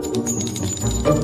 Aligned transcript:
Thank 0.00 1.06
you. 1.06 1.17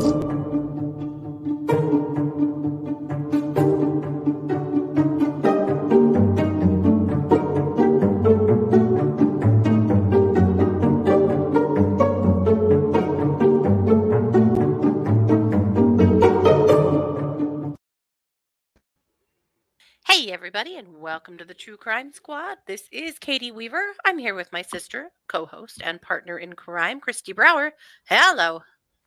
Everybody, 20.55 20.79
and 20.79 21.01
welcome 21.01 21.37
to 21.39 21.45
the 21.45 21.53
True 21.53 21.77
Crime 21.77 22.13
Squad. 22.13 22.59
This 22.69 22.85
is 22.93 23.19
Katie 23.19 23.51
Weaver. 23.51 23.83
I'm 24.05 24.19
here 24.19 24.37
with 24.37 24.53
my 24.53 24.63
sister, 24.63 25.11
co 25.27 25.47
host, 25.47 25.81
and 25.83 26.01
partner 26.01 26.39
in 26.39 26.53
crime, 26.53 27.01
Kristi 27.01 27.35
Brower. 27.35 27.73
Hello. 28.05 28.63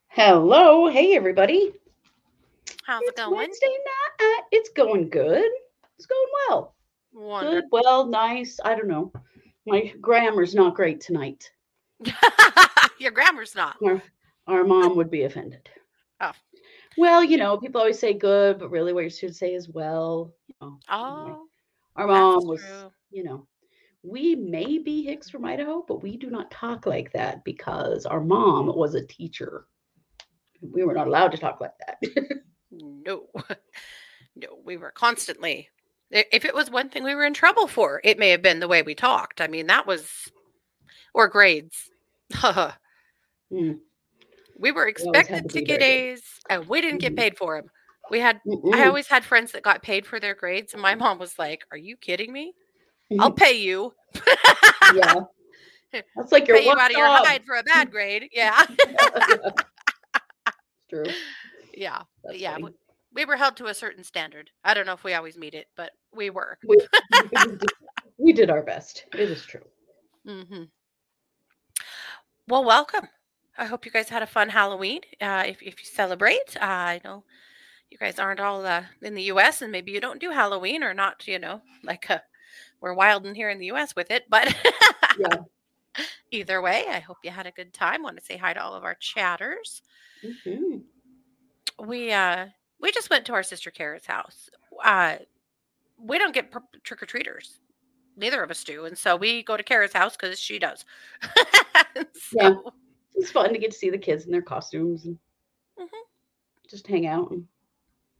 Hello. 0.09 0.89
Hey, 0.89 1.15
everybody. 1.15 1.71
How's 2.83 3.01
it's 3.03 3.11
it 3.11 3.15
going? 3.15 3.37
Wednesday 3.37 3.65
night. 4.19 4.41
It's 4.51 4.67
going 4.71 5.07
good. 5.07 5.49
It's 5.97 6.05
going 6.05 6.27
well. 6.49 6.75
Good, 7.13 7.63
well, 7.71 8.05
nice. 8.05 8.59
I 8.65 8.75
don't 8.75 8.89
know. 8.89 9.13
My 9.65 9.93
grammar's 10.01 10.53
not 10.53 10.75
great 10.75 10.99
tonight. 10.99 11.49
Your 12.99 13.11
grammar's 13.11 13.55
not. 13.55 13.77
Our, 13.81 14.01
our 14.47 14.63
mom 14.65 14.97
would 14.97 15.09
be 15.09 15.23
offended. 15.23 15.69
Oh. 16.19 16.33
Well, 16.97 17.23
you 17.23 17.37
know, 17.37 17.57
people 17.57 17.79
always 17.79 17.99
say 17.99 18.13
good, 18.13 18.59
but 18.59 18.69
really 18.69 18.91
what 18.91 19.05
you 19.05 19.09
should 19.09 19.35
say 19.35 19.53
is 19.53 19.69
well. 19.69 20.33
Know, 20.61 20.67
anyway. 20.67 20.79
Oh, 20.89 21.47
our 21.95 22.07
that's 22.07 22.19
mom 22.19 22.47
was, 22.47 22.61
true. 22.61 22.91
you 23.11 23.23
know, 23.23 23.47
we 24.03 24.35
may 24.35 24.77
be 24.77 25.03
Hicks 25.03 25.29
from 25.29 25.45
Idaho, 25.45 25.83
but 25.87 26.01
we 26.01 26.17
do 26.17 26.29
not 26.29 26.51
talk 26.51 26.85
like 26.85 27.11
that 27.13 27.43
because 27.43 28.05
our 28.05 28.21
mom 28.21 28.67
was 28.67 28.95
a 28.95 29.05
teacher. 29.05 29.67
We 30.61 30.83
were 30.83 30.93
not 30.93 31.07
allowed 31.07 31.31
to 31.33 31.37
talk 31.37 31.61
like 31.61 31.73
that. 31.85 32.01
no. 32.71 33.27
No, 34.39 34.49
we 34.63 34.77
were 34.77 34.91
constantly. 34.91 35.67
If 36.11 36.45
it 36.45 36.53
was 36.53 36.69
one 36.69 36.89
thing 36.89 37.03
we 37.03 37.15
were 37.15 37.25
in 37.25 37.33
trouble 37.33 37.65
for, 37.65 37.99
it 38.03 38.19
may 38.19 38.29
have 38.29 38.43
been 38.43 38.59
the 38.59 38.67
way 38.67 38.83
we 38.83 38.93
talked. 38.93 39.41
I 39.41 39.47
mean, 39.47 39.65
that 39.65 39.87
was. 39.87 40.11
Or 41.15 41.27
grades. 41.27 41.89
Hmm. 43.51 43.71
We 44.59 44.71
were 44.71 44.87
expected 44.87 45.49
to 45.49 45.61
get 45.61 45.81
A's, 45.81 46.21
and 46.51 46.67
we 46.67 46.81
didn't 46.81 46.99
get 46.99 47.13
Mhm. 47.13 47.17
paid 47.17 47.37
for 47.37 47.59
them. 47.59 47.71
We 48.09 48.19
had 48.19 48.39
I 48.45 48.49
Mm-mm. 48.49 48.87
always 48.87 49.07
had 49.07 49.23
friends 49.23 49.51
that 49.51 49.63
got 49.63 49.81
paid 49.81 50.05
for 50.05 50.19
their 50.19 50.35
grades, 50.35 50.73
and 50.73 50.81
my 50.81 50.95
mom 50.95 51.19
was 51.19 51.37
like, 51.37 51.65
"Are 51.71 51.77
you 51.77 51.97
kidding 51.97 52.31
me? 52.31 52.53
I'll 53.19 53.31
pay 53.31 53.53
you. 53.53 53.93
yeah. 54.93 55.21
That's 56.15 56.31
like 56.31 56.47
your 56.47 56.57
pay 56.57 56.65
you 56.65 56.71
out 56.71 56.91
of 56.91 56.97
your 56.97 57.07
hide 57.07 57.43
for 57.45 57.55
a 57.55 57.63
bad 57.63 57.91
grade." 57.91 58.29
Yeah, 58.31 58.65
True. 60.89 61.05
yeah, 61.73 62.01
That's 62.23 62.37
yeah. 62.37 62.53
funny. 62.53 62.63
We, 62.63 62.71
we 63.13 63.25
were 63.25 63.37
held 63.37 63.57
to 63.57 63.67
a 63.67 63.73
certain 63.73 64.03
standard. 64.03 64.49
I 64.63 64.73
don't 64.73 64.85
know 64.85 64.93
if 64.93 65.03
we 65.03 65.13
always 65.13 65.37
meet 65.37 65.53
it, 65.53 65.67
but 65.75 65.91
we 66.13 66.29
were. 66.29 66.57
We, 66.67 66.77
we 68.17 68.33
did 68.33 68.49
our 68.49 68.61
best. 68.61 69.05
It 69.13 69.29
is 69.29 69.43
true. 69.43 69.61
Mm-hmm. 70.27 70.63
Well, 72.47 72.63
welcome. 72.63 73.07
I 73.57 73.65
hope 73.65 73.85
you 73.85 73.91
guys 73.91 74.09
had 74.09 74.21
a 74.21 74.27
fun 74.27 74.49
Halloween. 74.49 75.01
Uh, 75.19 75.43
if 75.47 75.61
if 75.61 75.79
you 75.79 75.85
celebrate, 75.85 76.55
uh, 76.57 76.65
I 76.65 77.01
know 77.03 77.23
you 77.89 77.97
guys 77.97 78.19
aren't 78.19 78.39
all 78.39 78.65
uh, 78.65 78.83
in 79.01 79.13
the 79.15 79.23
U.S. 79.23 79.61
and 79.61 79.71
maybe 79.71 79.91
you 79.91 79.99
don't 80.01 80.19
do 80.19 80.31
Halloween 80.31 80.83
or 80.83 80.93
not. 80.93 81.27
You 81.27 81.39
know, 81.39 81.61
like 81.83 82.09
uh, 82.09 82.19
we're 82.81 82.93
wild 82.93 83.25
in 83.25 83.35
here 83.35 83.49
in 83.49 83.59
the 83.59 83.67
U.S. 83.67 83.95
with 83.95 84.11
it, 84.11 84.25
but. 84.29 84.55
Yeah. 85.19 85.37
Either 86.31 86.61
way, 86.61 86.85
I 86.89 86.99
hope 86.99 87.17
you 87.23 87.31
had 87.31 87.47
a 87.47 87.51
good 87.51 87.73
time. 87.73 88.03
Want 88.03 88.17
to 88.17 88.23
say 88.23 88.37
hi 88.37 88.53
to 88.53 88.61
all 88.61 88.75
of 88.75 88.83
our 88.83 88.93
chatters. 88.95 89.81
Mhm. 90.23 90.81
We 91.79 92.11
uh 92.11 92.47
we 92.79 92.91
just 92.91 93.09
went 93.09 93.25
to 93.27 93.33
our 93.33 93.41
sister 93.41 93.71
Kara's 93.71 94.05
house. 94.05 94.49
Uh 94.83 95.15
we 95.99 96.19
don't 96.19 96.33
get 96.35 96.53
trick 96.83 97.01
or 97.01 97.07
treaters. 97.07 97.59
Neither 98.15 98.43
of 98.43 98.51
us 98.51 98.63
do, 98.63 98.85
and 98.85 98.95
so 98.97 99.15
we 99.15 99.41
go 99.41 99.57
to 99.57 99.63
Kara's 99.63 99.93
house 99.93 100.15
because 100.15 100.39
she 100.39 100.59
does. 100.59 100.85
Yeah. 101.95 102.03
So, 102.51 102.73
It's 103.15 103.31
fun 103.31 103.51
to 103.53 103.57
get 103.59 103.71
to 103.71 103.77
see 103.77 103.89
the 103.89 103.97
kids 103.97 104.25
in 104.25 104.31
their 104.31 104.41
costumes 104.43 105.05
and 105.05 105.17
Mhm. 105.79 105.87
just 106.69 106.85
hang 106.85 107.07
out 107.07 107.31
and 107.31 107.47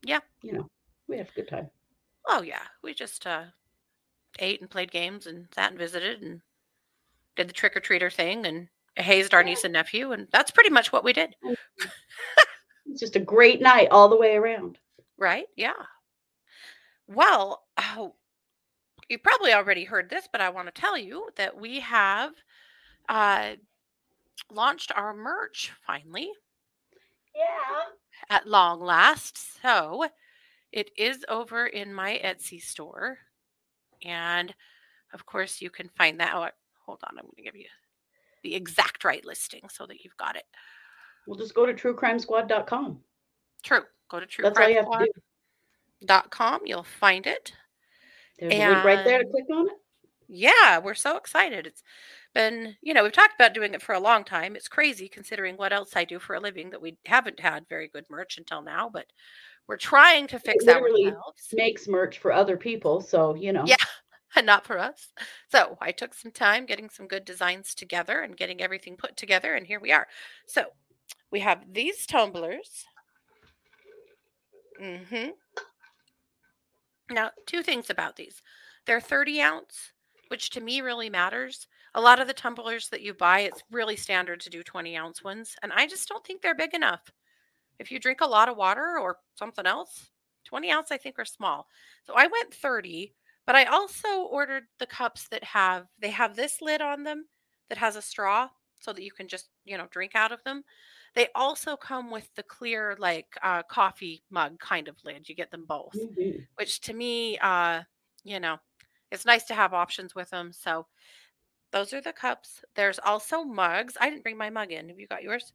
Yeah. 0.03 0.19
you 0.41 0.53
know, 0.53 0.67
we 1.07 1.17
have 1.17 1.29
a 1.29 1.33
good 1.33 1.47
time. 1.47 1.69
Oh 2.27 2.41
yeah, 2.41 2.63
we 2.83 2.93
just 2.93 3.25
uh 3.25 3.45
ate 4.39 4.61
and 4.61 4.69
played 4.69 4.91
games 4.91 5.25
and 5.27 5.47
sat 5.55 5.71
and 5.71 5.79
visited 5.79 6.21
and 6.21 6.41
did 7.35 7.47
the 7.49 7.53
trick 7.53 7.75
or 7.75 7.79
treater 7.81 8.11
thing 8.13 8.45
and 8.45 8.67
hazed 8.95 9.33
our 9.33 9.41
Yeah. 9.41 9.45
niece 9.47 9.63
and 9.63 9.73
nephew, 9.73 10.11
and 10.11 10.27
that's 10.31 10.51
pretty 10.51 10.69
much 10.69 10.91
what 10.91 11.03
we 11.03 11.13
did. 11.13 11.35
It's 12.89 13.01
just 13.01 13.17
a 13.17 13.19
great 13.19 13.61
night 13.61 13.89
all 13.91 14.07
the 14.07 14.15
way 14.15 14.37
around. 14.37 14.77
Right? 15.17 15.45
Yeah. 15.57 15.73
Well, 17.07 17.63
oh, 17.77 18.15
you 19.09 19.19
probably 19.19 19.53
already 19.53 19.83
heard 19.83 20.09
this, 20.09 20.27
but 20.31 20.39
I 20.41 20.49
want 20.49 20.73
to 20.73 20.81
tell 20.81 20.97
you 20.97 21.29
that 21.35 21.57
we 21.57 21.81
have 21.81 22.31
uh, 23.09 23.55
launched 24.49 24.91
our 24.95 25.13
merch 25.13 25.71
finally 25.85 26.29
Yeah. 27.35 27.43
At 28.29 28.47
long 28.47 28.81
last. 28.81 29.61
So 29.61 30.05
it 30.71 30.91
is 30.97 31.25
over 31.29 31.67
in 31.67 31.93
my 31.93 32.19
Etsy 32.23 32.61
store. 32.61 33.17
And 34.03 34.53
of 35.13 35.25
course, 35.25 35.61
you 35.61 35.69
can 35.69 35.89
find 35.97 36.19
that. 36.19 36.33
Oh, 36.35 36.47
hold 36.85 36.99
on. 37.03 37.17
I'm 37.17 37.25
going 37.25 37.35
to 37.37 37.43
give 37.43 37.55
you 37.55 37.67
the 38.43 38.55
exact 38.55 39.03
right 39.03 39.25
listing 39.25 39.67
so 39.69 39.85
that 39.87 40.03
you've 40.03 40.17
got 40.17 40.35
it. 40.35 40.43
We'll 41.25 41.37
just 41.37 41.53
go 41.53 41.65
to 41.65 41.73
truecrimesquad.com. 41.73 42.99
True. 43.63 43.81
Go 44.09 44.19
to 44.19 44.25
That's 44.25 44.59
you 44.59 44.75
have 44.75 44.85
to 44.85 45.05
do. 45.05 45.11
truecrimesquad.com. 46.05 46.61
You'll 46.65 46.83
find 46.83 47.27
it. 47.27 47.53
There's 48.39 48.53
a 48.53 48.69
link 48.73 48.83
right 48.83 49.03
there 49.03 49.19
to 49.19 49.25
click 49.25 49.45
on 49.51 49.67
it. 49.67 49.73
Yeah, 50.29 50.79
we're 50.79 50.93
so 50.93 51.17
excited. 51.17 51.65
It's 51.65 51.81
been, 52.37 52.75
you 52.83 52.93
know, 52.93 53.01
we've 53.01 53.11
talked 53.11 53.33
about 53.33 53.55
doing 53.55 53.73
it 53.73 53.81
for 53.81 53.93
a 53.93 53.99
long 53.99 54.23
time. 54.23 54.55
It's 54.55 54.67
crazy 54.67 55.09
considering 55.09 55.57
what 55.57 55.73
else 55.73 55.95
I 55.95 56.05
do 56.05 56.19
for 56.19 56.35
a 56.35 56.39
living 56.39 56.69
that 56.69 56.81
we 56.81 56.95
haven't 57.07 57.39
had 57.39 57.67
very 57.67 57.87
good 57.87 58.05
merch 58.11 58.37
until 58.37 58.61
now, 58.61 58.91
but 58.93 59.07
we're 59.67 59.77
trying 59.77 60.27
to 60.27 60.37
fix 60.37 60.63
literally 60.63 61.07
ourselves 61.07 61.47
Makes 61.51 61.87
merch 61.87 62.19
for 62.19 62.31
other 62.31 62.55
people, 62.55 63.01
so 63.01 63.33
you 63.33 63.51
know. 63.51 63.63
Yeah. 63.65 63.75
and 64.35 64.45
not 64.45 64.67
for 64.67 64.77
us. 64.77 65.07
So 65.51 65.79
I 65.81 65.91
took 65.91 66.13
some 66.13 66.31
time 66.31 66.67
getting 66.67 66.89
some 66.89 67.07
good 67.07 67.25
designs 67.25 67.73
together 67.73 68.21
and 68.21 68.37
getting 68.37 68.61
everything 68.61 68.97
put 68.97 69.17
together, 69.17 69.55
and 69.55 69.65
here 69.65 69.79
we 69.79 69.91
are. 69.91 70.07
So 70.45 70.65
we 71.31 71.39
have 71.39 71.63
these 71.73 72.05
tumblers. 72.05 72.85
Mm-hmm. 74.79 75.29
Now, 77.09 77.31
two 77.47 77.63
things 77.63 77.89
about 77.89 78.15
these. 78.15 78.43
They're 78.85 79.01
30 79.01 79.41
ounce, 79.41 79.91
which 80.27 80.51
to 80.51 80.61
me 80.61 80.81
really 80.81 81.09
matters. 81.09 81.67
A 81.97 82.01
lot 82.01 82.21
of 82.21 82.27
the 82.27 82.33
tumblers 82.33 82.87
that 82.89 83.01
you 83.01 83.13
buy, 83.13 83.41
it's 83.41 83.63
really 83.71 83.97
standard 83.97 84.39
to 84.41 84.49
do 84.49 84.63
20 84.63 84.95
ounce 84.95 85.21
ones, 85.23 85.57
and 85.61 85.73
I 85.73 85.85
just 85.85 86.07
don't 86.07 86.25
think 86.25 86.41
they're 86.41 86.55
big 86.55 86.73
enough. 86.73 87.01
If 87.79 87.91
you 87.91 87.99
drink 87.99 88.21
a 88.21 88.27
lot 88.27 88.49
of 88.49 88.57
water 88.57 88.99
or 88.99 89.19
something 89.35 89.65
else, 89.65 90.11
20 90.45 90.71
ounce 90.71 90.91
I 90.91 90.97
think 90.97 91.19
are 91.19 91.25
small. 91.25 91.67
So 92.05 92.13
I 92.15 92.27
went 92.27 92.53
30, 92.53 93.15
but 93.45 93.55
I 93.55 93.65
also 93.65 94.23
ordered 94.23 94.65
the 94.79 94.87
cups 94.87 95.27
that 95.29 95.43
have 95.43 95.87
they 95.99 96.11
have 96.11 96.35
this 96.35 96.61
lid 96.61 96.81
on 96.81 97.03
them 97.03 97.27
that 97.69 97.79
has 97.79 97.95
a 97.97 98.01
straw 98.01 98.49
so 98.79 98.93
that 98.93 99.03
you 99.03 99.11
can 99.11 99.27
just, 99.27 99.49
you 99.65 99.77
know, 99.77 99.87
drink 99.91 100.15
out 100.15 100.31
of 100.31 100.43
them. 100.43 100.63
They 101.15 101.29
also 101.35 101.75
come 101.77 102.11
with 102.11 102.33
the 102.35 102.43
clear 102.43 102.95
like 102.99 103.27
uh, 103.43 103.63
coffee 103.63 104.23
mug 104.29 104.59
kind 104.59 104.87
of 104.87 104.97
lid. 105.03 105.27
You 105.29 105.35
get 105.35 105.51
them 105.51 105.65
both 105.65 105.95
Mhm. 105.95 106.47
which 106.55 106.81
to 106.81 106.93
me, 106.93 107.37
uh, 107.39 107.83
you 108.23 108.39
know, 108.39 108.57
it's 109.11 109.25
nice 109.25 109.45
to 109.45 109.53
have 109.55 109.73
options 109.73 110.15
with 110.15 110.29
them. 110.31 110.51
So 110.53 110.87
those 111.71 111.93
are 111.93 112.01
the 112.01 112.13
cups. 112.13 112.63
There's 112.75 112.99
also 112.99 113.43
mugs. 113.43 113.95
I 113.99 114.09
didn't 114.09 114.23
bring 114.23 114.37
my 114.37 114.49
mug 114.49 114.71
in. 114.71 114.89
Have 114.89 114.99
you 114.99 115.07
got 115.07 115.23
yours? 115.23 115.53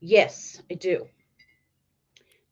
Yes, 0.00 0.62
I 0.70 0.74
do. 0.74 1.06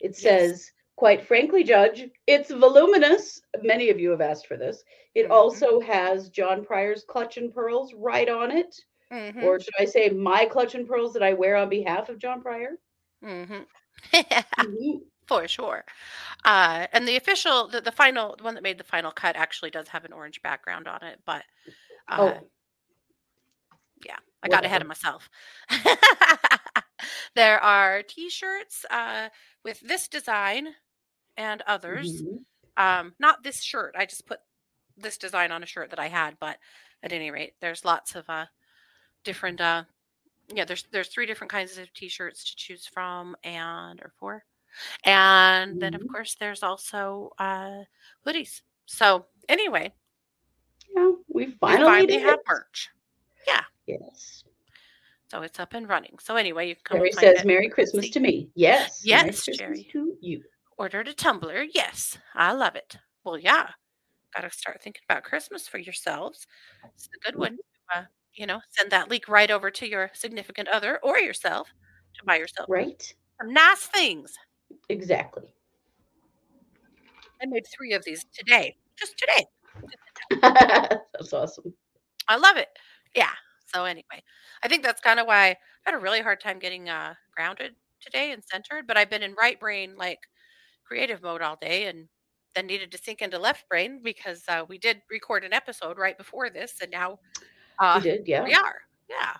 It 0.00 0.10
Yes. 0.10 0.18
says, 0.20 0.72
quite 0.96 1.26
frankly, 1.26 1.62
Judge, 1.64 2.08
it's 2.26 2.50
voluminous. 2.50 3.40
Many 3.62 3.90
of 3.90 4.00
you 4.00 4.10
have 4.10 4.20
asked 4.20 4.46
for 4.46 4.56
this. 4.56 4.82
It 5.14 5.26
Mhm. 5.28 5.30
also 5.30 5.80
has 5.80 6.28
John 6.30 6.64
Prior's 6.64 7.04
clutch 7.04 7.36
and 7.36 7.52
pearls 7.54 7.94
right 7.94 8.28
on 8.28 8.50
it. 8.50 8.74
Mm-hmm. 9.12 9.44
Or 9.44 9.60
should 9.60 9.74
I 9.78 9.84
say 9.84 10.08
my 10.08 10.46
clutch 10.46 10.74
and 10.74 10.88
pearls 10.88 11.12
that 11.12 11.22
I 11.22 11.34
wear 11.34 11.56
on 11.56 11.68
behalf 11.68 12.08
of 12.08 12.18
John 12.18 12.40
Prior? 12.42 12.78
mm-hmm. 13.22 13.62
Mhm. 14.12 15.02
For 15.28 15.46
sure. 15.46 15.84
Uh, 16.44 16.86
and 16.92 17.06
the 17.06 17.16
official, 17.16 17.68
the, 17.68 17.80
the 17.80 17.92
final, 17.92 18.34
the 18.36 18.42
one 18.42 18.54
that 18.54 18.62
made 18.62 18.78
the 18.78 18.84
final 18.84 19.12
cut 19.12 19.36
actually 19.36 19.70
does 19.70 19.88
have 19.88 20.04
an 20.04 20.12
orange 20.12 20.42
background 20.42 20.88
on 20.88 21.02
it, 21.04 21.20
but 21.24 21.44
uh, 22.08 22.34
Oh, 22.40 22.48
yeah, 24.04 24.16
I 24.42 24.48
got 24.48 24.64
ahead 24.64 24.82
of 24.82 24.88
myself. 24.88 25.28
there 27.34 27.58
are 27.62 28.02
t-shirts 28.02 28.84
uh, 28.90 29.28
with 29.64 29.80
this 29.80 30.08
design 30.08 30.68
and 31.36 31.62
others. 31.66 32.22
Mhm. 32.22 32.44
Um, 32.76 33.14
not 33.18 33.42
this 33.44 33.62
shirt. 33.62 33.94
I 33.98 34.06
just 34.06 34.26
put 34.26 34.40
this 34.96 35.18
design 35.18 35.52
on 35.52 35.62
a 35.62 35.66
shirt 35.66 35.90
that 35.90 36.00
I 36.00 36.08
had, 36.08 36.36
but 36.40 36.58
at 37.02 37.12
any 37.12 37.30
rate, 37.30 37.54
there's 37.60 37.84
lots 37.84 38.14
of 38.14 38.28
uh, 38.28 38.46
different 39.24 39.60
uh, 39.60 39.84
yeah, 40.54 40.64
there's 40.64 40.84
there's 40.92 41.08
three 41.08 41.26
different 41.26 41.50
kinds 41.52 41.78
of 41.78 41.92
t-shirts 41.94 42.44
to 42.44 42.56
choose 42.56 42.86
from, 42.86 43.36
and 43.44 44.00
or 44.02 44.12
four, 44.18 44.44
and 45.04 45.80
then 45.80 45.94
of 45.94 46.02
Mhm. 46.02 46.08
course 46.08 46.36
there's 46.36 46.62
also 46.62 47.30
uh, 47.38 47.84
hoodies. 48.26 48.62
So 48.86 49.26
anyway, 49.48 49.92
Yeah, 50.94 51.10
we 51.28 51.46
we 51.46 51.52
finally 51.52 51.84
finally 51.90 52.18
have 52.18 52.38
merch, 52.48 52.90
Yes. 53.86 54.44
so 55.28 55.42
it's 55.42 55.58
up 55.58 55.74
and 55.74 55.88
running. 55.88 56.16
So 56.20 56.36
anyway, 56.36 56.68
you 56.68 56.76
can 56.76 56.82
come 56.84 56.98
Jerry 56.98 57.12
says. 57.12 57.44
Merry 57.44 57.68
Christmas 57.68 58.10
to 58.10 58.20
me. 58.20 58.48
Yes. 58.54 59.02
Yes, 59.04 59.44
Jerry. 59.46 59.88
to 59.92 60.16
you. 60.20 60.42
Ordered 60.78 61.08
a 61.08 61.12
tumbler. 61.14 61.62
Yes, 61.74 62.16
I 62.34 62.52
love 62.52 62.76
it. 62.76 62.96
Well, 63.24 63.36
yeah, 63.38 63.68
got 64.34 64.42
to 64.42 64.50
start 64.50 64.80
thinking 64.82 65.02
about 65.08 65.24
Christmas 65.24 65.66
for 65.68 65.78
yourselves. 65.78 66.46
It's 66.94 67.08
a 67.14 67.18
good 67.24 67.36
one. 67.38 67.58
Uh, 67.94 68.04
you 68.34 68.46
know, 68.46 68.60
send 68.70 68.90
that 68.92 69.10
link 69.10 69.28
right 69.28 69.50
over 69.50 69.70
to 69.70 69.88
your 69.88 70.10
significant 70.14 70.68
other 70.68 70.98
or 71.02 71.18
yourself 71.18 71.68
to 72.14 72.24
buy 72.24 72.36
yourself 72.36 72.66
Right? 72.70 73.12
some 73.40 73.52
nice 73.52 73.86
things. 73.86 74.32
Exactly. 74.88 75.52
I 77.42 77.46
made 77.46 77.64
three 77.66 77.92
of 77.94 78.04
these 78.04 78.24
today, 78.32 78.76
just 78.96 79.18
today. 79.18 79.44
That's 80.42 81.32
awesome. 81.32 81.74
I 82.28 82.36
love 82.36 82.56
it. 82.56 82.68
Yeah. 83.14 83.30
So 83.74 83.84
anyway, 83.84 84.22
I 84.62 84.68
think 84.68 84.82
that's 84.82 85.00
kind 85.00 85.18
of 85.18 85.26
why 85.26 85.48
I 85.48 85.56
had 85.84 85.94
a 85.94 85.98
really 85.98 86.20
hard 86.20 86.40
time 86.40 86.58
getting 86.58 86.88
uh, 86.88 87.14
grounded 87.34 87.74
today 88.00 88.32
and 88.32 88.42
centered. 88.44 88.86
But 88.86 88.96
I've 88.96 89.10
been 89.10 89.22
in 89.22 89.34
right 89.34 89.58
brain, 89.58 89.94
like 89.96 90.18
creative 90.84 91.22
mode 91.22 91.40
all 91.40 91.56
day, 91.60 91.86
and 91.86 92.08
then 92.54 92.66
needed 92.66 92.92
to 92.92 92.98
sink 92.98 93.22
into 93.22 93.38
left 93.38 93.68
brain 93.68 94.00
because 94.04 94.42
uh, 94.48 94.64
we 94.68 94.78
did 94.78 95.00
record 95.10 95.44
an 95.44 95.52
episode 95.52 95.98
right 95.98 96.18
before 96.18 96.50
this, 96.50 96.74
and 96.82 96.90
now 96.90 97.18
uh, 97.78 97.98
did, 97.98 98.26
yeah. 98.26 98.44
we 98.44 98.54
are. 98.54 98.82
Yeah. 99.08 99.36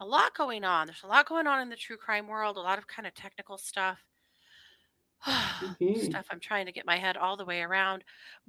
A 0.00 0.06
lot 0.06 0.34
going 0.34 0.64
on. 0.64 0.86
There's 0.86 1.02
a 1.04 1.06
lot 1.06 1.28
going 1.28 1.46
on 1.46 1.60
in 1.60 1.68
the 1.68 1.76
true 1.76 1.96
crime 1.96 2.26
world. 2.26 2.56
A 2.56 2.60
lot 2.60 2.78
of 2.78 2.86
kind 2.86 3.06
of 3.06 3.14
technical 3.14 3.58
stuff. 3.58 3.98
Mhm. 5.80 5.96
Stuff 6.04 6.26
I'm 6.30 6.40
trying 6.40 6.66
to 6.66 6.72
get 6.72 6.86
my 6.86 6.96
head 6.96 7.16
all 7.16 7.36
the 7.36 7.44
way 7.44 7.60
around. 7.62 8.04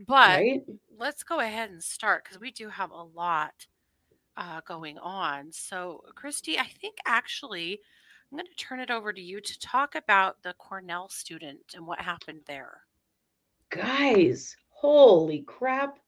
But 0.07 0.39
Right? 0.39 0.63
let's 0.97 1.23
go 1.23 1.39
ahead 1.39 1.69
and 1.69 1.83
start 1.83 2.23
because 2.23 2.39
we 2.39 2.51
do 2.51 2.69
have 2.69 2.91
a 2.91 3.03
lot 3.03 3.67
uh, 4.37 4.61
going 4.67 4.97
on. 4.99 5.51
So, 5.51 6.01
Kristi, 6.15 6.57
I 6.57 6.65
think 6.65 6.97
actually 7.05 7.79
I'm 8.31 8.37
going 8.37 8.47
to 8.47 8.55
turn 8.55 8.79
it 8.79 8.89
over 8.91 9.11
to 9.13 9.21
you 9.21 9.41
to 9.41 9.59
talk 9.59 9.95
about 9.95 10.41
the 10.43 10.53
Cornell 10.53 11.09
student 11.09 11.73
and 11.75 11.85
what 11.85 11.99
happened 12.01 12.41
there. 12.47 12.81
Guys, 13.69 14.55
holy 14.69 15.41
crap. 15.43 15.99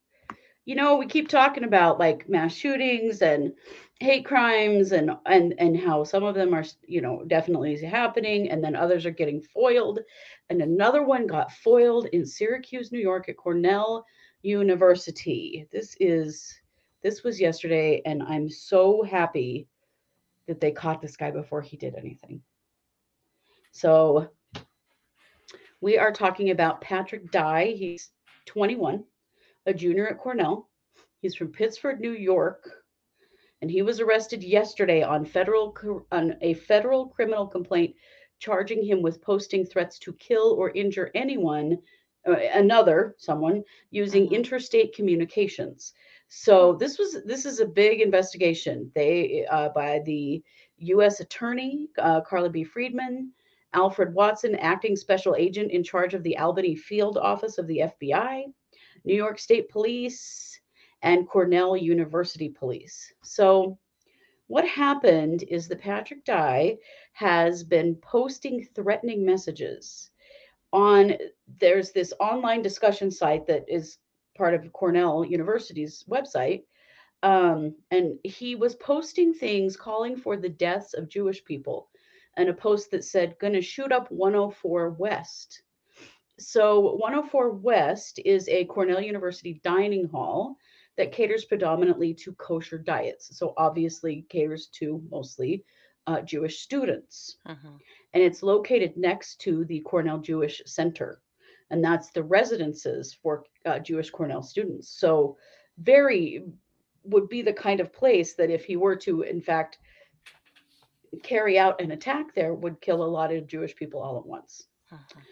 You 0.65 0.75
know, 0.75 0.95
we 0.95 1.07
keep 1.07 1.27
talking 1.27 1.65
about 1.65 2.00
like 2.00 2.30
mass 2.30 2.54
shootings 2.54 3.21
and 3.21 3.54
hate 4.00 4.25
crimes 4.25 4.92
and 4.92 5.12
and 5.25 5.54
and 5.57 5.77
how 5.77 6.04
some 6.04 6.24
of 6.24 6.36
them 6.36 6.54
are, 6.54 6.63
you 6.88 7.01
know, 7.01 7.24
definitely 7.27 7.77
happening 7.83 8.50
and 8.50 8.63
then 8.63 8.75
others 8.75 9.06
are 9.06 9.12
getting 9.12 9.42
foiled. 9.42 10.00
And 10.50 10.62
another 10.62 11.04
one 11.04 11.27
got 11.27 11.51
foiled 11.51 12.06
in 12.07 12.25
Syracuse, 12.25 12.92
New 12.92 13.00
York 13.00 13.27
at 13.30 13.38
Cornell 13.38 14.06
University. 14.42 15.68
This 15.71 15.98
is 16.00 16.54
this 17.01 17.24
was 17.24 17.42
yesterday 17.42 18.01
and 18.06 18.24
I'm 18.24 18.50
so 18.50 19.04
happy 19.04 19.68
that 20.48 20.62
they 20.62 20.71
caught 20.71 21.01
this 21.01 21.18
guy 21.18 21.31
before 21.31 21.62
he 21.62 21.77
did 21.77 21.95
anything. 21.95 22.42
So 23.71 24.30
we 25.81 25.98
are 25.98 26.13
talking 26.13 26.51
about 26.51 26.80
Patrick 26.80 27.31
Dai. 27.31 27.74
He's 27.77 28.12
21, 28.45 29.04
a 29.65 29.74
junior 29.74 30.07
at 30.07 30.19
Cornell. 30.19 30.69
He's 31.21 31.36
from 31.36 31.51
Pittsford, 31.51 32.00
New 32.00 32.13
York, 32.13 32.69
and 33.62 33.71
he 33.71 33.81
was 33.81 34.00
arrested 34.00 34.44
yesterday 34.44 35.01
on 35.04 35.25
federal 35.25 35.75
on 36.12 36.36
a 36.42 36.54
federal 36.54 37.07
criminal 37.07 37.48
complaint 37.48 37.95
charging 38.39 38.83
him 38.83 39.01
with 39.01 39.21
posting 39.21 39.65
threats 39.65 39.98
to 40.00 40.13
kill 40.13 40.54
or 40.54 40.71
injure 40.71 41.12
anyone, 41.15 41.77
uh, 42.27 42.36
another 42.54 43.15
someone 43.18 43.63
using 43.92 44.27
Mhm. 44.27 44.31
interstate 44.31 44.94
communications. 44.94 45.94
So 46.27 46.74
this 46.75 46.98
was 47.00 47.24
this 47.24 47.45
is 47.45 47.59
a 47.59 47.66
big 47.66 48.01
investigation. 48.01 48.92
They 48.95 49.45
uh, 49.50 49.69
by 49.69 50.00
the 50.06 50.44
U.S. 50.77 51.19
Attorney 51.21 51.89
uh, 51.98 52.21
Carla 52.21 52.50
B. 52.50 52.63
Freedman, 52.63 53.31
Alfred 53.74 54.13
Watson, 54.13 54.56
acting 54.56 54.95
special 54.95 55.36
agent 55.36 55.71
in 55.71 55.83
charge 55.83 56.13
of 56.13 56.24
the 56.24 56.38
Albany 56.38 56.75
field 56.75 57.18
office 57.18 57.57
of 57.57 57.68
the 57.68 57.80
FBI, 57.80 58.45
New 59.03 59.15
York 59.15 59.39
State 59.39 59.69
Police, 59.69 60.59
and 61.01 61.27
Cornell 61.27 61.75
University 61.75 62.50
Police. 62.50 63.13
So, 63.23 63.77
what 64.47 64.67
happened 64.67 65.44
is 65.44 65.67
that 65.67 65.81
Patrick 65.81 66.25
Dai 66.25 66.77
has 67.13 67.63
been 67.63 67.95
posting 67.95 68.65
threatening 68.75 69.25
messages 69.25 70.09
on 70.71 71.13
there's 71.59 71.91
this 71.91 72.13
online 72.19 72.61
discussion 72.61 73.11
site 73.11 73.45
that 73.47 73.63
is 73.67 74.00
part 74.35 74.53
of 74.53 74.73
Cornell 74.73 75.23
University's 75.23 76.03
website. 76.09 76.63
Um, 77.21 77.75
and 77.91 78.17
he 78.23 78.56
was 78.56 78.75
posting 78.75 79.33
things 79.33 79.77
calling 79.77 80.17
for 80.17 80.35
the 80.35 80.49
deaths 80.49 80.94
of 80.94 81.07
Jewish 81.07 81.44
people 81.45 81.89
and 82.35 82.49
a 82.49 82.53
post 82.53 82.91
that 82.91 83.06
said, 83.06 83.38
Gonna 83.39 83.61
shoot 83.61 83.91
up 83.91 84.11
104 84.11 84.89
West. 84.91 85.61
So, 86.48 86.95
104 86.95 87.51
West 87.51 88.19
is 88.25 88.48
a 88.50 88.66
Cornell 88.66 89.01
University 89.01 89.62
dining 89.63 90.07
hall 90.07 90.57
that 90.98 91.12
caters 91.12 91.45
predominantly 91.45 92.13
to 92.13 92.34
kosher 92.34 92.78
diets. 92.78 93.38
So, 93.38 93.54
obviously, 93.57 94.25
caters 94.30 94.68
to 94.80 95.01
mostly 95.10 95.63
uh, 96.06 96.22
Jewish 96.22 96.60
students. 96.60 97.38
Mhm. 97.48 97.80
And 98.13 98.22
it's 98.24 98.44
located 98.44 98.98
next 98.98 99.40
to 99.42 99.63
the 99.66 99.80
Cornell 99.81 100.19
Jewish 100.19 100.62
Center. 100.66 101.22
And 101.69 101.84
that's 101.84 102.12
the 102.12 102.24
residences 102.24 103.13
for 103.13 103.45
uh, 103.66 103.80
Jewish 103.80 104.10
Cornell 104.10 104.44
students. 104.44 104.90
So, 104.90 105.38
very 105.78 106.44
would 107.06 107.28
be 107.30 107.42
the 107.42 107.54
kind 107.54 107.80
of 107.80 107.92
place 107.92 108.34
that 108.36 108.50
if 108.50 108.63
he 108.66 108.75
were 108.75 108.95
to, 108.95 109.24
in 109.24 109.42
fact, 109.42 109.80
carry 111.22 111.57
out 111.60 111.81
an 111.81 111.92
attack 111.92 112.34
there, 112.34 112.54
would 112.54 112.80
kill 112.81 113.04
a 113.04 113.06
lot 113.06 113.31
of 113.34 113.48
Jewish 113.48 113.75
people 113.75 114.01
all 114.01 114.18
at 114.18 114.25
once. 114.25 114.68
Mhm. 114.92 115.24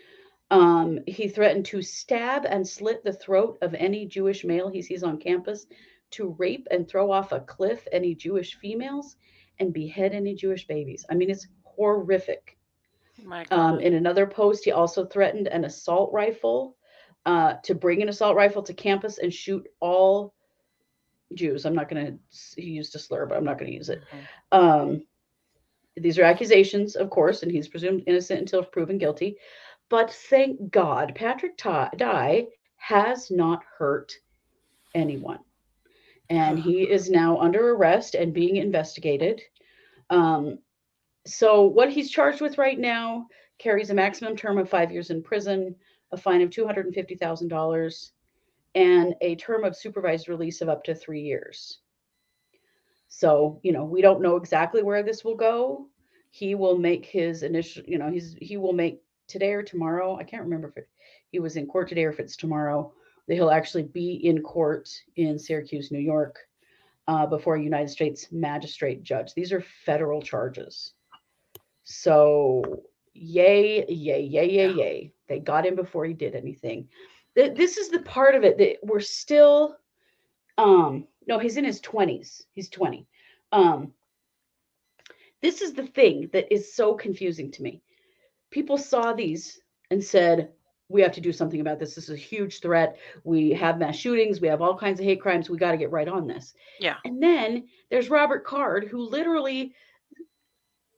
Um, 0.51 1.00
he 1.07 1.27
threatened 1.30 1.65
to 1.68 1.81
stab 1.81 2.45
and 2.45 2.68
slit 2.68 3.03
the 3.03 3.13
throat 3.13 3.57
of 3.62 3.74
any 3.74 4.06
Jewish 4.06 4.44
male 4.44 4.69
he 4.69 4.81
sees 4.81 5.01
on 5.01 5.17
campus, 5.17 5.65
to 6.12 6.36
rape 6.38 6.67
and 6.70 6.88
throw 6.88 7.10
off 7.10 7.31
a 7.31 7.39
cliff 7.39 7.88
any 7.91 8.13
Jewish 8.13 8.55
females, 8.55 9.15
and 9.60 9.74
behead 9.74 10.13
any 10.13 10.36
Jewish 10.36 10.67
babies. 10.67 11.05
I 11.10 11.15
mean, 11.15 11.29
it's 11.29 11.48
horrific. 11.63 12.58
Um, 13.51 13.79
in 13.79 13.93
another 13.93 14.27
post, 14.27 14.65
he 14.65 14.72
also 14.72 15.05
threatened 15.05 15.48
an 15.48 15.63
assault 15.63 16.12
rifle 16.12 16.75
uh, 17.25 17.53
to 17.63 17.74
bring 17.74 18.01
an 18.01 18.10
assault 18.10 18.36
rifle 18.36 18.63
to 18.63 18.74
campus 18.74 19.20
and 19.20 19.34
shoot 19.34 19.65
all 19.79 20.34
Jews. 21.34 21.65
I'm 21.65 21.75
not 21.75 21.88
going 21.88 22.05
to, 22.05 22.62
he 22.62 22.72
used 22.72 22.93
a 22.96 23.00
slur, 23.00 23.25
but 23.25 23.38
I'm 23.38 23.46
not 23.46 23.58
going 23.58 23.72
to 23.72 23.77
use 23.77 23.89
it. 23.89 24.01
Um, 24.51 25.03
these 25.96 26.17
are 26.17 26.24
accusations, 26.24 26.96
of 26.96 27.10
course, 27.10 27.43
and 27.43 27.51
he's 27.51 27.67
presumed 27.67 28.03
innocent 28.08 28.39
until 28.39 28.63
proven 28.63 28.98
guilty. 28.98 29.38
But 29.91 30.10
thank 30.10 30.71
God, 30.71 31.12
Patrick 31.15 31.57
Dai 31.57 32.48
has 32.77 33.29
not 33.29 33.62
hurt 33.77 34.13
anyone. 34.95 35.39
And 36.29 36.57
he 36.57 36.83
is 36.89 37.10
now 37.10 37.38
under 37.38 37.71
arrest 37.71 38.15
and 38.15 38.33
being 38.33 38.55
investigated. 38.55 39.41
Um, 40.10 40.60
so, 41.27 41.63
what 41.63 41.91
he's 41.91 42.10
charged 42.10 42.39
with 42.39 42.57
right 42.57 42.79
now 42.79 43.27
carries 43.60 43.89
a 43.89 43.93
maximum 43.93 44.38
term 44.38 44.57
of 44.57 44.69
five 44.69 44.93
years 44.93 45.10
in 45.10 45.21
prison, 45.21 45.75
a 46.13 46.17
fine 46.17 46.41
of 46.41 46.50
$250,000, 46.51 48.12
and 48.75 49.15
a 49.19 49.36
term 49.36 49.65
of 49.65 49.75
supervised 49.75 50.29
release 50.29 50.62
of 50.62 50.69
up 50.69 50.86
to 50.86 50.95
three 50.95 51.21
years. 51.21 51.79
So, 53.10 53.60
you 53.62 53.74
know, 53.74 53.83
we 53.83 54.01
don't 54.01 54.21
know 54.21 54.38
exactly 54.38 54.83
where 54.83 55.03
this 55.03 55.25
will 55.25 55.36
go. 55.36 55.89
He 56.29 56.55
will 56.55 56.77
make 56.77 57.05
his 57.05 57.43
initial, 57.43 57.83
you 57.86 57.98
know, 57.98 58.10
he's 58.10 58.38
he 58.39 58.55
will 58.55 58.71
make 58.71 59.01
today 59.31 59.53
or 59.53 59.63
tomorrow. 59.63 60.17
I 60.17 60.23
can't 60.23 60.43
remember 60.43 60.67
if 60.67 60.77
it, 60.77 60.89
he 61.31 61.39
was 61.39 61.55
in 61.55 61.65
court 61.65 61.89
today 61.89 62.05
or 62.05 62.11
if 62.11 62.19
it's 62.19 62.35
tomorrow. 62.35 62.93
That 63.27 63.35
he'll 63.35 63.51
actually 63.51 63.83
be 63.83 64.13
in 64.25 64.41
court 64.41 64.89
in 65.15 65.39
Syracuse, 65.39 65.91
New 65.91 66.00
York, 66.00 66.38
uh, 67.07 67.25
before 67.25 67.55
a 67.55 67.61
United 67.63 67.89
States 67.89 68.27
magistrate 68.31 69.03
judge. 69.03 69.33
These 69.33 69.53
are 69.53 69.63
federal 69.85 70.21
charges. 70.21 70.93
So, 71.83 72.83
yay, 73.13 73.85
yay, 73.88 74.21
yay, 74.21 74.50
yay, 74.50 74.71
yay. 74.71 75.13
They 75.27 75.39
got 75.39 75.65
him 75.65 75.75
before 75.75 76.05
he 76.05 76.13
did 76.13 76.35
anything. 76.35 76.89
Th- 77.35 77.55
This 77.55 77.77
is 77.77 77.89
the 77.89 78.00
part 78.00 78.35
of 78.35 78.43
it 78.43 78.57
that 78.57 78.77
we're 78.83 79.00
still, 79.00 79.77
um, 80.57 81.07
no, 81.27 81.39
he's 81.39 81.57
in 81.57 81.63
his 81.63 81.81
20s. 81.81 82.43
He's 82.53 82.69
20. 82.69 83.07
Um, 83.51 83.93
this 85.41 85.61
is 85.61 85.73
the 85.73 85.88
thing 85.88 86.29
that 86.33 86.53
is 86.53 86.73
so 86.73 86.93
confusing 86.93 87.51
to 87.51 87.63
me. 87.63 87.81
People 88.51 88.77
saw 88.77 89.13
these 89.13 89.60
and 89.89 90.03
said, 90.03 90.51
we 90.91 91.01
have 91.01 91.13
to 91.13 91.22
do 91.22 91.31
something 91.31 91.62
about 91.62 91.79
this. 91.79 91.96
This 91.96 92.10
is 92.10 92.15
a 92.15 92.22
huge 92.22 92.60
threat. 92.60 92.98
We 93.24 93.51
have 93.51 93.79
mass 93.79 93.96
shootings. 93.96 94.41
We 94.41 94.50
have 94.50 94.62
all 94.62 94.77
kinds 94.77 95.00
of 95.00 95.05
hate 95.05 95.22
crimes. 95.22 95.50
We 95.50 95.58
got 95.58 95.72
to 95.72 95.77
get 95.77 95.91
right 95.91 96.08
on 96.08 96.27
this. 96.27 96.53
Yeah. 96.79 96.98
And 97.05 97.22
then 97.24 97.67
there's 97.89 98.10
Robert 98.10 98.46
Card, 98.46 98.88
who 98.89 99.00
literally 99.00 99.74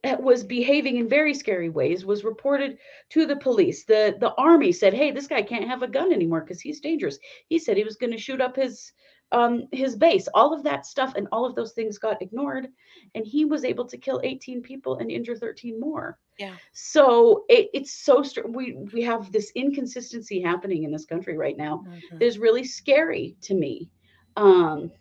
uh, 0.03 0.17
was 0.19 0.43
behaving 0.43 0.97
in 0.97 1.07
very 1.07 1.33
scary 1.33 1.69
ways 1.69 2.05
was 2.05 2.25
reported 2.25 2.77
to 3.09 3.25
the 3.25 3.37
police 3.37 3.85
the 3.85 4.17
the 4.19 4.33
army 4.33 4.69
said 4.69 4.93
hey 4.93 5.11
this 5.11 5.27
guy 5.27 5.41
can't 5.41 5.65
have 5.65 5.81
a 5.81 5.87
gun 5.87 6.11
anymore 6.11 6.41
because 6.41 6.59
he's 6.59 6.81
dangerous 6.81 7.17
he 7.47 7.57
said 7.57 7.77
he 7.77 7.85
was 7.85 7.95
going 7.95 8.11
to 8.11 8.17
shoot 8.17 8.41
up 8.41 8.57
his 8.57 8.91
um 9.31 9.63
his 9.71 9.95
base 9.95 10.27
all 10.33 10.53
of 10.53 10.63
that 10.63 10.85
stuff 10.85 11.13
and 11.15 11.27
all 11.31 11.45
of 11.45 11.55
those 11.55 11.71
things 11.73 11.97
got 11.97 12.21
ignored 12.21 12.67
and 13.15 13.25
he 13.25 13.45
was 13.45 13.63
able 13.63 13.85
to 13.85 13.97
kill 13.97 14.19
18 14.23 14.61
people 14.61 14.97
and 14.97 15.09
injure 15.11 15.35
13 15.35 15.79
more 15.79 16.17
Yeah. 16.37 16.55
so 16.73 17.45
it, 17.49 17.69
it's 17.73 17.91
so 17.91 18.21
str- 18.23 18.47
we 18.47 18.73
we 18.93 19.01
have 19.03 19.31
this 19.31 19.51
inconsistency 19.55 20.41
happening 20.41 20.83
in 20.83 20.91
this 20.91 21.05
country 21.05 21.37
right 21.37 21.57
now 21.57 21.85
Mhm. 21.87 22.21
is 22.21 22.37
really 22.37 22.63
scary 22.63 23.35
to 23.41 23.53
me. 23.55 23.89
Um, 24.35 24.91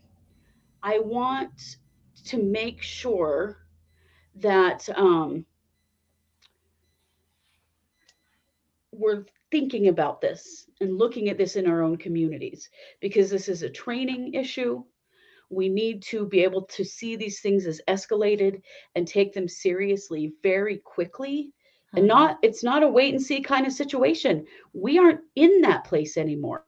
I 0.83 0.99
want 0.99 1.76
to 2.25 2.43
make 2.43 2.83
sure 2.83 3.59
that 4.37 4.88
um, 4.97 5.45
we're 8.93 9.25
thinking 9.52 9.88
about 9.88 10.21
this 10.21 10.66
and 10.80 10.99
looking 10.99 11.28
at 11.30 11.38
this 11.38 11.56
in 11.56 11.68
our 11.68 11.82
own 11.82 11.97
communities 11.99 12.71
because 13.00 13.30
this 13.30 13.49
is 13.49 13.62
a 13.62 13.71
training 13.71 14.35
issue. 14.35 14.82
We 15.50 15.68
need 15.68 16.02
to 16.04 16.26
be 16.26 16.40
able 16.42 16.62
to 16.62 16.85
see 16.85 17.16
these 17.16 17.40
things 17.40 17.66
as 17.66 17.80
escalated 17.88 18.62
and 18.97 19.06
take 19.06 19.32
them 19.35 19.49
seriously 19.49 20.32
very 20.42 20.78
quickly 20.78 21.52
and 21.97 22.06
Mhm. 22.06 22.09
not 22.09 22.38
it's 22.42 22.64
not 22.64 22.82
a 22.82 22.88
wait 22.88 23.14
and 23.14 23.23
see 23.23 23.40
kind 23.42 23.66
of 23.66 23.73
situation 23.73 24.47
we 24.75 24.99
aren't 24.99 25.21
in 25.37 25.61
that 25.62 25.85
place 25.85 26.16
anymore 26.16 26.66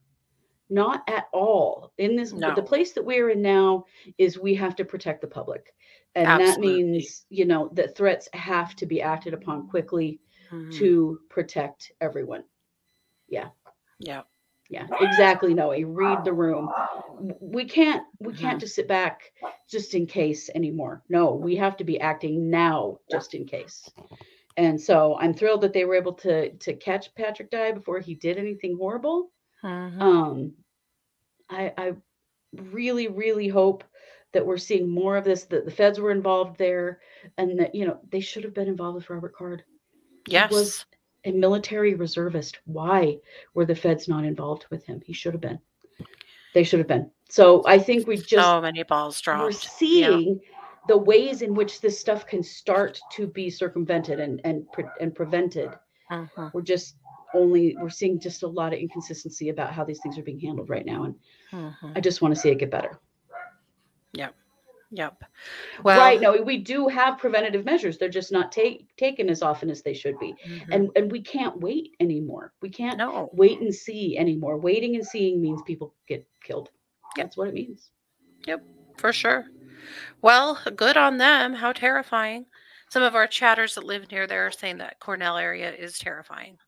not 0.71 1.03
at 1.09 1.26
all 1.33 1.93
in 1.99 2.17
this 2.17 2.33
No. 2.35 2.55
the 2.55 2.62
place 2.62 2.93
that 2.93 3.05
we're 3.05 3.31
in 3.31 3.43
now 3.43 3.85
is 4.19 4.38
we 4.38 4.55
have 4.55 4.75
to 4.76 4.85
protect 4.85 5.21
the 5.23 5.26
public 5.29 5.75
and 6.14 6.26
that 6.41 6.61
means 6.61 7.26
you 7.31 7.45
know 7.47 7.71
that 7.75 7.97
threats 7.97 8.29
have 8.35 8.75
to 8.76 8.87
be 8.87 9.03
acted 9.03 9.35
upon 9.35 9.69
quickly 9.69 10.21
Mhm. 10.53 10.71
to 10.79 11.19
protect 11.31 11.93
everyone 12.00 12.45
yeah. 13.35 13.49
yeah 13.99 14.23
Yeah. 14.71 14.87
exactly 15.00 15.55
noe 15.55 15.73
read 15.85 16.25
the 16.25 16.33
room 16.33 16.69
we 17.41 17.64
can't 17.64 18.03
we 18.19 18.33
Mm-hmm. 18.33 18.35
can't 18.35 18.61
just 18.61 18.75
sit 18.75 18.88
back 18.88 19.33
just 19.71 19.95
in 19.95 20.07
case 20.07 20.50
anymore 20.55 21.03
no 21.09 21.35
we 21.35 21.57
have 21.57 21.76
to 21.79 21.85
be 21.85 22.00
acting 22.00 22.50
now 22.50 22.99
just 23.11 23.35
in 23.35 23.45
case 23.47 23.91
and 24.57 24.81
so 24.81 25.17
i'm 25.21 25.35
thrilled 25.35 25.62
that 25.62 25.73
they 25.73 25.85
were 25.85 25.95
able 25.95 26.12
to 26.14 26.50
to 26.59 26.75
catch 26.75 27.14
patrick 27.14 27.50
dai 27.50 27.73
before 27.73 27.99
he 28.00 28.14
did 28.14 28.38
anything 28.38 28.76
horrible 28.76 29.31
Mhm. 29.62 30.00
um 30.00 30.53
i 31.50 31.73
i 31.79 31.93
really 32.73 33.09
really 33.09 33.49
hope 33.49 33.85
that 34.33 34.47
we're 34.47 34.57
seeing 34.59 34.88
more 34.88 35.17
of 35.17 35.25
this 35.25 35.45
that 35.45 35.64
the 35.64 35.71
feds 35.71 35.99
were 36.00 36.11
involved 36.11 36.59
there 36.59 37.00
and 37.38 37.59
that 37.59 37.75
you 37.75 37.87
know 37.87 37.99
they 38.11 38.21
should 38.21 38.45
have 38.45 38.55
been 38.55 38.69
involved 38.69 38.97
with 38.97 39.11
robert 39.11 39.35
card 39.35 39.62
yes. 40.26 40.50
was 40.50 40.85
a 41.25 41.33
military 41.33 41.95
reservist. 41.95 42.59
Why 42.64 43.19
were 43.54 43.64
the 43.64 43.75
feds 43.75 44.09
not 44.09 44.25
involved 44.25 44.66
with 44.71 44.85
him? 44.85 45.00
He 45.04 45.12
should 45.12 45.33
have 45.35 45.40
been. 45.40 45.59
They 46.54 46.62
should 46.64 46.78
have 46.78 46.88
been. 46.88 47.11
So 47.28 47.62
I 47.66 47.78
think 47.78 48.07
we 48.07 48.16
just 48.16 48.31
so 48.47 48.61
many 48.61 48.83
balls 48.85 49.21
dropped. 49.21 49.43
we're 49.43 49.50
Yeah. 49.50 49.57
seeing 49.59 50.40
the 50.87 50.97
ways 50.99 51.43
in 51.43 51.54
which 51.54 51.81
this 51.81 51.99
stuff 51.99 52.26
can 52.26 52.43
start 52.43 53.00
to 53.12 53.26
be 53.26 53.50
circumvented 53.50 54.21
and 54.21 54.40
and 54.45 54.71
pre- 54.73 54.85
and 55.00 55.14
prevented. 55.14 55.71
Mhm. 56.11 56.52
We're 56.52 56.62
just 56.62 56.97
only 57.33 57.76
we're 57.81 57.88
seeing 57.90 58.21
just 58.21 58.43
a 58.45 58.47
lot 58.47 58.73
of 58.73 58.78
inconsistency 58.78 59.49
about 59.49 59.73
how 59.73 59.83
these 59.85 60.00
things 60.00 60.19
are 60.19 60.23
being 60.23 60.38
handled 60.38 60.69
right 60.71 60.85
now, 60.87 61.04
and 61.04 61.14
Mhm. 61.50 61.93
I 61.97 62.00
just 62.00 62.23
want 62.23 62.35
to 62.35 62.40
see 62.40 62.50
it 62.50 62.59
get 62.59 62.71
better. 62.71 63.00
Yep. 64.91 65.25
Well, 65.83 65.99
right? 65.99 66.21
No, 66.21 66.41
we 66.43 66.59
do 66.59 66.88
have 66.88 67.19
preventative 67.19 67.64
measures. 67.64 67.99
They're 67.99 68.09
just 68.09 68.31
not 68.31 68.53
take, 68.53 68.95
taken 68.97 69.29
as 69.29 69.43
often 69.43 69.71
as 69.71 69.83
they 69.83 69.95
should 69.95 70.19
be, 70.19 70.35
mhm. 70.47 70.62
and 70.71 70.91
and 70.97 71.11
we 71.11 71.21
can't 71.21 71.59
wait 71.61 71.97
anymore. 72.00 72.53
We 72.62 72.71
can't 72.71 72.99
no. 72.99 73.31
wait 73.33 73.61
and 73.61 73.75
see 73.75 74.17
anymore. 74.17 74.59
Waiting 74.59 74.95
and 74.95 75.07
seeing 75.07 75.41
means 75.41 75.62
people 75.62 75.95
get 76.07 76.26
killed. 76.43 76.71
Yep. 77.17 77.26
That's 77.26 77.37
what 77.37 77.49
it 77.49 77.55
means. 77.55 77.91
Yep, 78.47 78.62
for 78.97 79.12
sure. 79.12 79.47
Well, 80.23 80.59
good 80.76 80.97
on 80.97 81.19
them. 81.19 81.55
How 81.55 81.73
terrifying. 81.73 82.47
Some 82.91 83.03
of 83.03 83.14
our 83.14 83.26
chatters 83.26 83.75
that 83.75 83.85
live 83.85 84.11
near 84.11 84.26
there 84.26 84.47
are 84.47 84.53
saying 84.53 84.79
that 84.79 85.00
Cornell 85.00 85.37
area 85.37 85.73
is 85.73 85.99
terrifying. 85.99 86.59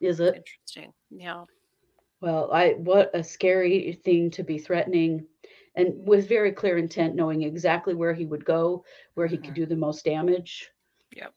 Is 0.00 0.20
it? 0.20 0.34
Interesting. 0.34 0.92
Yeah. 1.10 1.44
Well, 2.20 2.50
I 2.52 2.70
what 2.78 3.10
a 3.14 3.22
scary 3.22 4.00
thing 4.04 4.30
to 4.32 4.42
be 4.42 4.58
threatening 4.58 5.26
and 5.76 5.94
with 6.06 6.28
very 6.28 6.50
clear 6.52 6.78
intent 6.78 7.14
knowing 7.14 7.42
exactly 7.42 7.94
where 7.94 8.14
he 8.14 8.24
would 8.26 8.44
go, 8.44 8.84
where 9.14 9.26
he 9.26 9.36
could 9.36 9.50
Mhm. 9.50 9.56
do 9.56 9.66
the 9.66 9.76
most 9.76 10.04
damage. 10.04 10.70
Yep. 11.14 11.34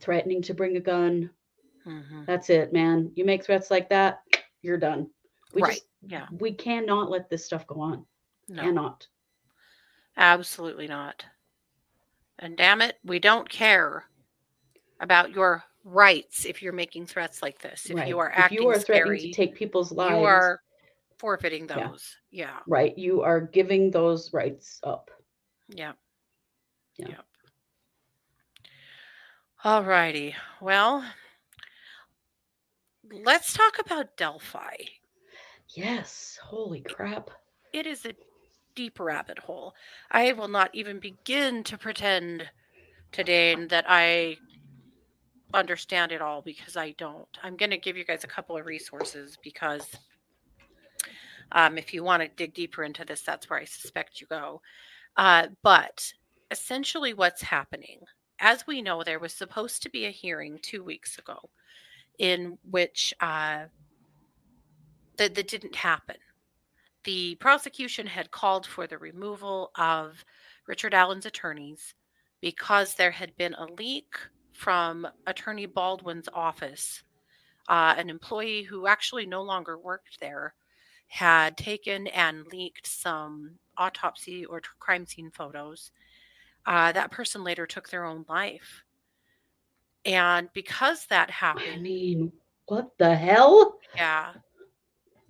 Threatening 0.00 0.42
to 0.42 0.54
bring 0.54 0.76
a 0.76 0.80
gun. 0.80 1.30
hmm 1.84 2.24
That's 2.24 2.50
it, 2.50 2.72
man. 2.72 3.12
You 3.14 3.24
make 3.24 3.44
threats 3.44 3.70
like 3.70 3.88
that, 3.90 4.22
you're 4.62 4.78
done. 4.78 5.08
We 5.54 5.62
Right. 5.62 5.74
just 5.74 5.86
Yeah. 6.02 6.26
we 6.32 6.52
cannot 6.52 7.10
let 7.10 7.28
this 7.30 7.44
stuff 7.44 7.66
go 7.66 7.80
on. 7.80 8.06
No. 8.48 8.62
Cannot. 8.62 9.06
Absolutely 10.16 10.88
not. 10.88 11.24
And 12.38 12.56
damn 12.56 12.82
it, 12.82 12.98
we 13.04 13.18
don't 13.18 13.48
care 13.48 14.04
about 15.00 15.30
your 15.30 15.64
rights 15.84 16.44
if 16.44 16.62
you're 16.62 16.72
making 16.72 17.06
threats 17.06 17.42
like 17.42 17.58
this. 17.60 17.88
If 17.88 17.96
right. 17.96 18.08
you 18.08 18.18
are 18.18 18.30
if 18.30 18.38
acting 18.38 18.62
you 18.62 18.68
are 18.68 18.78
threatening 18.78 19.18
scary, 19.18 19.30
to 19.30 19.32
take 19.32 19.54
people's 19.54 19.92
lives, 19.92 20.18
you 20.18 20.24
are 20.24 20.62
forfeiting 21.18 21.66
Yeah. 21.68 21.88
those. 21.88 22.16
Yeah. 22.30 22.58
right, 22.66 22.96
you 22.96 23.22
are 23.22 23.40
giving 23.40 23.90
those 23.90 24.32
rights 24.32 24.80
up. 24.82 25.10
Yeah. 25.68 25.92
Yeah. 26.96 27.08
Yep. 27.08 27.24
All 29.64 29.82
righty. 29.84 30.34
Well, 30.60 31.04
let's 33.10 33.52
talk 33.52 33.78
about 33.78 34.16
Delphi. 34.16 34.76
Yes. 35.70 36.38
Holy 36.42 36.80
crap. 36.82 37.30
It 37.72 37.86
is 37.86 38.06
a 38.06 38.14
deep 38.74 39.00
rabbit 39.00 39.38
hole. 39.38 39.74
I 40.10 40.32
will 40.32 40.48
not 40.48 40.70
even 40.74 41.00
begin 41.00 41.64
to 41.64 41.76
pretend 41.78 42.48
today 43.12 43.54
that 43.66 43.84
I 43.88 44.36
understand 45.54 46.12
it 46.12 46.20
all 46.22 46.42
because 46.42 46.76
I 46.76 46.92
don't. 46.92 47.26
I'm 47.42 47.56
going 47.56 47.70
to 47.70 47.78
give 47.78 47.96
you 47.96 48.04
guys 48.04 48.24
a 48.24 48.28
couple 48.28 48.56
of 48.56 48.66
resources 48.66 49.36
because 49.42 49.88
um, 51.52 51.78
if 51.78 51.94
you 51.94 52.02
want 52.02 52.22
to 52.22 52.28
dig 52.28 52.54
deeper 52.54 52.82
into 52.82 53.04
this, 53.04 53.22
that's 53.22 53.48
where 53.48 53.58
I 53.58 53.64
suspect 53.64 54.20
you 54.20 54.26
go. 54.26 54.60
Uh, 55.16 55.48
but 55.62 56.12
essentially, 56.50 57.14
what's 57.14 57.42
happening, 57.42 58.00
as 58.40 58.66
we 58.66 58.82
know, 58.82 59.02
there 59.02 59.18
was 59.18 59.32
supposed 59.32 59.82
to 59.82 59.90
be 59.90 60.06
a 60.06 60.10
hearing 60.10 60.58
two 60.62 60.84
weeks 60.84 61.18
ago 61.18 61.38
in 62.18 62.58
which 62.70 63.14
uh, 63.20 63.64
that, 65.16 65.34
that 65.34 65.48
didn't 65.48 65.76
happen 65.76 66.16
the 67.06 67.36
prosecution 67.36 68.04
had 68.04 68.32
called 68.32 68.66
for 68.66 68.88
the 68.88 68.98
removal 68.98 69.70
of 69.76 70.24
Richard 70.66 70.92
Allen's 70.92 71.24
attorneys 71.24 71.94
because 72.40 72.94
there 72.94 73.12
had 73.12 73.34
been 73.36 73.54
a 73.54 73.72
leak 73.78 74.16
from 74.52 75.06
Attorney 75.26 75.66
Baldwin's 75.66 76.28
office. 76.34 77.04
Uh, 77.68 77.94
an 77.96 78.10
employee 78.10 78.64
who 78.64 78.88
actually 78.88 79.24
no 79.24 79.42
longer 79.42 79.78
worked 79.78 80.18
there 80.20 80.54
had 81.08 81.56
taken 81.56 82.06
and 82.08 82.46
leaked 82.48 82.86
some 82.86 83.52
autopsy 83.76 84.44
or 84.44 84.60
t- 84.60 84.68
crime 84.78 85.06
scene 85.06 85.30
photos. 85.30 85.90
Uh, 86.64 86.92
that 86.92 87.10
person 87.10 87.44
later 87.44 87.66
took 87.66 87.88
their 87.88 88.04
own 88.04 88.24
life. 88.28 88.82
And 90.04 90.48
because 90.52 91.06
that 91.06 91.30
happened, 91.30 91.66
I 91.74 91.78
mean, 91.78 92.32
what 92.66 92.90
the 92.98 93.14
hell? 93.14 93.78
yeah. 93.94 94.32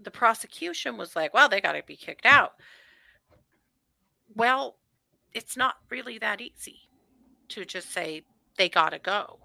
The 0.03 0.11
prosecution 0.11 0.97
was 0.97 1.17
like, 1.17 1.35
well, 1.35 1.49
they 1.49 1.61
got 1.61 1.73
to 1.73 1.83
be 1.87 1.97
kicked 1.97 2.27
out. 2.27 2.53
Well, 4.35 4.77
it's 5.35 5.57
not 5.57 5.77
really 5.91 6.19
that 6.19 6.41
easy 6.41 6.89
to 7.49 7.65
just 7.65 7.93
say 7.93 8.23
they 8.57 8.69
got 8.69 8.91
to 8.91 8.99
go. 8.99 9.39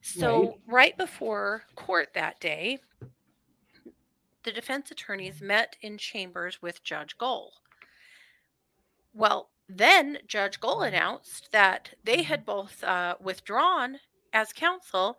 So, 0.00 0.58
right. 0.66 0.96
before 0.96 1.64
court 1.74 2.10
that 2.14 2.40
day, 2.40 2.78
the 4.48 4.54
defense 4.54 4.90
attorneys 4.90 5.42
met 5.42 5.76
in 5.82 5.98
chambers 5.98 6.62
with 6.62 6.82
Judge 6.82 7.18
Gull. 7.18 7.52
Well, 9.12 9.50
then 9.68 10.20
Judge 10.26 10.58
Gull 10.58 10.80
announced 10.80 11.50
that 11.52 11.90
they 12.02 12.22
had 12.22 12.46
both 12.46 12.82
uh, 12.82 13.16
withdrawn 13.20 13.98
as 14.32 14.54
counsel 14.54 15.18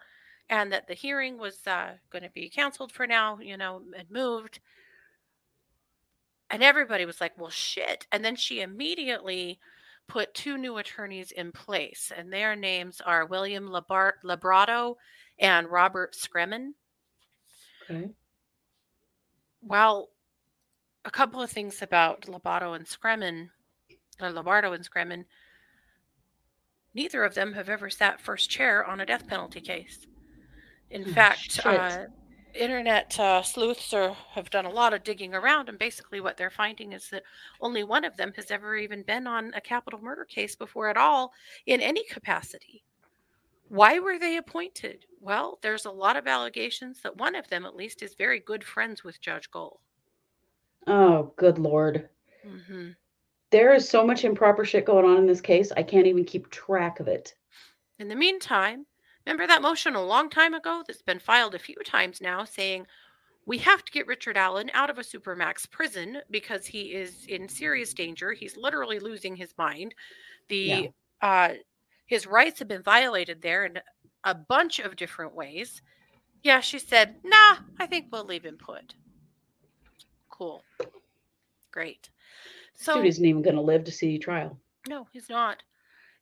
and 0.50 0.72
that 0.72 0.88
the 0.88 0.96
hearing 0.96 1.38
was 1.38 1.60
uh, 1.68 1.92
going 2.10 2.24
to 2.24 2.32
be 2.32 2.50
canceled 2.50 2.92
for 2.92 3.06
now, 3.06 3.38
you 3.40 3.56
know, 3.56 3.84
and 3.96 4.10
moved. 4.10 4.62
And 6.50 6.64
everybody 6.64 7.06
was 7.06 7.22
like, 7.22 7.38
well, 7.38 7.52
shit. 7.52 8.08
And 8.12 8.26
then 8.26 8.36
she 8.36 8.62
immediately 8.62 9.60
put 10.08 10.34
two 10.34 10.58
new 10.58 10.78
attorneys 10.78 11.32
in 11.32 11.52
place, 11.52 12.12
and 12.18 12.34
their 12.34 12.56
names 12.56 13.00
are 13.06 13.28
William 13.28 13.70
Labar- 13.70 14.14
Lebrato 14.26 14.96
and 15.38 15.68
Robert 15.68 16.16
Scremin. 16.16 16.74
Okay. 17.84 18.10
Well, 19.62 20.10
a 21.06 21.12
couple 21.12 21.42
of 21.42 21.52
things 21.52 21.82
about 21.82 22.22
Lobato 22.24 22.76
and 22.76 22.88
Scremin, 22.88 23.52
Lobardo 24.20 24.74
and 24.74 24.84
Scremin. 24.84 25.26
Neither 26.94 27.24
of 27.24 27.34
them 27.34 27.54
have 27.54 27.68
ever 27.68 27.90
sat 27.90 28.22
first 28.22 28.50
chair 28.50 28.86
on 28.86 29.00
a 29.00 29.06
death 29.06 29.26
penalty 29.28 29.60
case. 29.62 30.06
In 30.90 31.06
Oh, 31.06 31.06
fact, 31.06 31.60
uh, 31.66 32.08
internet 32.54 33.20
uh, 33.20 33.42
sleuths 33.44 33.94
are, 33.94 34.14
have 34.34 34.50
done 34.50 34.66
a 34.66 34.72
lot 34.72 34.94
of 34.94 35.04
digging 35.04 35.34
around, 35.34 35.70
and 35.70 35.80
basically 35.80 36.20
what 36.22 36.38
they're 36.38 36.50
finding 36.52 36.94
is 36.94 37.10
that 37.10 37.24
only 37.62 37.84
one 37.84 38.06
of 38.06 38.18
them 38.18 38.34
has 38.36 38.52
ever 38.52 38.76
even 38.76 39.04
been 39.04 39.28
on 39.28 39.54
a 39.56 39.62
capital 39.62 40.00
murder 40.02 40.26
case 40.26 40.56
before 40.56 40.90
at 40.90 40.98
all 40.98 41.34
in 41.66 41.82
any 41.82 42.04
capacity. 42.06 42.84
Why 43.70 44.00
were 44.00 44.20
they 44.20 44.36
appointed? 44.36 45.06
Well, 45.22 45.60
there's 45.62 45.86
a 45.86 45.92
lot 45.92 46.18
of 46.18 46.28
allegations 46.28 47.00
that 47.04 47.16
one 47.16 47.36
of 47.36 47.48
them, 47.48 47.66
at 47.66 47.74
least, 47.74 48.04
is 48.04 48.14
very 48.16 48.42
good 48.42 48.66
friends 48.66 49.02
with 49.02 49.22
Judge 49.22 49.50
Gull. 49.50 49.80
Oh, 50.88 51.32
good 51.38 51.58
lord. 51.58 52.10
hmm 52.44 52.92
There 53.52 53.72
is 53.76 53.88
so 53.88 54.04
much 54.08 54.26
improper 54.26 54.66
shit 54.66 54.86
going 54.86 55.06
on 55.06 55.18
in 55.18 55.28
this 55.28 55.40
case. 55.40 55.72
I 55.72 55.84
can't 55.84 56.08
even 56.08 56.26
keep 56.26 56.50
track 56.50 57.00
of 57.00 57.08
it. 57.08 57.36
In 58.00 58.08
the 58.08 58.16
meantime, 58.16 58.88
remember 59.26 59.46
that 59.46 59.62
motion 59.62 59.94
a 59.94 60.04
long 60.04 60.30
time 60.32 60.56
ago 60.56 60.84
that's 60.88 61.04
been 61.04 61.20
filed 61.20 61.54
a 61.54 61.60
few 61.60 61.76
times 61.86 62.20
now 62.20 62.44
saying 62.46 62.88
we 63.46 63.60
have 63.60 63.86
to 63.86 63.92
get 63.92 64.08
Richard 64.08 64.38
Allen 64.38 64.72
out 64.74 64.90
of 64.90 64.98
a 64.98 65.04
supermax 65.04 65.70
prison 65.70 66.22
because 66.32 66.68
he 66.68 66.94
is 66.94 67.26
in 67.28 67.50
serious 67.50 67.94
danger. 67.94 68.34
He's 68.34 68.58
literally 68.58 69.00
losing 69.00 69.36
his 69.38 69.58
mind. 69.58 69.96
The 70.50 70.90
uh 71.22 71.56
his 72.10 72.26
rights 72.26 72.58
have 72.58 72.68
been 72.68 72.82
violated 72.82 73.40
there 73.40 73.66
in 73.66 73.80
a 74.24 74.34
bunch 74.34 74.80
of 74.80 74.96
different 74.96 75.36
ways. 75.36 75.84
Yeah, 76.42 76.60
she 76.60 76.80
said, 76.80 77.16
"Nah, 77.24 77.58
I 77.80 77.86
think 77.86 78.08
we'll 78.12 78.26
leave 78.26 78.44
him 78.44 78.58
put." 78.58 78.96
Cool. 80.30 80.64
Great. 81.72 82.10
So 82.74 82.96
Dude 82.96 83.06
isn't 83.06 83.26
even 83.26 83.44
going 83.44 83.56
to 83.58 83.62
live 83.62 83.84
to 83.84 83.92
see 83.92 84.18
trial. 84.18 84.58
no, 84.88 85.08
he's 85.14 85.30
not. 85.30 85.62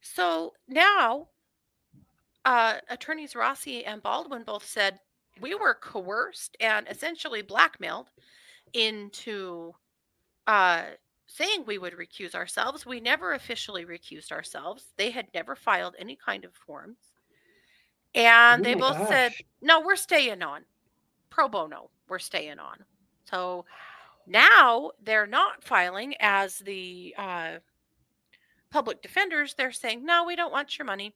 So 0.02 0.54
now, 0.68 1.30
uh, 2.44 2.80
attorneys 2.90 3.34
Rozzi 3.34 3.84
and 3.88 4.04
Baldwin 4.04 4.44
both 4.44 4.66
said 4.66 5.00
we 5.40 5.56
were 5.56 5.76
coerced 5.76 6.58
and 6.60 6.86
essentially 6.90 7.42
blackmailed 7.44 8.10
into 8.74 9.74
uh, 10.48 10.84
saying 11.28 11.64
we 11.66 11.78
would 11.78 11.94
recuse 11.94 12.34
ourselves. 12.34 12.86
We 12.86 13.00
never 13.00 13.34
officially 13.34 13.86
recused 13.86 14.32
ourselves. 14.32 14.86
They 14.98 15.12
had 15.12 15.28
never 15.34 15.56
filed 15.56 15.96
any 16.00 16.16
kind 16.16 16.46
of 16.46 16.54
forms. 16.54 16.98
And 18.16 18.62
Oh 18.62 18.64
they 18.64 18.74
both 18.74 19.08
said, 19.08 19.34
no, 19.62 19.82
we're 19.82 19.98
staying 19.98 20.42
on. 20.42 20.64
Pro 21.30 21.48
bono, 21.48 21.92
we're 22.10 22.18
staying 22.18 22.60
on. 22.60 22.78
So 23.30 23.66
now 24.26 24.92
they're 25.04 25.28
not 25.28 25.64
filing 25.64 26.16
as 26.20 26.60
the 26.60 27.14
uh, 27.18 27.58
public 28.72 29.02
defenders. 29.02 29.54
They're 29.54 29.72
saying, 29.72 30.04
no, 30.04 30.24
we 30.26 30.36
don't 30.36 30.52
want 30.54 30.78
your 30.78 30.86
money. 30.86 31.14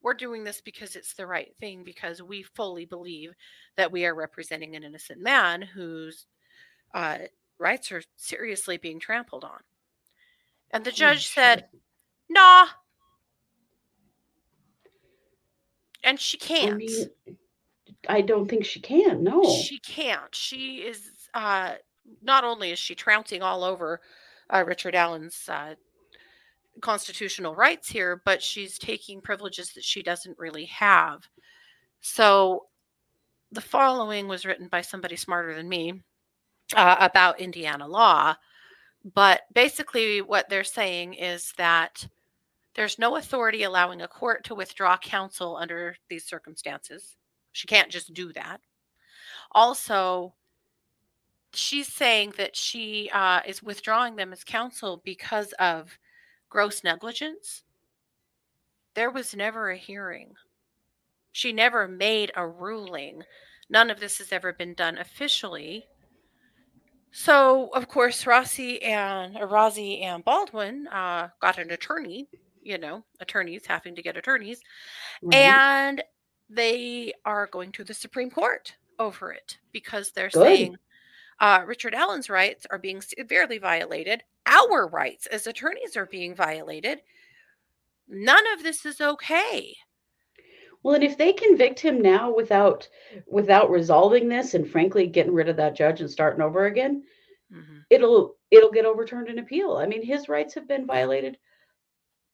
We're 0.00 0.14
doing 0.14 0.44
this 0.44 0.60
because 0.60 0.94
it's 0.94 1.14
the 1.14 1.26
right 1.26 1.52
thing, 1.58 1.82
because 1.82 2.22
we 2.22 2.44
fully 2.44 2.84
believe 2.84 3.32
that 3.76 3.90
we 3.90 4.06
are 4.06 4.14
representing 4.14 4.76
an 4.76 4.84
innocent 4.84 5.20
man 5.20 5.60
who's 5.60 6.26
uh, 6.94 7.18
rights 7.58 7.92
are 7.92 8.02
seriously 8.16 8.76
being 8.76 9.00
trampled 9.00 9.44
on. 9.44 9.60
And 10.70 10.84
the 10.84 10.92
judge 10.92 11.28
said, 11.28 11.60
shit. 11.60 11.80
nah. 12.28 12.66
And 16.04 16.20
she 16.20 16.36
can't. 16.36 16.76
mean, 16.76 17.10
I 18.08 18.20
don't 18.20 18.48
think 18.48 18.64
she 18.64 18.80
can. 18.80 19.24
No. 19.24 19.42
She 19.44 19.78
can't. 19.80 20.34
She 20.34 20.76
is 20.76 21.10
uh, 21.34 21.74
not 22.22 22.44
only 22.44 22.70
is 22.70 22.78
she 22.78 22.94
trouncing 22.94 23.42
all 23.42 23.64
over 23.64 24.00
uh, 24.50 24.64
Richard 24.66 24.94
Allen's 24.94 25.48
uh, 25.48 25.74
constitutional 26.80 27.54
rights 27.54 27.88
here, 27.88 28.22
but 28.24 28.42
she's 28.42 28.78
taking 28.78 29.20
privileges 29.20 29.72
that 29.72 29.84
she 29.84 30.02
doesn't 30.02 30.38
really 30.38 30.66
have. 30.66 31.26
So 32.00 32.66
the 33.50 33.60
following 33.60 34.28
was 34.28 34.46
written 34.46 34.68
by 34.68 34.82
somebody 34.82 35.16
smarter 35.16 35.54
than 35.54 35.68
me 35.68 36.02
uh, 36.74 36.96
about 37.00 37.40
Indiana 37.40 37.86
law. 37.86 38.34
But 39.14 39.42
basically, 39.52 40.20
what 40.20 40.48
they're 40.48 40.64
saying 40.64 41.14
is 41.14 41.52
that 41.56 42.06
there's 42.74 42.98
no 42.98 43.16
authority 43.16 43.62
allowing 43.62 44.02
a 44.02 44.08
court 44.08 44.44
to 44.44 44.54
withdraw 44.54 44.96
counsel 44.98 45.56
under 45.56 45.96
these 46.08 46.24
circumstances. 46.24 47.16
She 47.52 47.66
can't 47.66 47.90
just 47.90 48.14
do 48.14 48.32
that. 48.34 48.60
Also, 49.52 50.34
she's 51.54 51.88
saying 51.88 52.34
that 52.36 52.54
she 52.54 53.10
uh, 53.12 53.40
is 53.46 53.62
withdrawing 53.62 54.16
them 54.16 54.32
as 54.32 54.44
counsel 54.44 55.00
because 55.04 55.52
of 55.54 55.98
gross 56.50 56.84
negligence. 56.84 57.62
There 58.94 59.10
was 59.10 59.34
never 59.34 59.70
a 59.70 59.76
hearing. 59.76 60.34
She 61.32 61.52
never 61.52 61.88
made 61.88 62.32
a 62.36 62.46
ruling. 62.46 63.22
None 63.70 63.90
of 63.90 64.00
this 64.00 64.18
has 64.18 64.32
ever 64.32 64.52
been 64.52 64.74
done 64.74 64.98
officially. 64.98 65.86
So, 67.10 67.68
of 67.74 67.88
course, 67.88 68.24
Rozzi 68.24 68.84
and 68.84 69.36
uh, 69.36 69.40
Rozzi 69.46 70.02
and 70.02 70.24
Baldwin 70.24 70.86
uh, 70.88 71.28
got 71.40 71.58
an 71.58 71.70
attorney. 71.70 72.28
You 72.62 72.76
know, 72.76 73.02
attorneys 73.20 73.64
having 73.64 73.94
to 73.94 74.02
get 74.02 74.16
attorneys, 74.18 74.60
Right? 75.22 75.34
and 75.34 76.02
they 76.50 77.14
are 77.24 77.46
going 77.46 77.72
to 77.72 77.84
the 77.84 77.94
Supreme 77.94 78.30
Court 78.30 78.74
over 78.98 79.32
it 79.32 79.56
because 79.72 80.10
they're 80.10 80.28
Good. 80.28 80.42
saying 80.42 80.76
uh, 81.40 81.62
Richard 81.66 81.94
Allen's 81.94 82.28
rights 82.28 82.66
are 82.70 82.78
being 82.78 83.00
severely 83.00 83.56
violated. 83.56 84.22
Our 84.44 84.86
rights 84.88 85.26
as 85.26 85.46
attorneys 85.46 85.96
are 85.96 86.06
being 86.06 86.34
violated. 86.34 87.00
None 88.06 88.44
of 88.54 88.62
this 88.62 88.84
is 88.84 89.00
okay. 89.00 89.74
Well, 90.88 90.94
and 90.94 91.04
if 91.04 91.18
they 91.18 91.34
convict 91.34 91.80
him 91.80 92.00
now 92.00 92.30
without 92.34 92.88
without 93.26 93.68
resolving 93.70 94.26
this 94.26 94.54
and 94.54 94.66
frankly 94.66 95.06
getting 95.06 95.34
rid 95.34 95.50
of 95.50 95.56
that 95.56 95.76
judge 95.76 96.00
and 96.00 96.10
starting 96.10 96.40
over 96.40 96.64
again, 96.64 97.04
Mhm. 97.52 97.84
it'll 97.90 98.38
it'll 98.50 98.70
get 98.70 98.86
overturned 98.86 99.28
in 99.28 99.38
appeal. 99.38 99.76
I 99.76 99.84
mean, 99.84 100.00
his 100.02 100.30
rights 100.30 100.54
have 100.54 100.66
been 100.66 100.86
violated 100.86 101.36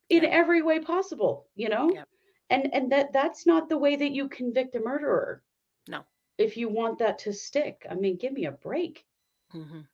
in 0.09 0.23
Yeah. 0.23 0.31
every 0.31 0.63
way 0.63 0.79
possible, 0.79 1.49
you 1.57 1.69
know? 1.69 1.91
Yep. 1.91 2.09
And 2.49 2.73
and 2.73 2.93
that 2.93 3.13
that's 3.13 3.45
not 3.45 3.69
the 3.69 3.77
way 3.79 3.97
that 3.97 4.13
you 4.13 4.29
convict 4.29 4.77
a 4.77 4.79
murderer. 4.79 5.43
No. 5.89 6.07
If 6.39 6.57
you 6.57 6.69
want 6.69 6.99
that 7.01 7.19
to 7.21 7.33
stick. 7.33 7.85
I 7.91 7.95
mean, 7.95 8.19
give 8.19 8.33
me 8.33 8.45
a 8.45 8.53
break. 8.53 9.05
Mhm. 9.53 9.89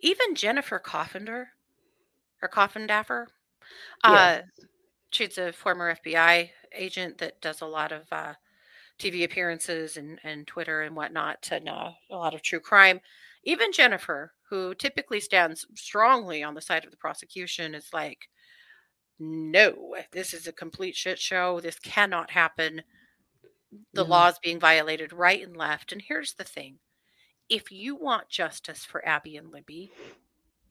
Even 0.00 0.34
Jennifer 0.34 0.78
Coffender 0.78 1.52
or 2.40 2.48
Coffindaffer, 2.48 3.26
uh, 4.04 4.42
Yes. 4.42 4.66
she's 5.10 5.36
a 5.36 5.52
former 5.52 5.90
FBI 5.90 6.52
agent 6.74 7.18
that 7.18 7.40
does 7.40 7.60
a 7.60 7.66
lot 7.66 7.92
of 7.92 8.02
uh, 8.12 8.34
TV 8.98 9.24
appearances 9.24 9.96
and, 9.96 10.18
and 10.24 10.46
Twitter 10.46 10.82
and 10.82 10.94
whatnot, 10.94 11.48
and 11.50 11.68
uh, 11.68 11.90
a 12.10 12.16
lot 12.16 12.34
of 12.34 12.42
true 12.42 12.60
crime. 12.60 13.00
Even 13.44 13.72
Jennifer, 13.72 14.32
who 14.48 14.74
typically 14.74 15.20
stands 15.20 15.66
strongly 15.74 16.42
on 16.42 16.54
the 16.54 16.60
side 16.60 16.84
of 16.84 16.90
the 16.90 16.96
prosecution, 16.96 17.74
is 17.74 17.88
like, 17.92 18.28
no, 19.18 19.94
this 20.12 20.34
is 20.34 20.46
a 20.46 20.52
complete 20.52 20.94
shit 20.96 21.18
show. 21.18 21.60
This 21.60 21.78
cannot 21.78 22.30
happen. 22.30 22.82
The 23.94 24.04
laws 24.04 24.38
being 24.38 24.60
violated 24.60 25.12
right 25.12 25.42
and 25.42 25.56
left. 25.56 25.92
And 25.92 26.02
here's 26.02 26.34
the 26.34 26.44
thing 26.44 26.78
if 27.48 27.70
you 27.70 27.96
want 27.96 28.28
justice 28.28 28.84
for 28.84 29.06
Abby 29.06 29.36
and 29.36 29.50
Libby, 29.50 29.92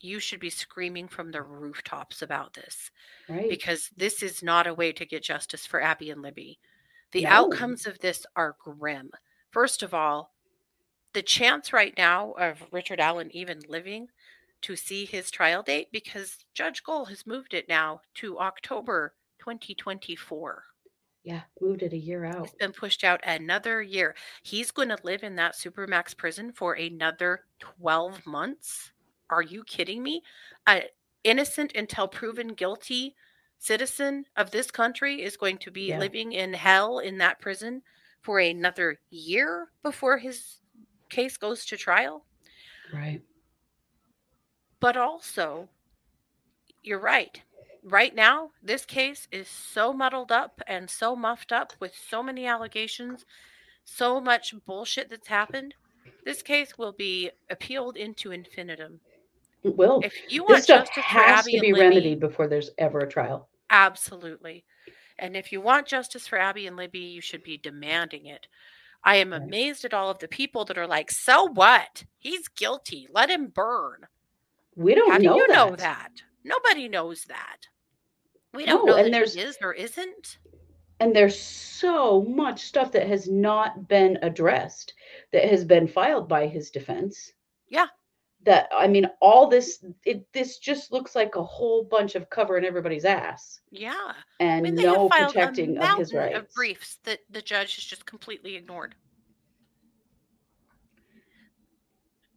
you 0.03 0.19
should 0.19 0.39
be 0.39 0.49
screaming 0.49 1.07
from 1.07 1.31
the 1.31 1.41
rooftops 1.43 2.21
about 2.21 2.53
this 2.53 2.91
Right. 3.27 3.47
because 3.49 3.89
this 3.97 4.23
is 4.23 4.43
not 4.43 4.67
a 4.67 4.73
way 4.73 4.91
to 4.93 5.05
get 5.05 5.23
justice 5.23 5.65
for 5.65 5.81
Abby 5.81 6.11
and 6.11 6.21
Libby. 6.21 6.59
The 7.11 7.25
No. 7.25 7.27
outcomes 7.27 7.87
of 7.87 7.99
this 7.99 8.25
are 8.35 8.57
grim. 8.59 9.11
First 9.51 9.83
of 9.83 9.93
all, 9.93 10.33
the 11.13 11.23
chance 11.23 11.73
right 11.73 11.95
now 11.97 12.31
of 12.33 12.67
Richard 12.73 12.99
Allen 12.99 13.31
even 13.35 13.61
living 13.67 14.09
to 14.61 14.75
see 14.75 15.05
his 15.05 15.31
trial 15.31 15.63
date 15.63 15.91
because 15.91 16.45
Judge 16.53 16.83
Gull 16.83 17.05
has 17.05 17.27
moved 17.27 17.53
it 17.53 17.67
now 17.69 18.01
to 18.15 18.39
October 18.39 19.15
2024. 19.39 20.65
yeah, 21.23 21.43
moved 21.59 21.83
it 21.83 21.93
a 21.93 21.97
year 21.97 22.25
It's 22.43 22.51
out. 22.51 22.55
been 22.59 22.73
pushed 22.73 23.03
out 23.03 23.21
another 23.23 23.81
year. 23.81 24.15
He's 24.43 24.71
going 24.71 24.89
to 24.89 24.97
live 25.03 25.23
in 25.23 25.35
that 25.35 25.55
supermax 25.55 26.15
prison 26.17 26.51
for 26.51 26.73
another 26.73 27.45
12 27.59 28.25
months. 28.25 28.91
Are 29.31 29.41
you 29.41 29.63
kidding 29.63 30.03
me? 30.03 30.21
An 30.67 30.83
innocent 31.23 31.73
until 31.73 32.07
proven 32.07 32.49
guilty 32.49 33.15
citizen 33.57 34.25
of 34.35 34.51
this 34.51 34.69
country 34.69 35.21
is 35.23 35.37
going 35.37 35.57
to 35.59 35.71
be 35.71 35.87
Yeah. 35.89 35.99
living 35.99 36.33
in 36.33 36.53
hell 36.53 36.99
in 36.99 37.17
that 37.19 37.39
prison 37.39 37.81
for 38.21 38.39
another 38.39 38.99
year 39.09 39.71
before 39.81 40.17
his 40.17 40.59
case 41.09 41.37
goes 41.37 41.65
to 41.65 41.77
trial. 41.77 42.25
Right. 42.93 43.21
But 44.79 44.97
also, 44.97 45.69
you're 46.81 46.99
right. 46.99 47.41
Right 47.83 48.13
now, 48.13 48.51
this 48.61 48.85
case 48.85 49.27
is 49.31 49.47
so 49.47 49.93
muddled 49.93 50.31
up 50.31 50.61
and 50.67 50.89
so 50.89 51.15
muffed 51.15 51.51
up 51.51 51.73
with 51.79 51.95
so 51.95 52.21
many 52.21 52.45
allegations, 52.45 53.25
so 53.83 54.19
much 54.19 54.53
bullshit 54.65 55.09
that's 55.09 55.27
happened. 55.27 55.75
This 56.25 56.41
case 56.43 56.77
will 56.77 56.91
be 56.91 57.31
appealed 57.49 57.97
into 57.97 58.31
infinitum. 58.31 59.01
It 59.63 59.76
will. 59.78 60.02
If 60.04 60.13
you 60.32 60.43
want 60.43 60.56
This 60.56 60.63
stuff 60.65 60.89
has 60.89 61.39
Abby 61.41 61.54
to 61.54 61.60
be 61.62 61.71
Libby, 61.74 61.82
remedied 61.82 62.19
before 62.19 62.47
there's 62.47 62.71
ever 62.78 63.00
a 63.00 63.10
trial. 63.10 63.47
absolutely. 63.69 64.65
And 65.19 65.38
if 65.38 65.52
you 65.52 65.62
want 65.62 65.86
justice 65.88 66.28
for 66.28 66.39
Abby 66.39 66.65
and 66.65 66.76
Libby, 66.76 67.00
you 67.00 67.21
should 67.21 67.43
be 67.43 67.58
demanding 67.58 68.26
it. 68.26 68.47
I 69.04 69.17
am 69.17 69.32
Right. 69.32 69.41
amazed 69.41 69.86
at 69.86 69.93
all 69.93 70.10
of 70.10 70.17
the 70.19 70.28
people 70.28 70.65
that 70.65 70.78
are 70.80 70.88
like, 70.88 71.12
"So 71.12 71.43
what? 71.45 72.04
He's 72.17 72.47
guilty. 72.47 73.08
Let 73.12 73.30
him 73.30 73.47
burn." 73.47 74.08
We 74.76 74.95
don't 74.95 75.12
How 75.12 75.17
do 75.19 75.24
know 75.26 75.36
you 75.38 75.47
that. 75.47 75.54
know 75.54 75.76
that? 75.76 76.12
Nobody 76.43 76.88
knows 76.89 77.26
that. 77.26 77.67
We 78.54 78.65
don't 78.65 78.86
No, 78.86 78.93
know 78.93 78.97
and 79.04 79.13
there's- 79.13 79.36
he 79.36 79.41
is 79.41 79.58
or 79.62 79.74
isn't. 79.74 80.39
And 81.00 81.15
there's 81.15 81.39
so 81.39 82.21
much 82.24 82.60
stuff 82.62 82.91
that 82.93 83.08
has 83.08 83.28
not 83.30 83.88
been 83.88 84.17
addressed 84.24 84.93
that 85.32 85.45
has 85.45 85.63
been 85.65 85.88
filed 85.88 86.28
by 86.28 86.47
his 86.47 86.69
defense. 86.71 87.32
Yeah. 87.67 87.88
That 88.43 88.69
I 88.75 88.88
mean, 88.88 89.08
all 89.19 89.47
this 89.47 89.86
it 90.04 90.25
this 90.34 90.58
just 90.58 90.91
looks 90.91 91.15
like 91.15 91.36
a 91.36 91.43
whole 91.43 91.84
bunch 91.84 92.15
of 92.15 92.30
covering 92.30 92.65
everybody's 92.65 93.06
ass 93.06 93.62
Yeah. 93.69 93.93
I 93.93 94.15
and 94.39 94.63
mean, 94.63 94.75
no 94.75 95.10
protecting 95.10 95.77
of 95.77 95.99
his 95.99 96.12
rights. 96.13 96.38
of 96.38 96.51
briefs 96.54 96.97
that 97.04 97.19
the 97.30 97.41
judge 97.41 97.75
has 97.75 97.84
just 97.86 98.06
completely 98.06 98.56
ignored. 98.56 98.95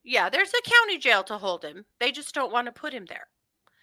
Yeah, 0.05 0.29
there's 0.29 0.53
a 0.53 0.71
county 0.71 0.99
jail 0.99 1.25
to 1.25 1.39
hold 1.39 1.65
him. 1.65 1.87
They 1.99 2.13
just 2.13 2.35
don't 2.35 2.53
want 2.53 2.67
to 2.67 2.73
put 2.73 2.93
him 2.93 3.07
there. 3.07 3.27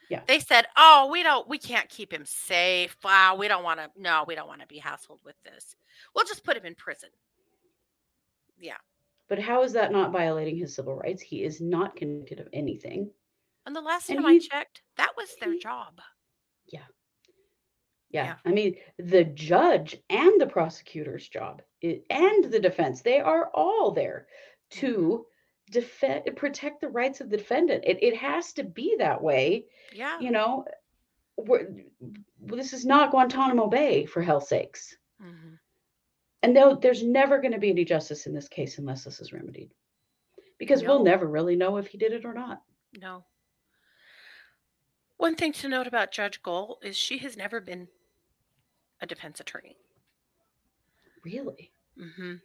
Yeah. 0.07 0.21
They 0.27 0.39
said, 0.39 0.67
"Oh, 0.77 1.09
we 1.11 1.23
don't 1.23 1.47
we 1.47 1.57
can't 1.57 1.89
keep 1.89 2.13
him 2.13 2.25
safe. 2.25 2.95
Wow, 3.03 3.35
we 3.35 3.47
don't 3.47 3.63
want 3.63 3.79
to 3.79 3.89
no, 3.97 4.25
we 4.27 4.35
don't 4.35 4.47
want 4.47 4.61
to 4.61 4.67
be 4.67 4.79
hassled 4.79 5.23
with 5.25 5.41
this. 5.43 5.75
We'll 6.13 6.25
just 6.25 6.43
put 6.43 6.57
him 6.57 6.65
in 6.65 6.75
prison." 6.75 7.09
Yeah. 8.59 8.77
But 9.31 9.39
how 9.39 9.63
is 9.63 9.71
that 9.71 9.93
not 9.93 10.11
violating 10.11 10.57
his 10.57 10.75
civil 10.75 10.93
rights? 10.93 11.21
He 11.21 11.41
is 11.45 11.61
not 11.61 11.95
convicted 11.95 12.41
of 12.41 12.49
anything. 12.51 13.09
And 13.65 13.73
the 13.73 13.79
last 13.79 14.09
And 14.09 14.17
time 14.17 14.25
I 14.25 14.39
checked, 14.39 14.81
that 14.97 15.13
was 15.15 15.33
their 15.39 15.57
job. 15.57 16.01
Yeah. 16.67 16.83
Yeah. 18.09 18.35
I 18.45 18.49
mean, 18.49 18.75
the 18.97 19.23
judge 19.23 19.95
and 20.09 20.41
the 20.41 20.47
prosecutor's 20.47 21.29
job 21.29 21.61
and 21.81 22.43
the 22.51 22.59
defense, 22.59 23.03
they 23.03 23.21
are 23.21 23.49
all 23.53 23.91
there 23.91 24.27
to 24.71 25.25
defend 25.69 26.25
protect 26.35 26.81
the 26.81 26.89
rights 26.89 27.21
of 27.21 27.29
the 27.29 27.37
defendant. 27.37 27.85
It, 27.87 28.03
it 28.03 28.17
has 28.17 28.51
to 28.55 28.65
be 28.65 28.97
that 28.97 29.23
way. 29.23 29.67
Yeah. 29.93 30.19
You 30.19 30.31
know, 30.31 30.65
we're, 31.37 31.69
this 32.41 32.73
is 32.73 32.85
not 32.85 33.11
Guantanamo 33.11 33.67
Bay 33.67 34.05
for 34.05 34.21
hell's 34.21 34.49
sakes. 34.49 34.93
Mhm. 35.23 35.57
And 36.43 36.55
though 36.55 36.75
there's 36.75 37.03
never 37.03 37.39
going 37.39 37.51
to 37.51 37.59
be 37.59 37.69
any 37.69 37.85
justice 37.85 38.25
in 38.25 38.33
this 38.33 38.47
case 38.47 38.77
unless 38.77 39.03
this 39.03 39.19
is 39.21 39.33
remedied. 39.33 39.71
Because 40.57 40.83
we'll 40.83 41.03
never 41.03 41.27
really 41.27 41.55
know 41.55 41.77
if 41.77 41.87
he 41.87 41.97
did 41.97 42.13
it 42.13 42.25
or 42.25 42.33
not. 42.33 42.61
No. 42.99 43.23
One 45.17 45.35
thing 45.35 45.53
to 45.53 45.69
note 45.69 45.87
about 45.87 46.11
Judge 46.11 46.41
Gull 46.41 46.79
is 46.81 46.97
she 46.97 47.19
has 47.19 47.37
never 47.37 47.59
been 47.59 47.87
a 49.01 49.05
defense 49.05 49.39
attorney. 49.39 49.77
Really? 51.23 51.71
hmm 51.97 52.35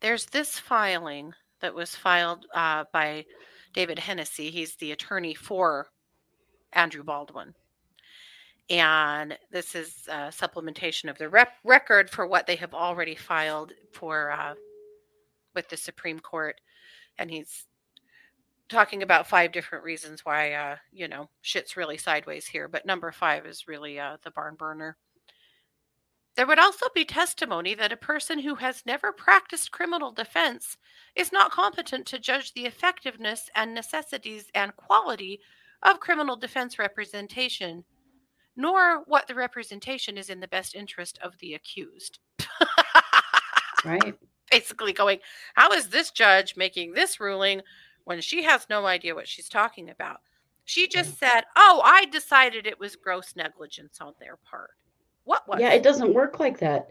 There's 0.00 0.26
this 0.26 0.58
filing 0.58 1.32
that 1.60 1.74
was 1.74 1.94
filed 1.94 2.46
uh, 2.54 2.84
by 2.92 3.24
David 3.72 3.98
Hennessy. 3.98 4.50
He's 4.50 4.76
the 4.76 4.92
attorney 4.92 5.34
for 5.34 5.88
Andrew 6.72 7.04
Baldwin. 7.04 7.54
And 8.70 9.36
this 9.50 9.74
is 9.74 10.08
a 10.08 10.28
supplementation 10.28 11.10
of 11.10 11.18
the 11.18 11.28
rep- 11.28 11.58
record 11.64 12.08
for 12.08 12.26
what 12.26 12.46
they 12.46 12.56
have 12.56 12.72
already 12.72 13.14
filed 13.14 13.72
for 13.92 14.30
uh, 14.30 14.54
with 15.54 15.68
the 15.68 15.76
Supreme 15.76 16.18
Court. 16.18 16.60
And 17.18 17.30
he's 17.30 17.66
talking 18.68 19.02
about 19.02 19.26
five 19.26 19.52
different 19.52 19.84
reasons 19.84 20.24
why, 20.24 20.52
uh, 20.52 20.76
you 20.92 21.08
know, 21.08 21.28
shit's 21.42 21.76
really 21.76 21.98
sideways 21.98 22.46
here. 22.46 22.66
But 22.68 22.86
number 22.86 23.12
five 23.12 23.44
is 23.46 23.68
really 23.68 24.00
uh, 24.00 24.16
the 24.24 24.30
barn 24.30 24.54
burner. 24.54 24.96
There 26.36 26.46
would 26.46 26.58
also 26.58 26.86
be 26.94 27.04
testimony 27.04 27.74
that 27.74 27.92
a 27.92 27.96
person 27.96 28.40
who 28.40 28.56
has 28.56 28.82
never 28.84 29.12
practiced 29.12 29.70
criminal 29.70 30.10
defense 30.10 30.76
is 31.14 31.30
not 31.30 31.52
competent 31.52 32.06
to 32.06 32.18
judge 32.18 32.52
the 32.54 32.66
effectiveness 32.66 33.50
and 33.54 33.72
necessities 33.72 34.46
and 34.54 34.74
quality 34.74 35.40
of 35.82 36.00
criminal 36.00 36.34
defense 36.34 36.78
representation, 36.78 37.84
nor 38.56 39.02
what 39.06 39.26
the 39.26 39.34
representation 39.34 40.16
is 40.16 40.30
in 40.30 40.40
the 40.40 40.48
best 40.48 40.74
interest 40.74 41.18
of 41.22 41.38
the 41.38 41.54
accused. 41.54 42.18
Right? 43.84 44.14
Basically, 44.50 44.92
going, 44.92 45.18
how 45.54 45.72
is 45.72 45.88
this 45.88 46.10
judge 46.10 46.56
making 46.56 46.92
this 46.92 47.18
ruling 47.18 47.62
when 48.04 48.20
she 48.20 48.42
has 48.44 48.66
no 48.70 48.86
idea 48.86 49.14
what 49.14 49.28
she's 49.28 49.48
talking 49.48 49.90
about? 49.90 50.20
She 50.64 50.88
just 50.88 51.18
said, 51.18 51.42
Oh, 51.56 51.82
I 51.84 52.06
decided 52.06 52.66
it 52.66 52.78
was 52.78 52.96
gross 52.96 53.34
negligence 53.36 53.98
on 54.00 54.14
their 54.18 54.38
part. 54.48 54.70
What 55.24 55.46
was 55.48 55.60
yeah, 55.60 55.72
it 55.72 55.82
doesn't 55.82 56.14
work 56.14 56.40
like 56.40 56.58
that. 56.60 56.90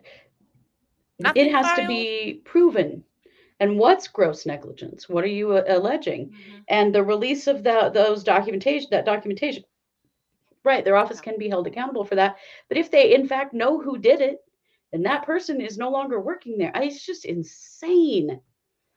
Nothing 1.20 1.48
it 1.48 1.52
has 1.52 1.78
to 1.78 1.88
be 1.88 2.42
proven. 2.44 3.04
And 3.60 3.78
what's 3.78 4.08
gross 4.08 4.46
negligence? 4.46 5.08
What 5.08 5.24
are 5.24 5.28
you 5.28 5.54
uh, 5.54 5.64
alleging? 5.68 6.30
Mhm. 6.30 6.64
And 6.68 6.94
the 6.94 7.04
release 7.04 7.48
of 7.48 7.64
the, 7.64 7.90
those 7.94 8.24
documentation, 8.24 8.90
that 8.92 9.06
documentation, 9.06 9.64
right? 10.64 10.84
Their 10.84 10.96
office 10.98 11.22
can 11.22 11.38
be 11.38 11.50
held 11.50 11.68
accountable 11.68 12.06
for 12.06 12.16
that. 12.16 12.38
But 12.70 12.78
if 12.78 12.92
they, 12.92 13.14
in 13.16 13.28
fact, 13.28 13.54
know 13.54 13.80
who 13.80 13.98
did 13.98 14.22
it, 14.22 14.40
then 14.92 15.04
that 15.04 15.26
person 15.26 15.62
is 15.62 15.78
no 15.78 15.90
longer 15.90 16.20
working 16.22 16.58
there, 16.58 16.72
I- 16.76 16.84
it's 16.86 17.06
just 17.06 17.26
insane. 17.26 18.42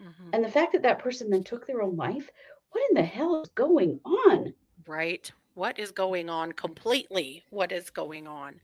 Mhm. 0.00 0.32
And 0.32 0.44
the 0.44 0.50
fact 0.50 0.72
that 0.72 0.82
that 0.82 0.98
person 1.00 1.30
then 1.30 1.44
took 1.44 1.66
their 1.66 1.82
own 1.82 1.96
life, 1.96 2.30
what 2.70 2.88
in 2.90 2.96
the 2.96 3.04
hell 3.04 3.36
is 3.36 3.48
going 3.50 4.00
on? 4.04 4.54
Right. 4.86 5.30
What 5.54 5.78
is 5.78 5.90
going 5.92 6.28
on 6.30 6.52
completely? 6.52 7.44
What 7.50 7.72
is 7.72 7.90
going 7.90 8.26
on? 8.26 8.60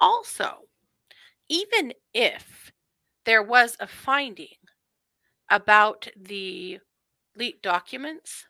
Also, 0.00 0.68
even 1.48 1.94
if 2.14 2.72
there 3.24 3.42
was 3.42 3.76
a 3.80 3.86
finding 3.88 4.56
about 5.50 6.08
the 6.16 6.80
leaked 7.36 7.62
documents, 7.62 8.48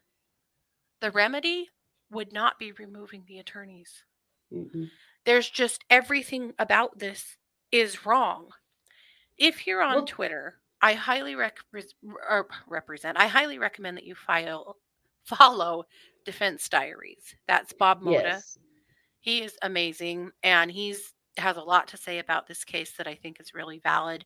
the 1.01 1.11
remedy 1.11 1.69
would 2.13 2.33
not 2.33 2.59
be 2.59 2.73
removing 2.73 3.25
the 3.27 3.39
attorneys. 3.39 4.05
Mm-mm. 4.53 4.89
There's 5.25 5.49
just 5.49 5.85
everything 5.91 6.53
about 6.59 6.99
this 6.99 7.37
is 7.71 8.05
wrong. 8.07 8.49
If 9.39 9.67
you're 9.67 9.83
on 9.83 9.95
Well- 9.95 10.07
Twitter, 10.07 10.59
I 10.81 10.95
highly 10.95 11.35
rec- 11.37 11.59
res- 11.71 11.95
er, 12.29 12.49
represent. 12.69 13.19
I 13.19 13.29
highly 13.29 13.59
recommend 13.59 13.97
that 13.97 14.05
you 14.05 14.15
file 14.15 14.77
follow 15.25 15.85
Defense 16.25 16.69
Diaries. 16.69 17.35
That's 17.47 17.73
Bob 17.73 18.03
Motta. 18.03 18.23
Yes. 18.23 18.59
He 19.21 19.43
is 19.43 19.57
amazing 19.63 20.33
and 20.43 20.71
he's 20.71 21.15
has 21.39 21.57
a 21.57 21.63
lot 21.63 21.89
to 21.89 21.97
say 21.97 22.19
about 22.19 22.47
this 22.47 22.65
case 22.65 22.93
that 22.97 23.07
I 23.07 23.15
think 23.15 23.41
is 23.41 23.55
really 23.55 23.79
valid. 23.79 24.25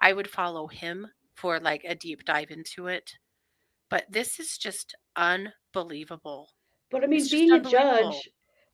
I 0.00 0.12
would 0.12 0.30
follow 0.30 0.68
him 0.68 1.06
for 1.34 1.60
like 1.60 1.84
a 1.84 1.94
deep 1.94 2.24
dive 2.24 2.50
into 2.50 2.86
it. 2.86 3.12
But 3.90 4.06
this 4.08 4.40
is 4.40 4.56
just 4.56 4.94
unbelievable. 5.16 6.48
But 6.90 7.04
I 7.04 7.06
mean, 7.06 7.20
It's 7.20 7.30
being 7.30 7.52
a 7.52 7.60
judge 7.60 8.30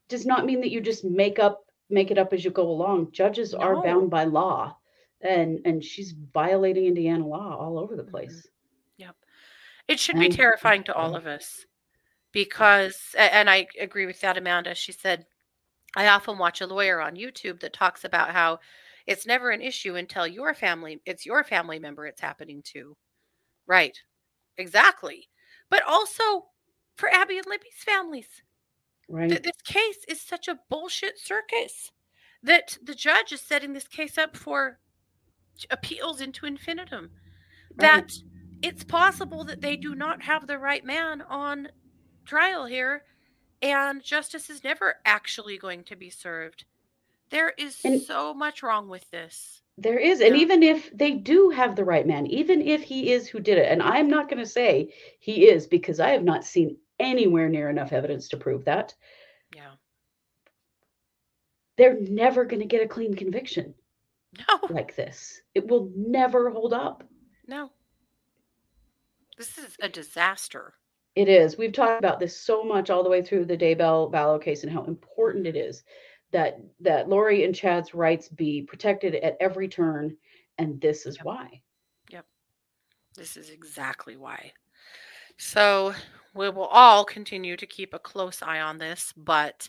does 0.08 0.26
not 0.26 0.44
mean 0.46 0.60
that 0.60 0.70
you 0.70 0.80
just 0.80 1.04
make 1.04 1.38
up 1.38 1.64
make 1.90 2.10
it 2.10 2.18
up 2.18 2.32
as 2.32 2.44
you 2.44 2.50
go 2.50 2.68
along. 2.68 3.12
Judges 3.12 3.54
are 3.54 3.76
bound 3.82 4.10
by 4.10 4.24
law. 4.24 4.76
And 5.20 5.60
and 5.64 5.84
she's 5.84 6.12
violating 6.12 6.86
Indiana 6.86 7.26
law 7.26 7.56
all 7.56 7.78
over 7.78 7.96
the 7.96 8.04
Mhm. 8.04 8.42
Yep, 8.98 9.16
It 9.88 9.98
should 10.00 10.18
be 10.18 10.28
terrifying 10.28 10.84
to 10.84 10.94
all 10.94 11.14
of 11.16 11.26
us 11.26 11.64
because, 12.32 13.14
and 13.18 13.50
I 13.50 13.66
agree 13.80 14.06
with 14.06 14.20
that, 14.20 14.36
Amanda. 14.38 14.74
She 14.74 14.92
said, 14.92 15.26
I 15.96 16.08
often 16.08 16.38
watch 16.38 16.60
a 16.60 16.66
lawyer 16.66 17.00
on 17.00 17.16
YouTube 17.16 17.60
that 17.60 17.72
talks 17.72 18.04
about 18.04 18.30
how 18.32 18.60
it's 19.06 19.26
never 19.26 19.50
an 19.50 19.62
issue 19.62 19.96
until 19.96 20.26
your 20.26 20.54
family, 20.54 21.00
it's 21.06 21.26
your 21.26 21.44
family 21.44 21.78
member 21.78 22.06
it's 22.06 22.20
happening 22.20 22.62
to. 22.74 22.96
Right. 23.66 23.98
Exactly. 24.58 25.28
But 25.70 25.82
also 25.84 26.50
for 27.02 27.08
Abby 27.12 27.36
and 27.36 27.46
Libby's 27.48 27.82
families. 27.84 28.28
Right. 29.08 29.28
Th- 29.28 29.42
this 29.42 29.60
case 29.64 30.04
is 30.06 30.20
such 30.20 30.46
a 30.46 30.60
bullshit 30.70 31.18
circus 31.18 31.90
that 32.44 32.78
the 32.80 32.94
judge 32.94 33.32
is 33.32 33.40
setting 33.40 33.72
this 33.72 33.88
case 33.88 34.16
up 34.18 34.36
for 34.36 34.78
appeals 35.68 36.20
into 36.20 36.46
infinitum. 36.46 37.10
Right. 37.74 37.78
That 37.78 38.12
it's 38.62 38.84
possible 38.84 39.42
that 39.46 39.60
they 39.60 39.74
do 39.76 39.96
not 39.96 40.22
have 40.22 40.46
the 40.46 40.60
right 40.60 40.84
man 40.84 41.22
on 41.22 41.70
trial 42.24 42.66
here, 42.66 43.02
and 43.60 44.00
justice 44.00 44.48
is 44.48 44.62
never 44.62 44.94
actually 45.04 45.58
going 45.58 45.82
to 45.82 45.96
be 45.96 46.08
served. 46.08 46.66
There 47.30 47.52
is 47.58 47.80
And- 47.84 48.00
so 48.00 48.32
much 48.32 48.62
wrong 48.62 48.88
with 48.88 49.10
this. 49.10 49.60
There 49.76 49.98
is. 49.98 50.20
And 50.20 50.36
Yeah. 50.36 50.42
even 50.42 50.62
if 50.62 50.96
they 50.96 51.12
do 51.14 51.50
have 51.50 51.74
the 51.74 51.84
right 51.84 52.06
man, 52.06 52.28
even 52.28 52.62
if 52.62 52.80
he 52.82 53.10
is 53.10 53.26
who 53.26 53.40
did 53.40 53.58
it, 53.58 53.72
and 53.72 53.82
I'm 53.82 54.06
not 54.06 54.28
going 54.28 54.38
to 54.38 54.46
say 54.46 54.94
he 55.18 55.48
is 55.48 55.66
because 55.66 55.98
I 55.98 56.10
have 56.10 56.22
not 56.22 56.44
seen 56.44 56.76
anywhere 56.98 57.48
near 57.48 57.68
enough 57.70 57.92
evidence 57.92 58.28
to 58.28 58.36
prove 58.36 58.64
that, 58.64 58.94
Yeah. 59.54 59.72
they're 61.76 61.98
never 62.00 62.44
going 62.44 62.60
to 62.60 62.66
get 62.66 62.82
a 62.82 62.88
clean 62.88 63.14
conviction 63.14 63.74
No, 64.48 64.60
like 64.70 64.94
this. 64.96 65.40
It 65.54 65.66
will 65.66 65.90
never 65.96 66.50
hold 66.50 66.72
up. 66.72 67.04
no. 67.46 67.70
This 69.38 69.56
is 69.58 69.76
a 69.80 69.88
disaster. 69.88 70.74
It 71.16 71.28
is. 71.28 71.56
We've 71.58 71.72
talked 71.72 71.98
about 71.98 72.20
this 72.20 72.38
so 72.38 72.62
much 72.62 72.90
all 72.90 73.02
the 73.02 73.10
way 73.10 73.22
through 73.22 73.46
the 73.46 73.56
Daybell 73.56 74.12
Vallow 74.12 74.40
case 74.40 74.62
and 74.62 74.72
how 74.72 74.84
important 74.84 75.46
it 75.46 75.56
is 75.56 75.82
that 76.32 76.58
that 76.80 77.08
Lori 77.08 77.44
and 77.44 77.54
Chad's 77.54 77.92
rights 77.94 78.28
be 78.28 78.62
protected 78.62 79.14
at 79.16 79.36
every 79.40 79.68
turn, 79.68 80.16
and 80.58 80.80
this 80.80 81.04
is 81.06 81.16
Yep. 81.16 81.24
why. 81.26 81.62
Yep. 82.10 82.26
This 83.16 83.36
is 83.36 83.50
exactly 83.50 84.16
why. 84.16 84.52
So 85.38 85.94
we 86.34 86.48
will 86.50 86.66
all 86.66 87.04
continue 87.04 87.56
to 87.56 87.66
keep 87.66 87.92
a 87.94 87.98
close 87.98 88.42
eye 88.42 88.60
on 88.60 88.78
this, 88.78 89.12
but 89.16 89.68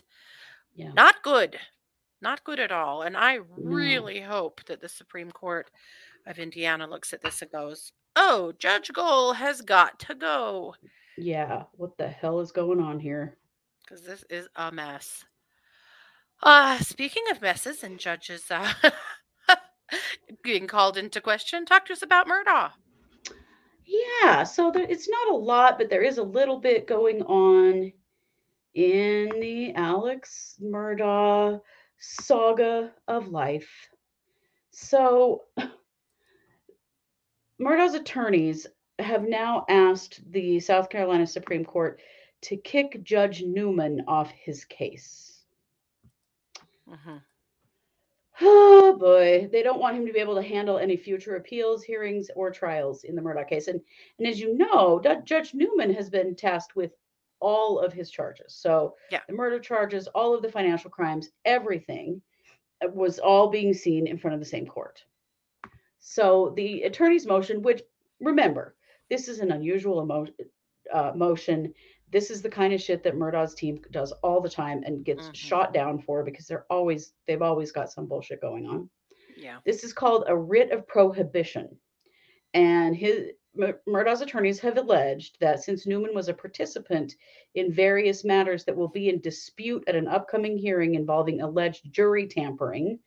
Yeah. 0.74 0.92
not 0.92 1.22
good. 1.22 1.58
Not 2.20 2.44
good 2.44 2.58
at 2.58 2.72
all. 2.72 3.02
And 3.02 3.16
I 3.16 3.40
really 3.56 4.20
hope 4.20 4.64
that 4.66 4.80
the 4.80 4.88
Supreme 4.88 5.30
Court 5.30 5.70
of 6.26 6.38
Indiana 6.38 6.86
looks 6.86 7.12
at 7.12 7.20
this 7.20 7.42
and 7.42 7.50
goes, 7.50 7.92
oh, 8.16 8.52
Judge 8.58 8.90
Gull 8.92 9.34
has 9.34 9.60
got 9.60 9.98
to 10.00 10.14
go. 10.14 10.74
Yeah. 11.18 11.64
What 11.72 11.96
the 11.98 12.08
hell 12.08 12.40
is 12.40 12.50
going 12.50 12.80
on 12.80 12.98
here? 12.98 13.36
Because 13.82 14.02
this 14.04 14.24
is 14.30 14.48
a 14.56 14.72
mess. 14.72 15.24
Uh, 16.42 16.78
speaking 16.78 17.24
of 17.30 17.42
messes 17.42 17.82
and 17.82 17.98
judges 17.98 18.50
uh, 18.50 18.72
being 20.42 20.66
called 20.66 20.96
into 20.96 21.20
question, 21.20 21.64
talk 21.66 21.84
to 21.86 21.92
us 21.92 22.02
about 22.02 22.26
Murdaugh. 22.26 22.72
Yeah. 23.84 24.44
So 24.44 24.70
there, 24.70 24.86
it's 24.88 25.08
not 25.08 25.32
a 25.32 25.36
lot, 25.36 25.78
but 25.78 25.90
there 25.90 26.02
is 26.02 26.18
a 26.18 26.22
little 26.22 26.58
bit 26.58 26.86
going 26.86 27.22
on 27.22 27.92
in 28.74 29.40
the 29.40 29.72
Alex 29.74 30.56
Murdaugh 30.62 31.60
saga 31.98 32.92
of 33.08 33.28
life. 33.28 33.70
So 34.70 35.42
Murdaugh's 37.60 37.94
attorneys 37.94 38.66
have 38.98 39.28
now 39.28 39.64
asked 39.68 40.20
the 40.32 40.60
South 40.60 40.88
Carolina 40.88 41.26
Supreme 41.26 41.64
Court 41.64 42.00
to 42.42 42.56
kick 42.56 43.02
Judge 43.02 43.42
Newman 43.42 44.04
off 44.06 44.30
his 44.30 44.64
case. 44.64 45.42
Mhm. 46.88 47.22
Oh 48.40 48.96
boy, 48.98 49.48
they 49.52 49.62
don't 49.62 49.80
want 49.80 49.96
him 49.96 50.06
to 50.06 50.12
be 50.12 50.18
able 50.18 50.34
to 50.34 50.42
handle 50.42 50.78
any 50.78 50.96
future 50.96 51.36
appeals, 51.36 51.84
hearings, 51.84 52.30
or 52.34 52.50
trials 52.50 53.04
in 53.04 53.14
the 53.14 53.22
Murdaugh 53.22 53.48
case. 53.48 53.68
And 53.68 53.80
and 54.18 54.26
as 54.26 54.40
you 54.40 54.56
know, 54.56 55.00
Ju- 55.00 55.22
Judge 55.24 55.54
Newman 55.54 55.92
has 55.94 56.10
been 56.10 56.34
tasked 56.34 56.74
with 56.74 56.92
all 57.40 57.78
of 57.78 57.92
his 57.92 58.10
charges. 58.10 58.54
So 58.54 58.96
Yeah. 59.10 59.20
the 59.28 59.34
murder 59.34 59.58
charges, 59.60 60.08
all 60.08 60.34
of 60.34 60.42
the 60.42 60.50
financial 60.50 60.90
crimes, 60.90 61.30
everything 61.44 62.22
uh, 62.84 62.88
was 62.88 63.18
all 63.18 63.48
being 63.50 63.72
seen 63.74 64.06
in 64.06 64.18
front 64.18 64.34
of 64.34 64.40
the 64.40 64.46
same 64.46 64.66
court. 64.66 65.04
So 66.00 66.52
the 66.56 66.82
attorney's 66.82 67.26
motion, 67.26 67.62
which 67.62 67.82
remember, 68.20 68.74
this 69.10 69.28
is 69.28 69.40
an 69.40 69.52
unusual 69.52 70.02
emo- 70.02 70.26
uh, 70.92 71.12
motion. 71.14 71.74
This 72.14 72.30
is 72.30 72.42
the 72.42 72.48
kind 72.48 72.72
of 72.72 72.80
shit 72.80 73.02
that 73.02 73.16
Murdaugh's 73.16 73.54
team 73.56 73.80
does 73.90 74.12
all 74.22 74.40
the 74.40 74.48
time 74.48 74.84
and 74.86 75.04
gets 75.04 75.26
Mhm. 75.30 75.34
shot 75.34 75.74
down 75.74 75.98
for 75.98 76.22
because 76.22 76.46
they're 76.46 76.64
always 76.70 77.12
they've 77.26 77.42
always 77.42 77.72
got 77.72 77.90
some 77.90 78.06
bullshit 78.06 78.40
going 78.40 78.66
on. 78.66 78.88
Yeah. 79.36 79.58
This 79.66 79.82
is 79.82 79.92
called 79.92 80.22
a 80.28 80.36
writ 80.36 80.70
of 80.70 80.86
prohibition. 80.86 81.76
And 82.54 82.94
his 82.94 83.32
Mur- 83.56 83.80
Murdaugh's 83.88 84.20
attorneys 84.20 84.60
have 84.60 84.78
alleged 84.78 85.40
that 85.40 85.64
since 85.64 85.88
Newman 85.88 86.14
was 86.14 86.28
a 86.28 86.34
participant 86.34 87.16
in 87.56 87.72
various 87.72 88.24
matters 88.24 88.64
that 88.64 88.76
will 88.76 88.88
be 88.88 89.08
in 89.08 89.20
dispute 89.20 89.82
at 89.88 89.96
an 89.96 90.06
upcoming 90.06 90.56
hearing 90.56 90.94
involving 90.94 91.40
alleged 91.40 91.92
jury 91.92 92.28
tampering 92.28 93.00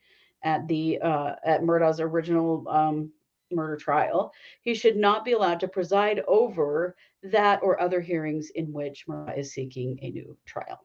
at 0.43 0.67
the 0.67 0.99
uh, 0.99 1.35
at 1.45 1.63
Murdaugh's 1.63 2.01
original 2.01 2.67
um, 2.67 3.13
murder 3.51 3.77
trial, 3.77 4.33
he 4.61 4.73
should 4.73 4.97
not 4.97 5.25
be 5.25 5.33
allowed 5.33 5.59
to 5.61 5.67
preside 5.67 6.21
over 6.27 6.95
that 7.23 7.59
or 7.63 7.81
other 7.81 8.01
hearings 8.01 8.49
in 8.51 8.71
which 8.71 9.05
Murdaugh 9.07 9.37
is 9.37 9.53
seeking 9.53 9.97
a 10.01 10.11
new 10.11 10.37
trial. 10.45 10.79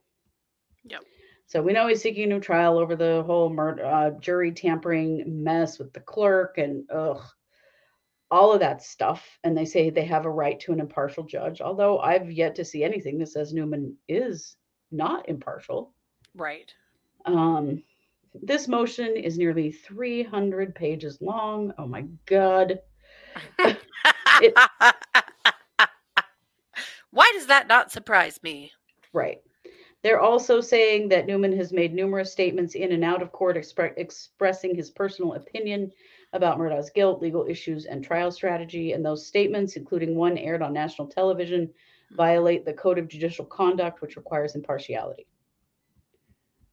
Yep. 0.85 1.03
So 1.47 1.63
we 1.63 1.73
know 1.73 1.87
he's 1.87 2.01
seeking 2.01 2.25
a 2.25 2.27
new 2.35 2.41
trial 2.41 2.79
over 2.79 2.97
the 2.97 3.23
whole 3.25 3.51
murder, 3.51 3.85
uh, 3.85 4.11
jury 4.13 4.53
tampering 4.53 5.45
mess 5.45 5.79
with 5.79 5.93
the 5.93 6.01
clerk 6.01 6.57
and 6.59 6.85
ugh, 6.91 7.23
all 8.31 8.53
of 8.53 8.61
that 8.61 8.83
stuff. 8.83 9.39
And 9.45 9.57
they 9.57 9.67
say 9.67 9.91
they 9.91 10.07
have 10.07 10.25
a 10.25 10.31
right 10.31 10.59
to 10.61 10.73
an 10.73 10.81
impartial 10.81 11.25
judge, 11.25 11.61
although 11.61 11.99
I've 11.99 12.33
yet 12.33 12.55
to 12.55 12.65
see 12.65 12.83
anything 12.83 13.19
that 13.19 13.29
says 13.29 13.53
Newman 13.53 13.97
is 14.09 14.57
not 14.91 15.29
impartial. 15.29 15.93
Right. 16.35 16.73
Um, 17.27 17.83
this 18.35 18.69
motion 18.69 19.17
is 19.17 19.39
nearly 19.39 19.71
300 19.71 20.75
pages 20.75 21.19
long. 21.21 21.73
Oh 21.79 21.87
my 21.87 22.07
God. 22.27 22.81
It- 23.59 24.57
Why 27.11 27.31
does 27.35 27.47
that 27.49 27.69
not 27.69 27.93
surprise 27.93 28.41
me? 28.43 28.73
Right. 29.13 29.43
They're 30.03 30.21
also 30.21 30.61
saying 30.61 31.09
that 31.11 31.27
Newman 31.27 31.57
has 31.59 31.73
made 31.73 31.93
numerous 31.95 32.33
statements 32.33 32.75
in 32.75 32.91
and 32.93 33.05
out 33.05 33.23
of 33.23 33.31
court 33.33 33.57
expre- 33.57 33.93
expressing 33.99 34.75
his 34.75 34.91
personal 34.91 35.35
opinion 35.35 35.93
about 36.33 36.59
Murdaugh's 36.59 36.91
guilt, 36.91 37.21
legal 37.21 37.47
issues, 37.47 37.85
and 37.85 38.03
trial 38.03 38.33
strategy. 38.33 38.93
And 38.93 39.05
those 39.05 39.27
statements, 39.27 39.77
including 39.77 40.15
one 40.17 40.39
aired 40.39 40.63
on 40.63 40.73
national 40.73 41.07
television, 41.09 41.71
violate 42.13 42.65
the 42.65 42.73
Code 42.73 42.99
of 42.99 43.09
Judicial 43.09 43.45
Conduct, 43.45 44.01
which 44.01 44.17
requires 44.17 44.55
impartiality. 44.55 45.27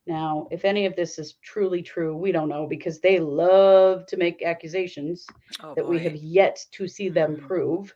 Now, 0.10 0.48
if 0.50 0.66
any 0.66 0.88
of 0.88 0.96
this 0.96 1.20
is 1.20 1.34
truly 1.44 1.84
true, 1.84 2.18
we 2.18 2.32
don't 2.32 2.50
know 2.50 2.66
because 2.66 3.00
they 3.00 3.20
love 3.20 4.08
to 4.08 4.18
make 4.18 4.42
accusations 4.42 5.28
Oh, 5.62 5.76
that 5.76 5.88
we 5.88 6.00
have 6.00 6.16
yet 6.16 6.66
to 6.72 6.88
see 6.88 7.10
them 7.10 7.38
Mhm. 7.38 7.42
prove. 7.48 7.96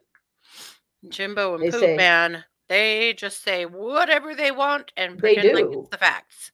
Jimbo 1.09 1.55
and 1.55 1.63
They 1.63 1.71
Poop 1.71 1.79
say- 1.79 1.97
Man, 1.97 2.45
they 2.69 3.13
just 3.13 3.41
say 3.41 3.65
whatever 3.65 4.35
they 4.35 4.51
want 4.51 4.93
and 4.95 5.19
They 5.19 5.33
pretend 5.33 5.55
like 5.55 5.71
do. 5.71 5.79
it's 5.79 5.89
the 5.89 5.97
facts. 5.97 6.51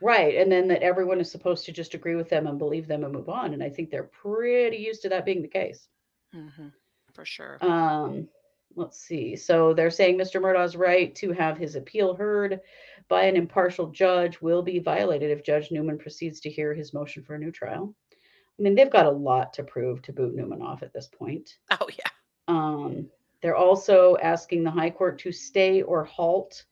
Right. 0.00 0.36
And 0.36 0.50
then 0.50 0.68
that 0.68 0.82
everyone 0.84 1.20
is 1.20 1.28
supposed 1.28 1.64
to 1.66 1.72
just 1.72 1.94
agree 1.94 2.14
with 2.14 2.28
them 2.28 2.46
and 2.46 2.56
believe 2.56 2.86
them 2.86 3.02
and 3.02 3.12
move 3.12 3.28
on. 3.28 3.52
And 3.52 3.64
I 3.64 3.68
think 3.68 3.90
they're 3.90 4.04
pretty 4.04 4.76
used 4.76 5.02
to 5.02 5.08
that 5.08 5.24
being 5.24 5.42
the 5.42 5.48
case. 5.48 5.88
hmm 6.32 6.68
For 7.14 7.24
sure. 7.24 7.58
Um, 7.62 8.28
let's 8.76 8.98
see. 8.98 9.36
So 9.36 9.74
they're 9.74 9.90
saying 9.90 10.18
Mr. 10.18 10.40
Murdaugh's 10.40 10.76
right 10.76 11.14
to 11.16 11.32
have 11.32 11.58
his 11.58 11.76
appeal 11.76 12.14
heard 12.14 12.60
by 13.08 13.24
an 13.24 13.36
impartial 13.36 13.88
judge 13.88 14.40
will 14.40 14.62
be 14.62 14.78
violated 14.78 15.30
if 15.30 15.44
Judge 15.44 15.70
Newman 15.70 15.98
proceeds 15.98 16.40
to 16.40 16.50
hear 16.50 16.74
his 16.74 16.94
motion 16.94 17.22
for 17.22 17.34
a 17.34 17.38
new 17.38 17.50
trial. 17.50 17.94
I 18.12 18.62
mean, 18.62 18.74
they've 18.74 18.90
got 18.90 19.06
a 19.06 19.10
lot 19.10 19.52
to 19.54 19.64
prove 19.64 20.02
to 20.02 20.12
boot 20.12 20.34
Newman 20.34 20.62
off 20.62 20.82
at 20.82 20.92
this 20.92 21.08
point. 21.08 21.56
Oh, 21.80 21.88
yeah. 21.88 22.10
Um, 22.46 23.08
they're 23.42 23.56
also 23.56 24.16
asking 24.22 24.64
the 24.64 24.70
High 24.70 24.90
Court 24.90 25.18
to 25.20 25.32
stay 25.32 25.82
or 25.82 26.04
halt 26.04 26.64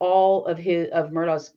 all 0.00 0.44
of 0.46 0.58
his 0.58 0.88
of 0.90 1.12
Murdaugh's 1.12 1.52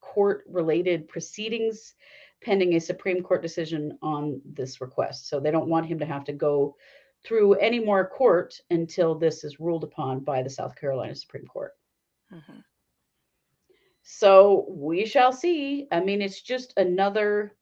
court-related 0.00 1.08
proceedings 1.08 1.94
pending 2.40 2.74
a 2.74 2.80
Supreme 2.80 3.22
Court 3.22 3.42
decision 3.42 3.98
on 4.00 4.40
this 4.44 4.80
request. 4.80 5.28
So 5.28 5.40
they 5.40 5.50
don't 5.50 5.68
want 5.68 5.86
him 5.86 5.98
to 5.98 6.06
have 6.06 6.24
to 6.24 6.32
go 6.32 6.76
through 7.26 7.54
any 7.54 7.80
more 7.80 8.08
court 8.08 8.62
until 8.70 9.16
this 9.16 9.44
is 9.44 9.60
ruled 9.60 9.84
upon 9.84 10.20
by 10.20 10.42
the 10.42 10.50
South 10.50 10.76
Carolina 10.76 11.14
Supreme 11.16 11.46
Court. 11.46 11.72
hmm 12.30 12.62
So 14.04 14.66
we 14.70 15.06
shall 15.06 15.32
see. 15.32 15.88
I 15.92 16.00
mean, 16.00 16.22
it's 16.22 16.42
just 16.42 16.74
another 16.78 17.56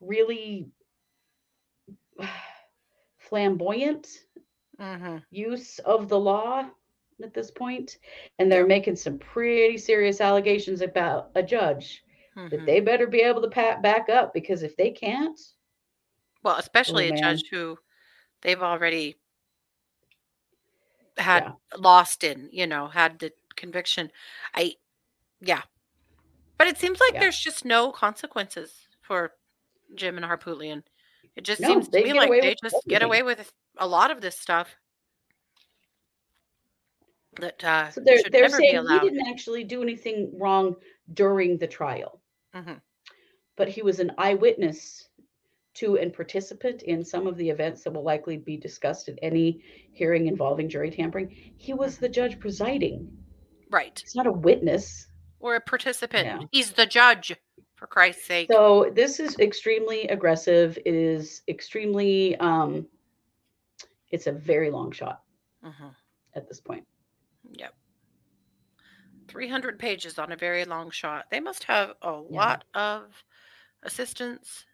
really 0.00 0.70
flamboyant 3.18 4.08
hmm 4.78 5.18
use 5.30 5.78
of 5.80 6.08
the 6.08 6.18
law 6.18 6.68
at 7.22 7.34
this 7.34 7.50
point, 7.50 7.98
and 8.38 8.50
they're 8.50 8.66
making 8.66 8.96
some 8.96 9.18
pretty 9.18 9.78
serious 9.78 10.20
allegations 10.20 10.82
about 10.82 11.30
a 11.34 11.42
judge 11.42 12.04
hmm 12.34 12.50
that 12.50 12.64
they 12.66 12.80
better 12.80 13.06
be 13.06 13.20
able 13.22 13.42
to 13.42 13.48
pat 13.48 13.82
back 13.82 14.08
up 14.08 14.32
because 14.34 14.62
if 14.62 14.76
they 14.76 14.90
can't, 14.90 15.38
Well, 16.42 16.56
especially 16.56 17.08
a 17.08 17.12
man. 17.12 17.24
judge 17.24 17.48
who 17.50 17.78
they've 18.46 18.62
already 18.62 19.16
had 21.18 21.42
Yeah. 21.42 21.52
lost 21.76 22.22
in, 22.22 22.48
you 22.52 22.68
know, 22.68 22.86
had 22.86 23.18
the 23.18 23.32
conviction. 23.56 24.12
I, 24.54 24.76
yeah. 25.40 25.62
But 26.56 26.68
it 26.68 26.78
seems 26.78 27.00
like 27.00 27.14
Yeah. 27.14 27.20
there's 27.20 27.40
just 27.40 27.64
no 27.64 27.90
consequences 27.90 28.86
for 29.02 29.32
Jim 29.96 30.16
and 30.16 30.24
Harpootlian. 30.24 30.84
It 31.34 31.42
just 31.42 31.60
No, 31.60 31.68
seems 31.68 31.88
to 31.88 32.02
me 32.04 32.12
like 32.12 32.40
they 32.40 32.54
just 32.62 32.86
get 32.86 33.02
away 33.02 33.24
with 33.24 33.50
a 33.78 33.86
lot 33.86 34.12
of 34.12 34.20
this 34.20 34.38
stuff 34.38 34.76
that 37.40 37.62
uh, 37.64 37.90
so 37.90 38.00
they're 38.00 38.18
should 38.18 38.32
they're 38.32 38.42
never 38.42 38.58
be 38.58 38.68
saying 38.68 38.86
he 38.88 39.00
didn't 39.00 39.26
actually 39.28 39.64
do 39.64 39.82
anything 39.82 40.30
wrong 40.38 40.76
during 41.14 41.58
the 41.58 41.66
trial, 41.66 42.22
Mhm. 42.54 42.80
but 43.56 43.68
he 43.68 43.82
was 43.82 43.98
an 43.98 44.12
eyewitness 44.16 45.05
to 45.76 45.98
and 45.98 46.12
participant 46.12 46.82
in 46.82 47.04
some 47.04 47.26
of 47.26 47.36
the 47.36 47.48
events 47.48 47.82
that 47.84 47.92
will 47.92 48.02
likely 48.02 48.36
be 48.36 48.56
discussed 48.56 49.08
at 49.08 49.18
any 49.22 49.62
hearing 49.92 50.26
involving 50.26 50.68
jury 50.68 50.90
tampering. 50.90 51.34
He 51.56 51.74
was 51.74 51.98
the 51.98 52.08
judge 52.08 52.38
presiding. 52.40 53.10
Right. 53.70 53.98
He's 54.02 54.14
not 54.14 54.26
a 54.26 54.32
witness. 54.32 55.06
Or 55.40 55.56
a 55.56 55.60
participant. 55.60 56.24
Yeah. 56.26 56.40
He's 56.50 56.72
the 56.72 56.86
judge, 56.86 57.34
for 57.74 57.86
Christ's 57.86 58.24
sake. 58.26 58.48
So 58.50 58.90
this 58.94 59.20
is 59.20 59.38
extremely 59.38 60.08
aggressive. 60.08 60.78
It 60.84 60.94
is 60.94 61.42
extremely 61.48 62.36
um 62.36 62.86
it's 64.10 64.26
a 64.26 64.32
very 64.32 64.70
long 64.70 64.92
shot. 64.92 65.22
hmm 65.62 65.88
at 66.34 66.46
this 66.48 66.60
point. 66.60 66.84
Yep. 67.58 67.74
300 69.28 69.78
pages 69.78 70.18
on 70.18 70.32
a 70.32 70.36
very 70.36 70.64
long 70.66 70.90
shot. 70.90 71.24
They 71.30 71.40
must 71.40 71.64
have 71.64 71.94
a 72.02 72.22
Yeah. 72.30 72.36
lot 72.38 72.64
of 72.74 73.24
assistants 73.82 74.66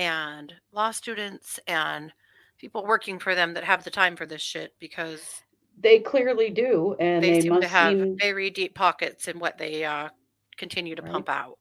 and 0.00 0.54
law 0.72 0.90
students 0.90 1.60
and 1.66 2.10
people 2.58 2.86
working 2.86 3.18
for 3.18 3.34
them 3.34 3.52
that 3.54 3.64
have 3.64 3.84
the 3.84 3.90
time 3.90 4.16
for 4.16 4.24
this 4.24 4.40
shit 4.40 4.72
because 4.78 5.42
They 5.78 5.98
clearly 6.00 6.48
do, 6.50 6.96
and 6.98 7.22
they 7.22 7.32
they, 7.32 7.40
seem 7.42 7.52
to 7.54 7.60
must 7.60 7.68
have 7.68 7.92
seem 7.98 8.16
very 8.18 8.48
deep 8.50 8.74
pockets 8.74 9.28
in 9.28 9.38
what 9.38 9.58
they 9.58 9.84
uh, 9.84 10.08
continue 10.56 10.94
to 10.94 11.02
Right. 11.02 11.12
pump 11.12 11.28
out. 11.28 11.58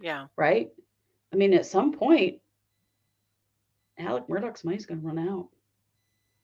Yeah. 0.00 0.26
right. 0.36 0.70
I 1.32 1.36
mean, 1.36 1.52
at 1.54 1.66
some 1.66 1.92
point, 1.92 2.40
Alec 3.98 4.28
Murdaugh's 4.28 4.64
money's 4.64 4.86
going 4.86 5.00
to 5.00 5.06
run 5.06 5.18
out. 5.18 5.48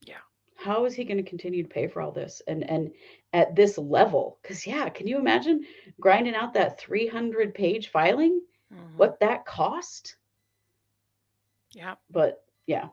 Yeah. 0.03 0.19
How 0.57 0.85
is 0.85 0.95
he 0.95 1.05
going 1.05 1.23
to 1.23 1.29
continue 1.29 1.63
to 1.63 1.69
pay 1.69 1.87
for 1.89 2.01
all 2.03 2.13
this 2.13 2.43
and 2.49 2.69
and 2.69 2.93
at 3.33 3.55
this 3.57 3.79
level? 3.79 4.39
Because 4.43 4.67
yeah, 4.67 4.89
can 4.91 5.07
you 5.07 5.19
imagine 5.19 5.65
grinding 6.01 6.35
out 6.35 6.53
that 6.55 6.79
300 6.81 7.55
page 7.55 7.89
filing? 7.89 8.41
Mhm. 8.73 8.97
What 8.97 9.19
that 9.21 9.47
cost? 9.47 10.17
Yeah. 11.73 11.95
But 12.11 12.45
yeah, 12.67 12.89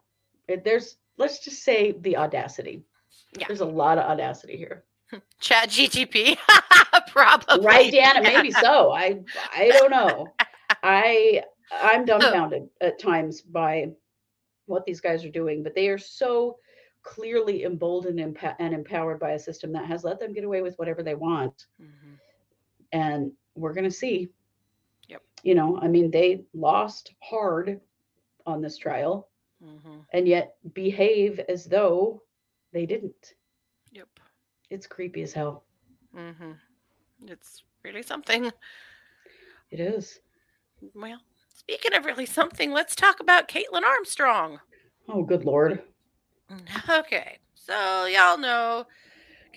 it, 0.47 0.63
there's 0.63 0.97
let's 1.17 1.43
just 1.43 1.63
say 1.63 1.93
the 2.01 2.17
audacity. 2.17 2.83
Yeah. 3.37 3.47
There's 3.47 3.61
a 3.61 3.65
lot 3.65 3.97
of 3.97 4.05
audacity 4.05 4.57
here. 4.57 4.83
Chat 5.39 5.69
GTP. 5.69 6.37
Probably. 7.07 7.65
right 7.65 7.91
Deanna 7.91 8.21
Yeah. 8.23 8.33
maybe 8.35 8.51
so 8.51 8.91
i 8.91 9.19
i 9.55 9.69
don't 9.69 9.89
know 9.89 10.27
i 10.83 11.41
i'm 11.71 12.05
dumbfounded 12.09 12.67
at 12.81 12.99
times 12.99 13.41
by 13.41 13.87
what 14.65 14.85
these 14.85 14.99
guys 15.01 15.23
are 15.25 15.29
doing 15.29 15.63
but 15.63 15.73
they 15.73 15.87
are 15.87 15.97
so 15.97 16.57
clearly 17.01 17.63
emboldened 17.63 18.19
and, 18.19 18.73
empowered 18.73 19.19
by 19.19 19.31
a 19.31 19.39
system 19.39 19.71
that 19.73 19.85
has 19.85 20.03
let 20.03 20.19
them 20.19 20.33
get 20.33 20.43
away 20.43 20.61
with 20.61 20.77
whatever 20.77 21.01
they 21.01 21.15
want 21.15 21.65
Mhm. 21.81 22.17
and 22.91 23.31
we're 23.55 23.73
going 23.73 23.85
to 23.89 23.91
see 23.91 24.27
Yep. 25.07 25.21
you 25.43 25.55
know 25.55 25.79
i 25.81 25.87
mean 25.87 26.11
they 26.11 26.43
lost 26.53 27.13
hard 27.23 27.79
on 28.47 28.61
this 28.61 28.77
trial 28.77 29.29
Mhm. 29.61 30.05
and 30.13 30.27
yet 30.27 30.55
behave 30.73 31.39
as 31.49 31.65
though 31.65 32.23
they 32.71 32.85
didn't 32.85 33.35
Yep. 33.91 34.19
it's 34.69 34.87
creepy 34.87 35.21
as 35.21 35.33
hell 35.33 35.65
Mm-hmm. 36.15 36.53
It's 37.27 37.63
really 37.83 38.01
something. 38.01 38.45
it 39.69 39.79
is 39.79 40.19
Well, 40.95 41.19
speaking 41.49 41.93
of 41.93 42.05
really 42.05 42.25
something, 42.25 42.71
let's 42.71 42.95
talk 42.95 43.19
about 43.19 43.47
Caitlin 43.49 43.83
Armstrong. 43.83 44.59
oh 45.09 45.23
good 45.23 45.43
lord 45.45 45.83
Okay, 46.89 47.39
so 47.55 48.05
y'all 48.05 48.37
know 48.37 48.87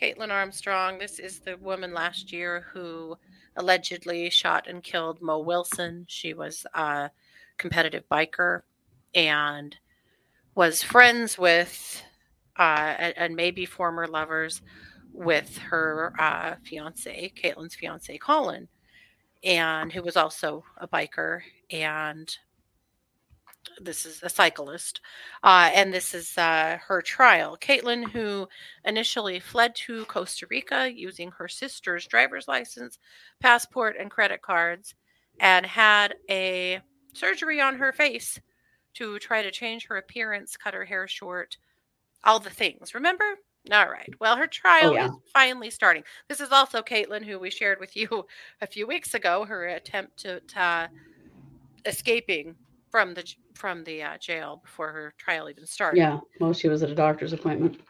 Caitlin 0.00 0.30
Armstrong. 0.30 0.98
This 0.98 1.18
is 1.20 1.38
the 1.40 1.56
woman 1.58 1.94
last 1.94 2.32
year 2.32 2.66
who 2.72 3.16
allegedly 3.56 4.28
shot 4.30 4.66
and 4.66 4.82
killed 4.82 5.20
Mo 5.22 5.38
Wilson. 5.38 6.04
She 6.08 6.34
was 6.34 6.66
a 6.74 7.10
competitive 7.58 8.08
biker 8.10 8.62
and 9.14 9.76
was 10.54 10.82
friends 10.82 11.38
with, 11.38 12.02
uh, 12.58 12.94
and, 12.98 13.14
and 13.16 13.36
maybe 13.36 13.64
former 13.64 14.06
lovers 14.06 14.62
with 15.12 15.58
her 15.58 16.12
uh, 16.18 16.54
fiance, 16.64 17.32
Caitlin's 17.36 17.74
fiance, 17.74 18.16
Colin, 18.18 18.68
and 19.42 19.92
who 19.92 20.02
was 20.02 20.16
also 20.16 20.64
a 20.78 20.86
biker 20.86 21.40
and 21.70 22.36
this 23.80 24.06
is 24.06 24.22
a 24.22 24.28
cyclist, 24.28 25.00
uh, 25.42 25.70
and 25.74 25.92
this 25.92 26.14
is 26.14 26.36
uh, 26.38 26.78
her 26.86 27.02
trial. 27.02 27.56
Caitlin, 27.60 28.08
who 28.08 28.48
initially 28.84 29.38
fled 29.38 29.74
to 29.74 30.04
Costa 30.06 30.46
Rica 30.50 30.90
using 30.92 31.30
her 31.32 31.48
sister's 31.48 32.06
driver's 32.06 32.48
license, 32.48 32.98
passport, 33.40 33.96
and 33.98 34.10
credit 34.10 34.42
cards, 34.42 34.94
and 35.40 35.64
had 35.64 36.14
a 36.28 36.80
surgery 37.12 37.60
on 37.60 37.76
her 37.76 37.92
face 37.92 38.40
to 38.94 39.18
try 39.18 39.42
to 39.42 39.50
change 39.50 39.86
her 39.86 39.96
appearance, 39.96 40.56
cut 40.56 40.74
her 40.74 40.84
hair 40.84 41.06
short, 41.06 41.56
all 42.24 42.40
the 42.40 42.50
things. 42.50 42.94
Remember? 42.94 43.24
All 43.70 43.90
right. 43.90 44.12
Well, 44.20 44.36
her 44.36 44.46
trial 44.46 44.94
yeah. 44.94 45.06
is 45.08 45.12
finally 45.32 45.70
starting. 45.70 46.02
This 46.28 46.40
is 46.40 46.50
also 46.50 46.80
Caitlin, 46.82 47.24
who 47.24 47.38
we 47.38 47.50
shared 47.50 47.78
with 47.78 47.96
you 47.96 48.26
a 48.60 48.66
few 48.66 48.86
weeks 48.86 49.14
ago, 49.14 49.44
her 49.44 49.66
attempt 49.68 50.16
to, 50.20 50.40
to 50.40 50.60
uh, 50.60 50.88
escaping 51.84 52.54
from 52.90 53.14
the 53.14 53.34
from 53.54 53.84
the 53.84 54.02
uh, 54.02 54.18
jail 54.18 54.60
before 54.64 54.90
her 54.90 55.14
trial 55.18 55.48
even 55.48 55.64
started. 55.66 55.98
yeah 55.98 56.18
well 56.40 56.52
she 56.52 56.68
was 56.68 56.82
at 56.82 56.90
a 56.90 56.94
doctor's 56.94 57.32
appointment 57.32 57.80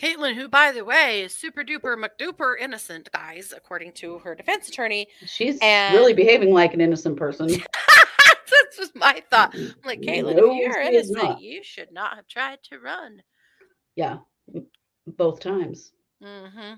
Caitlin, 0.00 0.34
who 0.34 0.48
by 0.48 0.70
the 0.70 0.84
way 0.84 1.22
is 1.22 1.34
super 1.34 1.64
duper 1.64 1.96
McDuper 1.96 2.54
innocent, 2.60 3.10
guys, 3.12 3.52
according 3.56 3.92
to 3.94 4.18
her 4.20 4.36
defense 4.36 4.68
attorney. 4.68 5.08
She's 5.26 5.58
And- 5.60 5.92
really 5.92 6.14
behaving 6.14 6.52
like 6.52 6.72
an 6.72 6.80
innocent 6.80 7.16
person. 7.16 7.48
this 8.70 8.78
was 8.78 8.94
my 8.94 9.22
thought. 9.30 9.54
I'm 9.54 9.74
like, 9.84 10.00
Caitlin, 10.00 10.36
No, 10.36 10.50
if 10.52 10.58
you're 10.58 10.80
innocent, 10.80 11.40
you 11.40 11.62
should 11.62 11.92
not 11.92 12.16
have 12.16 12.26
tried 12.26 12.62
to 12.64 12.78
run. 12.78 13.22
Yeah, 13.96 14.18
both 15.06 15.40
times. 15.40 15.92
hmm 16.22 16.74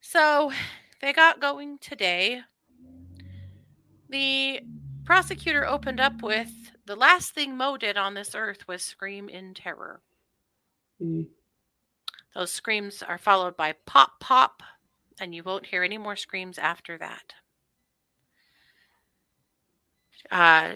So 0.00 0.52
they 1.00 1.12
got 1.12 1.40
going 1.40 1.78
today. 1.78 2.42
The 4.08 4.60
prosecutor 5.04 5.66
opened 5.66 6.00
up 6.00 6.22
with 6.22 6.50
the 6.86 6.96
last 6.96 7.32
thing 7.34 7.56
Mo 7.56 7.76
did 7.76 7.96
on 7.96 8.14
this 8.14 8.34
earth 8.34 8.66
was 8.66 8.82
scream 8.82 9.28
in 9.28 9.54
terror. 9.54 10.00
Mm. 11.00 11.26
Those 12.34 12.52
screams 12.52 13.02
are 13.02 13.18
followed 13.18 13.56
by 13.56 13.74
pop, 13.86 14.20
pop, 14.20 14.62
and 15.20 15.34
you 15.34 15.42
won't 15.42 15.66
hear 15.66 15.82
any 15.82 15.98
more 15.98 16.16
screams 16.16 16.58
after 16.58 16.96
that. 16.98 17.34
Uh, 20.30 20.74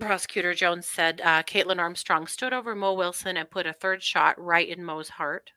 Prosecutor 0.00 0.54
Jones 0.54 0.86
said 0.86 1.20
uh, 1.22 1.42
Caitlin 1.44 1.78
Armstrong 1.78 2.26
stood 2.26 2.52
over 2.52 2.74
Mo 2.74 2.94
Wilson 2.94 3.36
and 3.36 3.50
put 3.50 3.66
a 3.66 3.72
third 3.72 4.02
shot 4.02 4.40
right 4.40 4.68
in 4.68 4.84
Mo's 4.84 5.08
heart. 5.08 5.50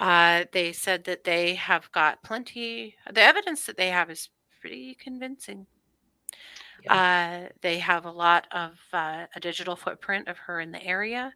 Uh, 0.00 0.44
they 0.52 0.72
said 0.72 1.04
that 1.04 1.24
they 1.24 1.54
have 1.56 1.90
got 1.90 2.22
plenty, 2.22 2.94
the 3.12 3.20
evidence 3.20 3.66
that 3.66 3.76
they 3.76 3.88
have 3.88 4.10
is 4.10 4.28
pretty 4.60 4.94
convincing. 4.94 5.66
Uh, 6.88 7.48
they 7.62 7.78
have 7.80 8.04
a 8.04 8.10
lot 8.10 8.46
of 8.52 8.78
uh, 8.92 9.26
a 9.34 9.40
digital 9.40 9.74
footprint 9.74 10.28
of 10.28 10.38
her 10.38 10.60
in 10.60 10.70
the 10.70 10.82
area, 10.84 11.32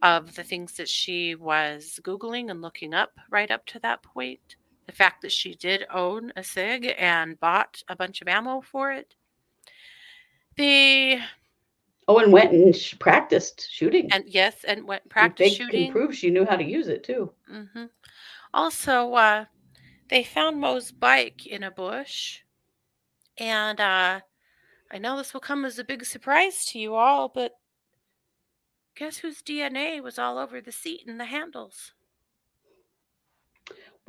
of 0.00 0.34
the 0.34 0.42
things 0.42 0.72
that 0.74 0.88
she 0.88 1.34
was 1.34 2.00
Googling 2.02 2.50
and 2.50 2.62
looking 2.62 2.94
up 2.94 3.10
right 3.30 3.50
up 3.50 3.66
to 3.66 3.78
that 3.80 4.02
point. 4.02 4.56
The 4.88 4.94
fact 4.94 5.20
that 5.20 5.30
she 5.32 5.54
did 5.54 5.84
own 5.92 6.32
a 6.34 6.42
SIG 6.42 6.94
and 6.98 7.38
bought 7.38 7.82
a 7.88 7.94
bunch 7.94 8.22
of 8.22 8.26
ammo 8.26 8.62
for 8.62 8.90
it. 8.90 9.14
The 10.56 11.20
Oh, 12.08 12.18
and 12.20 12.32
went 12.32 12.52
and 12.52 12.74
sh- 12.74 12.94
practiced 12.98 13.70
shooting. 13.70 14.08
and 14.10 14.24
yes, 14.26 14.64
and 14.64 14.88
went 14.88 15.02
And 15.02 15.10
practice 15.10 15.50
they 15.50 15.54
shooting. 15.54 15.84
can 15.84 15.92
prove 15.92 16.16
she 16.16 16.30
knew 16.30 16.46
how 16.46 16.56
to 16.56 16.64
use 16.64 16.88
it 16.88 17.04
too. 17.04 17.30
Mm-hmm. 17.52 17.84
Also, 18.54 19.12
uh, 19.12 19.44
they 20.08 20.24
found 20.24 20.58
Mo's 20.58 20.90
bike 20.90 21.46
in 21.46 21.62
a 21.64 21.70
bush, 21.70 22.40
and 23.36 23.78
uh, 23.78 24.20
I 24.90 24.96
know 24.98 25.18
this 25.18 25.34
will 25.34 25.42
come 25.42 25.66
as 25.66 25.78
a 25.78 25.84
big 25.84 26.06
surprise 26.06 26.64
to 26.66 26.78
you 26.78 26.94
all, 26.94 27.28
but 27.28 27.58
guess 28.96 29.18
whose 29.18 29.42
DNA 29.42 30.02
was 30.02 30.18
all 30.18 30.38
over 30.38 30.62
the 30.62 30.72
seat 30.72 31.02
and 31.06 31.20
the 31.20 31.26
handles? 31.26 31.92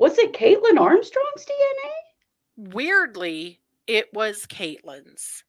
Was 0.00 0.16
it 0.16 0.32
Caitlin 0.32 0.80
Armstrong's 0.80 1.44
DNA? 1.44 2.72
Weirdly, 2.72 3.60
it 3.86 4.08
was 4.14 4.46
Caitlin's. 4.46 5.44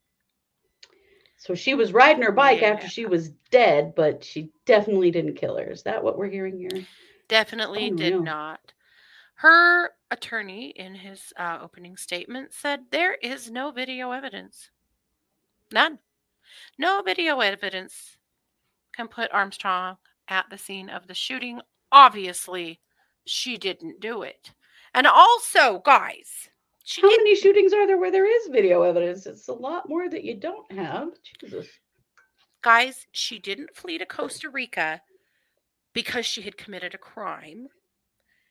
So 1.38 1.56
she 1.56 1.74
was 1.74 1.94
riding 1.94 2.22
her 2.24 2.34
bike 2.34 2.60
Yeah. 2.60 2.72
after 2.72 2.90
she 2.90 3.06
was 3.06 3.30
dead, 3.50 3.96
but 3.96 4.26
she 4.26 4.50
definitely 4.66 5.10
didn't 5.10 5.36
kill 5.36 5.56
her. 5.58 5.72
Is 5.72 5.84
that 5.84 6.04
what 6.04 6.18
we're 6.18 6.30
hearing 6.30 6.58
here? 6.58 6.86
Definitely 7.30 7.92
did 7.92 8.12
Unreal. 8.14 8.24
not. 8.24 8.74
Her 9.36 9.92
attorney, 10.12 10.72
in 10.72 10.96
his 10.96 11.32
uh, 11.38 11.60
opening 11.62 11.96
statement, 11.96 12.54
said 12.54 12.82
there 12.92 13.14
is 13.14 13.50
no 13.50 13.72
video 13.72 14.12
evidence. 14.12 14.70
None. 15.72 15.98
No 16.78 17.02
video 17.02 17.40
evidence 17.40 18.18
can 18.94 19.08
put 19.08 19.32
Armstrong 19.32 19.96
at 20.28 20.50
the 20.50 20.58
scene 20.58 20.90
of 20.90 21.08
the 21.08 21.14
shooting. 21.16 21.62
Obviously, 21.94 22.82
she 23.26 23.58
didn't 23.58 24.00
do 24.00 24.24
it. 24.24 24.52
And 24.94 25.08
also, 25.08 25.80
guys, 25.86 26.50
she 26.84 27.02
How 27.02 27.10
many 27.10 27.36
shootings 27.36 27.74
are 27.74 27.88
there 27.88 27.98
where 27.98 28.12
there 28.12 28.26
is 28.26 28.50
video 28.52 28.82
evidence? 28.82 29.26
It's 29.26 29.48
a 29.48 29.54
lot 29.54 29.88
more 29.88 30.10
that 30.10 30.24
you 30.24 30.36
don't 30.36 30.70
have. 30.72 31.10
Jesus. 31.40 31.68
guys, 32.62 33.08
she 33.12 33.40
didn't 33.40 33.76
flee 33.76 33.98
to 33.98 34.06
Costa 34.06 34.50
Rica 34.50 35.02
because 35.94 36.26
she 36.26 36.42
had 36.42 36.58
committed 36.58 36.94
a 36.94 36.98
crime. 36.98 37.68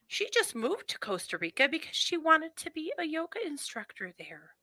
She 0.06 0.28
just 0.32 0.54
moved 0.54 0.88
to 0.88 0.98
Costa 0.98 1.38
Rica 1.38 1.68
because 1.68 1.94
she 1.94 2.16
wanted 2.16 2.56
to 2.56 2.70
be 2.70 2.92
a 2.98 3.04
yoga 3.04 3.38
instructor 3.46 4.12
there. 4.18 4.54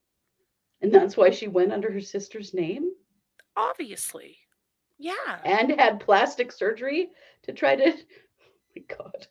And 0.82 0.92
that's 0.92 1.16
why 1.16 1.30
she 1.30 1.48
went 1.48 1.72
under 1.72 1.90
her 1.90 2.00
sister's 2.00 2.54
name? 2.54 2.90
Obviously. 3.56 4.36
Yeah. 4.98 5.38
and 5.44 5.70
had 5.78 6.00
plastic 6.00 6.52
surgery 6.52 7.10
to 7.42 7.52
try 7.52 7.76
to. 7.76 7.92
my 8.76 8.82
God. 8.96 9.26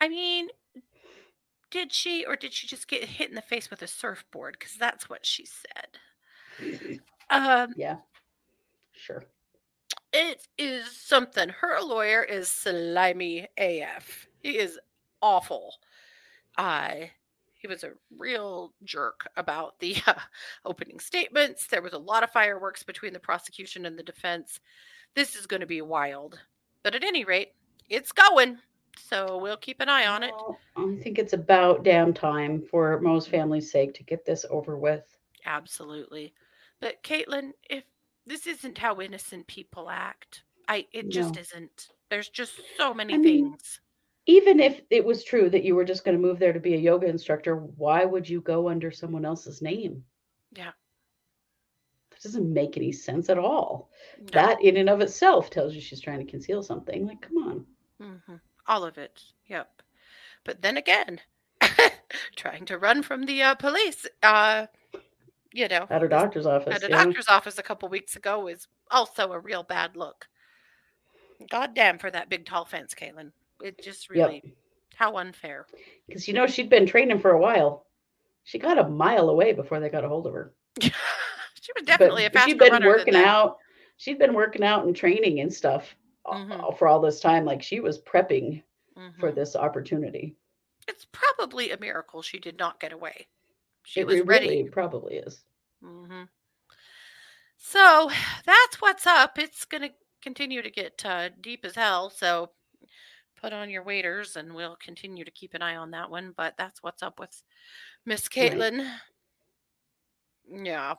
I 0.00 0.08
mean, 0.08 0.48
did 1.70 1.92
she 1.92 2.24
or 2.24 2.36
did 2.36 2.52
she 2.52 2.66
just 2.66 2.88
get 2.88 3.04
hit 3.04 3.28
in 3.28 3.34
the 3.34 3.42
face 3.42 3.70
with 3.70 3.82
a 3.82 3.86
surfboard? 3.86 4.56
Because 4.58 4.74
that's 4.76 5.08
what 5.08 5.24
she 5.26 5.46
said. 5.46 6.98
Um, 7.28 7.74
Yeah. 7.76 7.96
Sure. 8.92 9.24
it 10.12 10.46
is 10.56 10.86
something. 10.96 11.48
Her 11.48 11.80
lawyer 11.82 12.22
is 12.22 12.48
slimy 12.48 13.48
AF. 13.58 14.28
He 14.42 14.58
is 14.58 14.78
awful. 15.20 15.74
Uh, 16.56 17.06
he 17.54 17.66
was 17.66 17.82
a 17.82 17.92
real 18.16 18.72
jerk 18.84 19.26
about 19.36 19.78
the 19.80 19.96
uh, 20.06 20.14
opening 20.64 21.00
statements. 21.00 21.66
There 21.66 21.82
was 21.82 21.94
a 21.94 21.98
lot 21.98 22.22
of 22.22 22.30
fireworks 22.30 22.84
between 22.84 23.12
the 23.12 23.18
prosecution 23.18 23.86
and 23.86 23.98
the 23.98 24.04
defense. 24.04 24.60
This 25.16 25.34
is 25.34 25.46
going 25.48 25.60
to 25.60 25.66
be 25.66 25.82
wild. 25.82 26.38
But 26.84 26.94
at 26.94 27.02
any 27.02 27.24
rate, 27.24 27.54
it's 27.88 28.12
going. 28.12 28.58
So 28.98 29.38
we'll 29.38 29.56
keep 29.56 29.80
an 29.80 29.88
eye 29.88 30.06
on 30.06 30.22
it. 30.22 30.34
I 30.76 30.96
think 31.02 31.18
it's 31.18 31.32
about 31.32 31.84
damn 31.84 32.12
time 32.12 32.62
for 32.62 33.00
Mo's 33.00 33.26
family's 33.26 33.70
sake 33.70 33.94
to 33.94 34.02
get 34.04 34.24
this 34.24 34.44
over 34.50 34.76
with. 34.76 35.04
Absolutely. 35.44 36.34
But 36.80 37.02
Caitlin, 37.02 37.52
if 37.70 37.84
this 38.26 38.46
isn't 38.46 38.78
how 38.78 39.00
innocent 39.00 39.46
people 39.46 39.88
act, 39.90 40.42
I 40.68 40.86
it 40.92 41.08
just 41.08 41.36
No. 41.36 41.40
isn't. 41.40 41.88
There's 42.10 42.28
just 42.28 42.60
so 42.76 42.92
many 42.94 43.14
I 43.14 43.18
mean, 43.18 43.50
things. 43.50 43.80
Even 44.26 44.58
if 44.60 44.82
it 44.90 45.04
was 45.04 45.22
true 45.24 45.48
that 45.50 45.62
you 45.62 45.74
were 45.76 45.84
just 45.84 46.04
going 46.04 46.16
to 46.16 46.22
move 46.22 46.38
there 46.38 46.52
to 46.52 46.60
be 46.60 46.74
a 46.74 46.78
yoga 46.78 47.06
instructor, 47.06 47.56
why 47.56 48.04
would 48.04 48.28
you 48.28 48.40
go 48.40 48.68
under 48.68 48.90
someone 48.90 49.24
else's 49.24 49.62
name? 49.62 50.04
Yeah. 50.52 50.72
That 52.10 52.22
doesn't 52.22 52.52
make 52.52 52.76
any 52.76 52.92
sense 52.92 53.28
at 53.30 53.38
all. 53.38 53.90
No. 54.18 54.26
That 54.32 54.62
in 54.62 54.76
and 54.76 54.88
of 54.88 55.00
itself 55.00 55.50
tells 55.50 55.74
you 55.74 55.80
she's 55.80 56.00
trying 56.00 56.18
to 56.24 56.30
conceal 56.30 56.62
something. 56.62 57.06
Like, 57.06 57.20
come 57.20 57.36
on. 57.38 57.66
hmm 58.00 58.36
All 58.68 58.84
of 58.84 58.98
it. 58.98 59.22
Yep. 59.48 59.82
But 60.44 60.62
then 60.62 60.76
again, 60.76 61.20
trying 62.36 62.64
to 62.66 62.78
run 62.78 63.02
from 63.02 63.26
the 63.26 63.42
uh, 63.42 63.54
police, 63.54 64.06
uh, 64.22 64.66
you 65.52 65.68
know, 65.68 65.86
At 65.90 66.02
her 66.02 66.08
doctor's 66.08 66.46
office. 66.46 66.74
at 66.74 66.84
a 66.84 66.88
yeah. 66.90 67.04
doctor's 67.04 67.28
office 67.28 67.58
a 67.58 67.62
couple 67.62 67.88
weeks 67.88 68.16
ago 68.16 68.46
is 68.48 68.68
also 68.90 69.32
a 69.32 69.38
real 69.38 69.62
bad 69.62 69.96
look. 69.96 70.28
God 71.50 71.74
damn 71.74 71.98
for 71.98 72.10
that 72.10 72.28
big 72.28 72.46
tall 72.46 72.64
fence, 72.64 72.94
Caitlin. 72.94 73.32
It 73.62 73.82
just 73.82 74.08
Yep. 74.08 74.28
really, 74.28 74.54
how 74.94 75.16
unfair. 75.16 75.66
Because 76.06 76.26
you 76.28 76.34
know 76.34 76.46
she'd 76.46 76.70
been 76.70 76.86
training 76.86 77.18
for 77.20 77.32
a 77.32 77.38
while. 77.38 77.86
She 78.44 78.58
got 78.58 78.78
a 78.78 78.88
mile 78.88 79.28
away 79.28 79.52
before 79.52 79.80
they 79.80 79.88
got 79.88 80.04
a 80.04 80.08
hold 80.08 80.26
of 80.26 80.32
her. 80.32 80.54
she 80.80 80.90
was 81.74 81.84
definitely 81.84 82.24
a 82.26 82.30
but 82.30 82.40
faster 82.40 82.50
she'd 82.50 82.58
been 82.58 82.84
working 82.84 83.16
out. 83.16 83.58
She'd 83.96 84.18
been 84.18 84.34
working 84.34 84.62
out 84.62 84.84
and 84.84 84.94
training 84.94 85.40
and 85.40 85.52
stuff 85.52 85.96
Mhm. 86.26 86.78
for 86.78 86.88
all 86.88 87.00
this 87.00 87.20
time. 87.20 87.44
Like 87.44 87.62
she 87.62 87.80
was 87.80 88.00
prepping 88.00 88.62
for 89.18 89.30
Mhm. 89.30 89.34
this 89.34 89.56
opportunity. 89.56 90.36
It's 90.88 91.06
probably 91.12 91.70
a 91.72 91.78
miracle 91.80 92.22
she 92.22 92.38
did 92.38 92.58
not 92.58 92.80
get 92.80 92.92
away. 92.92 93.26
She 93.84 94.00
it 94.00 94.06
was 94.06 94.16
re- 94.20 94.22
ready. 94.22 94.64
probably 94.68 95.16
is. 95.16 95.44
hmm 95.80 96.24
So 97.56 98.10
that's 98.44 98.80
what's 98.80 99.06
up. 99.06 99.38
It's 99.38 99.64
going 99.64 99.82
to 99.82 99.94
continue 100.22 100.62
to 100.62 100.70
get 100.70 101.04
uh, 101.04 101.30
deep 101.40 101.64
as 101.64 101.74
hell. 101.74 102.10
So 102.10 102.52
put 103.36 103.52
on 103.52 103.70
your 103.70 103.82
waders 103.82 104.36
and 104.36 104.54
we'll 104.54 104.76
continue 104.76 105.24
to 105.24 105.30
keep 105.30 105.54
an 105.54 105.62
eye 105.62 105.76
on 105.76 105.90
that 105.92 106.10
one. 106.10 106.32
But 106.36 106.54
that's 106.56 106.82
what's 106.82 107.02
up 107.02 107.18
with 107.18 107.42
Miss 108.04 108.28
Right. 108.36 108.52
Caitlin. 108.52 108.98
Yeah. 110.48 110.94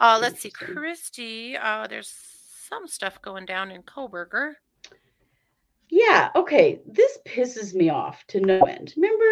Uh, 0.00 0.18
let's 0.20 0.40
see. 0.40 0.50
Kristi, 0.50 1.58
uh, 1.60 1.86
there's 1.86 2.08
some 2.68 2.86
stuff 2.86 3.20
going 3.22 3.46
down 3.46 3.70
in 3.70 3.82
Kohberger. 3.82 4.54
Yeah, 5.90 6.30
okay. 6.36 6.80
This 6.86 7.18
pisses 7.24 7.74
me 7.74 7.88
off 7.88 8.22
to 8.28 8.40
no 8.40 8.60
end. 8.60 8.92
Remember, 8.96 9.24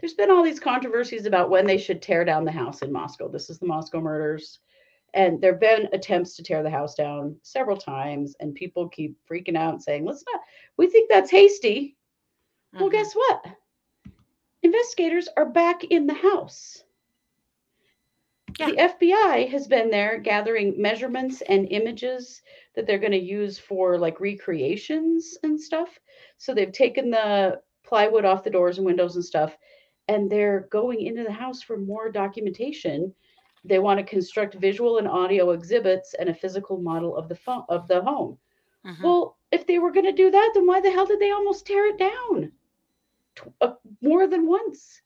there's 0.00 0.14
been 0.14 0.30
all 0.30 0.44
these 0.44 0.60
controversies 0.60 1.26
about 1.26 1.50
when 1.50 1.66
they 1.66 1.78
should 1.78 2.00
tear 2.00 2.24
down 2.24 2.44
the 2.44 2.52
house 2.52 2.82
in 2.82 2.92
Moscow. 2.92 3.28
This 3.28 3.50
is 3.50 3.58
the 3.58 3.66
Moscow 3.66 4.00
murders. 4.00 4.60
And 5.14 5.40
there 5.40 5.52
have 5.52 5.60
been 5.60 5.88
attempts 5.92 6.36
to 6.36 6.42
tear 6.42 6.62
the 6.62 6.70
house 6.70 6.94
down 6.94 7.36
several 7.42 7.76
times, 7.76 8.36
and 8.38 8.54
people 8.54 8.88
keep 8.88 9.16
freaking 9.28 9.56
out 9.56 9.72
and 9.72 9.82
saying, 9.82 10.04
let's 10.04 10.24
not, 10.30 10.42
we 10.76 10.86
think 10.88 11.08
that's 11.10 11.30
hasty. 11.30 11.96
Well, 12.72 12.88
Mhm. 12.88 12.92
guess 12.92 13.14
what? 13.14 13.46
Investigators 14.62 15.28
are 15.36 15.46
back 15.46 15.84
in 15.84 16.06
the 16.06 16.14
house. 16.14 16.84
Yeah. 18.58 18.66
The 18.70 18.76
FBI 18.76 19.48
has 19.50 19.66
been 19.66 19.90
there 19.90 20.18
gathering 20.18 20.80
measurements 20.80 21.42
and 21.42 21.68
images 21.70 22.42
that 22.74 22.86
they're 22.86 22.98
going 22.98 23.12
to 23.12 23.18
use 23.18 23.58
for 23.58 23.98
like 23.98 24.18
recreations 24.20 25.36
and 25.42 25.60
stuff. 25.60 25.98
So 26.38 26.54
they've 26.54 26.72
taken 26.72 27.10
the 27.10 27.60
plywood 27.84 28.24
off 28.24 28.44
the 28.44 28.50
doors 28.50 28.78
and 28.78 28.86
windows 28.86 29.14
and 29.16 29.24
stuff, 29.24 29.56
and 30.08 30.30
they're 30.30 30.68
going 30.70 31.02
into 31.02 31.22
the 31.22 31.32
house 31.32 31.62
for 31.62 31.76
more 31.76 32.10
documentation. 32.10 33.14
They 33.64 33.78
want 33.78 33.98
to 33.98 34.04
construct 34.04 34.54
visual 34.54 34.98
and 34.98 35.08
audio 35.08 35.50
exhibits 35.50 36.14
and 36.14 36.28
a 36.28 36.34
physical 36.34 36.78
model 36.78 37.16
of 37.16 37.28
the 37.28 37.34
phone 37.36 37.64
of 37.68 37.86
the 37.88 38.00
home. 38.00 38.38
Mhm. 38.84 39.02
Well, 39.02 39.36
if 39.52 39.66
they 39.66 39.78
were 39.78 39.90
going 39.92 40.06
to 40.06 40.12
do 40.12 40.30
that, 40.30 40.50
then 40.54 40.66
why 40.66 40.80
the 40.80 40.90
hell 40.90 41.06
did 41.06 41.18
they 41.20 41.30
almost 41.30 41.66
tear 41.66 41.86
it 41.86 41.98
down? 41.98 42.52
Tw- 43.34 43.52
uh, 43.60 43.74
more 44.00 44.26
than 44.26 44.46
once. 44.46 45.02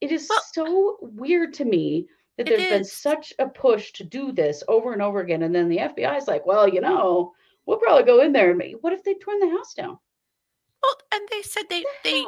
It 0.00 0.12
is 0.12 0.28
Well- 0.30 0.40
so 0.52 0.98
weird 1.02 1.52
to 1.54 1.64
me 1.64 2.08
that 2.38 2.48
It 2.48 2.56
there's 2.56 2.70
been 2.70 2.84
such 2.84 3.34
a 3.38 3.46
push 3.46 3.92
to 3.92 4.04
do 4.04 4.32
this 4.32 4.62
over 4.68 4.92
and 4.92 5.02
over 5.02 5.20
again. 5.20 5.42
And 5.42 5.54
then 5.54 5.68
the 5.68 5.78
FBI 5.78 6.16
is 6.16 6.28
like, 6.28 6.46
well, 6.46 6.68
you 6.68 6.80
know, 6.80 7.34
we'll 7.66 7.78
probably 7.78 8.04
go 8.04 8.22
in 8.22 8.32
there 8.32 8.50
and 8.50 8.58
make, 8.58 8.76
what 8.80 8.92
if 8.92 9.04
they 9.04 9.14
torn 9.14 9.40
the 9.40 9.50
house 9.50 9.74
down? 9.74 9.98
Well, 10.82 10.94
and 11.12 11.28
they 11.30 11.42
said 11.42 11.64
they 11.68 11.82
the 11.82 11.88
they 12.04 12.26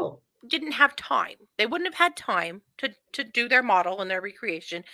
didn't 0.49 0.73
have 0.73 0.97
time. 0.97 1.37
They 1.57 1.67
wouldn't 1.67 1.89
have 1.89 1.99
had 1.99 2.17
time 2.17 2.63
to 2.79 2.91
to 3.13 3.25
do 3.25 3.49
their 3.49 3.63
model 3.63 4.01
and 4.01 4.11
their 4.11 4.21
recreation. 4.21 4.85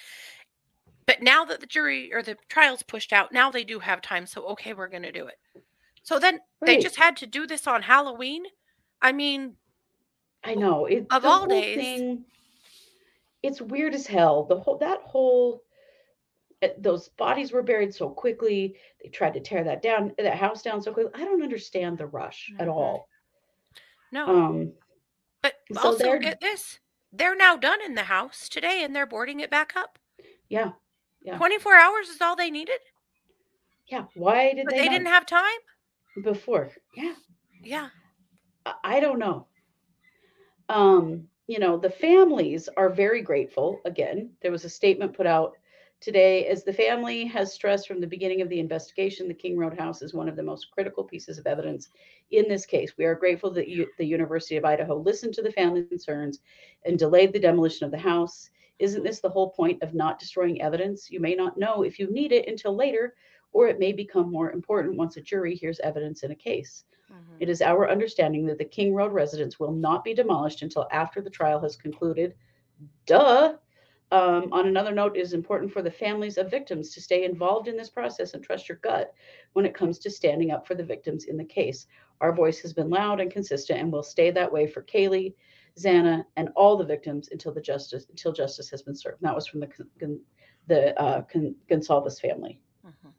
But 1.07 1.23
now 1.23 1.45
that 1.47 1.61
the 1.61 1.67
jury 1.67 2.13
or 2.13 2.23
the 2.23 2.37
trial's 2.49 2.83
pushed 2.83 3.13
out, 3.13 3.33
now 3.33 3.51
they 3.51 3.65
do 3.65 3.79
have 3.79 4.03
time. 4.03 4.27
So 4.27 4.47
okay, 4.49 4.75
we're 4.75 4.89
going 4.89 5.05
to 5.05 5.13
do 5.13 5.27
it. 5.27 5.39
So 6.03 6.19
then 6.19 6.41
they 6.65 6.79
just 6.79 6.97
had 6.97 7.17
to 7.19 7.27
do 7.27 7.47
this 7.47 7.67
on 7.67 7.83
Halloween. 7.83 8.45
I 9.01 9.13
mean, 9.13 9.57
I 10.45 10.55
know. 10.55 10.87
It, 10.87 11.07
Of 11.11 11.25
all 11.25 11.47
days. 11.47 11.77
thing, 11.77 12.25
it's 13.43 13.61
weird 13.61 13.95
as 13.95 14.07
hell. 14.07 14.45
The 14.45 14.59
whole 14.59 14.79
that 14.79 15.01
whole 15.03 15.63
uh, 16.63 16.69
those 16.79 17.09
bodies 17.11 17.53
were 17.53 17.63
buried 17.63 17.95
so 17.95 18.09
quickly. 18.09 18.77
They 19.03 19.11
tried 19.11 19.35
to 19.35 19.41
tear 19.41 19.65
that 19.65 19.83
down, 19.83 20.13
that 20.19 20.37
house 20.37 20.63
down 20.63 20.83
so 20.83 20.93
quickly. 20.93 21.13
I 21.15 21.25
don't 21.25 21.43
understand 21.43 21.99
the 21.99 22.07
rush 22.07 22.51
at 22.59 22.69
all. 22.69 23.09
no. 24.13 24.27
Um, 24.27 24.73
but 25.43 25.55
so 25.73 25.81
also 25.89 26.19
get 26.19 26.41
this: 26.41 26.81
they're 27.13 27.37
now 27.37 27.57
done 27.57 27.81
in 27.85 27.95
the 27.95 28.05
house 28.05 28.49
today, 28.49 28.83
and 28.83 28.95
they're 28.95 29.07
boarding 29.07 29.41
it 29.41 29.51
back 29.51 29.75
up. 29.77 29.99
yeah, 30.49 30.73
Yeah. 31.23 31.37
Twenty 31.37 31.59
four 31.59 31.77
hours 31.77 32.09
is 32.09 32.21
all 32.21 32.37
they 32.37 32.51
needed, 32.51 32.81
yeah. 33.89 34.05
Why 34.15 34.53
did 34.53 34.65
but 34.65 34.75
they, 34.75 34.83
they 34.83 34.89
didn't 34.89 35.07
have 35.07 35.27
time. 35.27 35.43
before? 36.23 36.71
Yeah, 36.97 37.15
Yeah. 37.63 37.89
I, 38.65 38.75
I 38.85 39.01
don't 39.01 39.19
know. 39.19 39.47
Um, 40.69 41.29
you 41.47 41.59
know, 41.59 41.77
the 41.77 41.91
families 41.91 42.69
are 42.77 42.89
very 42.89 43.23
grateful. 43.23 43.81
Again, 43.85 44.31
there 44.43 44.51
was 44.51 44.65
a 44.65 44.69
statement 44.71 45.17
put 45.17 45.27
out 45.27 45.57
today 46.01 46.47
as 46.47 46.63
the 46.65 46.73
family 46.73 47.25
has 47.25 47.53
stressed 47.53 47.89
from 47.89 48.01
the 48.01 48.07
beginning 48.07 48.43
of 48.43 48.49
the 48.49 48.61
investigation, 48.61 49.29
the 49.29 49.35
King 49.35 49.57
Road 49.57 49.79
house 49.79 50.03
is 50.03 50.13
one 50.13 50.29
of 50.29 50.37
the 50.37 50.43
most 50.43 50.71
critical 50.71 51.05
pieces 51.05 51.39
of 51.39 51.47
evidence 51.47 51.89
in 52.31 52.49
this 52.49 52.67
case. 52.67 52.93
We 52.99 53.05
are 53.05 53.15
grateful 53.15 53.51
that 53.53 53.69
you, 53.69 53.87
the 53.97 54.05
University 54.05 54.57
of 54.57 54.65
Idaho 54.65 54.97
listened 54.97 55.35
to 55.35 55.43
the 55.43 55.53
family 55.53 55.85
concerns 55.85 56.41
and 56.85 56.99
delayed 56.99 57.33
the 57.33 57.41
demolition 57.41 57.87
of 57.87 57.93
the 57.93 57.99
house. 57.99 58.51
Isn't 58.79 59.05
this 59.05 59.21
the 59.21 59.31
whole 59.31 59.51
point 59.51 59.83
of 59.83 59.95
not 59.95 60.19
destroying 60.19 60.61
evidence? 60.61 61.11
You 61.11 61.21
may 61.21 61.35
not 61.35 61.57
know 61.57 61.83
if 61.83 61.99
you 61.99 62.13
need 62.13 62.33
it 62.33 62.47
until 62.47 62.77
later, 62.77 63.15
or 63.57 63.69
it 63.69 63.79
may 63.81 63.93
become 63.93 64.31
more 64.31 64.53
important 64.53 64.97
once 64.97 65.17
a 65.17 65.23
jury 65.23 65.55
hears 65.57 65.81
evidence 65.81 66.23
in 66.23 66.31
a 66.33 66.37
case. 66.51 66.85
Mhm. 67.11 67.37
It 67.41 67.49
is 67.49 67.63
our 67.63 67.89
understanding 67.91 68.47
that 68.47 68.59
the 68.59 68.65
King 68.65 68.95
Road 68.95 69.13
residence 69.13 69.59
will 69.59 69.73
not 69.73 70.05
be 70.05 70.15
demolished 70.15 70.63
until 70.63 70.87
after 70.93 71.23
the 71.23 71.31
trial 71.31 71.61
has 71.61 71.77
concluded. 71.77 72.35
Duh. 73.07 73.57
Um, 74.13 74.53
on 74.53 74.67
another 74.67 74.93
note, 74.93 75.17
it 75.17 75.21
is 75.21 75.33
important 75.33 75.73
for 75.73 75.83
the 75.83 75.91
families 75.91 76.39
of 76.39 76.51
victims 76.51 76.93
to 76.95 77.01
stay 77.01 77.25
involved 77.25 77.69
in 77.69 77.77
this 77.77 77.91
process 77.91 78.35
and 78.35 78.45
trust 78.45 78.69
your 78.69 78.79
gut 78.83 79.13
when 79.55 79.67
it 79.67 79.75
comes 79.75 79.99
to 80.01 80.11
standing 80.11 80.51
up 80.53 80.67
for 80.67 80.75
the 80.75 80.85
victims 80.85 81.25
in 81.25 81.37
the 81.37 81.45
case. 81.45 81.87
Our 82.21 82.33
voice 82.33 82.61
has 82.61 82.73
been 82.75 82.91
loud 82.91 83.21
and 83.21 83.31
consistent 83.31 83.81
and 83.81 83.93
will 83.93 84.03
stay 84.03 84.31
that 84.31 84.53
way 84.53 84.67
for 84.67 84.83
Kaylee, 84.83 85.35
Xana, 85.79 86.25
and 86.37 86.51
all 86.57 86.77
the 86.77 86.85
victims 86.85 87.29
until 87.33 87.53
the 87.53 87.61
justice 87.61 88.07
until 88.11 88.33
justice 88.33 88.71
has 88.71 88.83
been 88.83 88.95
served. 88.97 89.21
And 89.23 89.29
that 89.29 89.35
was 89.35 89.47
from 89.47 89.61
the 89.61 90.21
the 90.67 91.01
uh, 91.01 91.23
Goncalves 91.69 92.21
family 92.21 92.61
Mhm. 92.85 93.13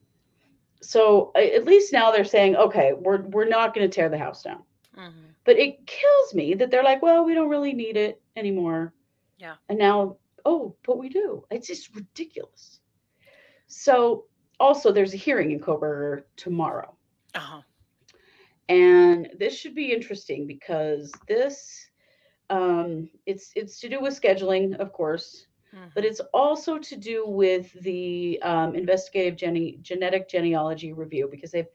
So 0.82 1.32
at 1.36 1.66
least 1.66 1.94
now 1.94 2.12
they're 2.12 2.24
saying 2.26 2.56
okay 2.56 2.94
we're 2.94 3.22
we're 3.24 3.48
not 3.48 3.74
going 3.74 3.90
to 3.90 3.94
tear 3.96 4.10
the 4.10 4.18
house 4.18 4.44
down 4.44 4.64
Mhm. 4.98 5.36
but 5.46 5.58
it 5.58 5.86
kills 5.86 6.34
me 6.34 6.54
that 6.56 6.72
they're 6.72 6.84
like 6.84 7.02
well 7.02 7.24
we 7.26 7.34
don't 7.34 7.50
really 7.50 7.74
need 7.74 7.98
it 7.98 8.22
anymore 8.36 8.94
Yeah. 9.38 9.56
and 9.70 9.78
now 9.78 10.18
oh 10.46 10.76
but 10.86 10.98
we 10.98 11.10
do 11.10 11.46
it's 11.52 11.68
just 11.68 11.96
ridiculous 11.96 12.80
so 13.68 14.26
also, 14.60 14.92
there's 14.92 15.14
a 15.14 15.18
hearing 15.18 15.52
in 15.52 15.60
Kohberger 15.60 16.24
tomorrow. 16.36 16.98
Uh-huh. 17.36 17.62
and 18.70 19.30
this 19.38 19.58
should 19.58 19.76
be 19.76 19.92
interesting 19.94 20.48
because 20.48 21.12
this 21.28 21.90
um 22.50 23.10
it's 23.26 23.52
it's 23.56 23.80
to 23.80 23.90
do 23.90 24.00
with 24.00 24.20
scheduling 24.20 24.76
of 24.80 24.92
course 24.94 25.48
but 25.94 26.04
Mhm. 26.04 26.08
it's 26.08 26.20
also 26.34 26.78
to 26.78 26.96
do 26.96 27.28
with 27.28 27.72
the 27.82 28.40
um, 28.42 28.76
investigative 28.76 29.36
gene- 29.36 29.78
genetic 29.82 30.28
genealogy 30.30 30.94
review 30.94 31.28
because 31.30 31.52
they've 31.52 31.68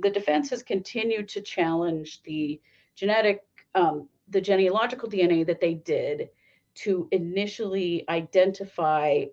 the 0.00 0.10
defense 0.10 0.50
has 0.50 0.62
continued 0.62 1.28
to 1.28 1.40
challenge 1.40 2.22
the 2.22 2.60
genetic 2.94 3.44
um, 3.74 4.08
the 4.28 4.40
genealogical 4.40 5.08
dna 5.08 5.46
that 5.46 5.60
they 5.60 5.74
did 5.74 6.30
to 6.74 7.08
initially 7.12 8.04
identify 8.08 9.24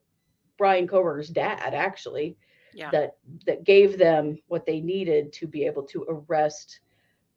brian 0.57 0.87
kohberger's 0.87 1.29
dad 1.29 1.73
actually 1.73 2.37
yeah. 2.73 2.89
that 2.91 3.17
that 3.45 3.63
gave 3.63 3.97
them 3.97 4.37
what 4.47 4.65
they 4.65 4.79
needed 4.79 5.31
to 5.33 5.47
be 5.47 5.65
able 5.65 5.83
to 5.83 6.05
arrest 6.07 6.79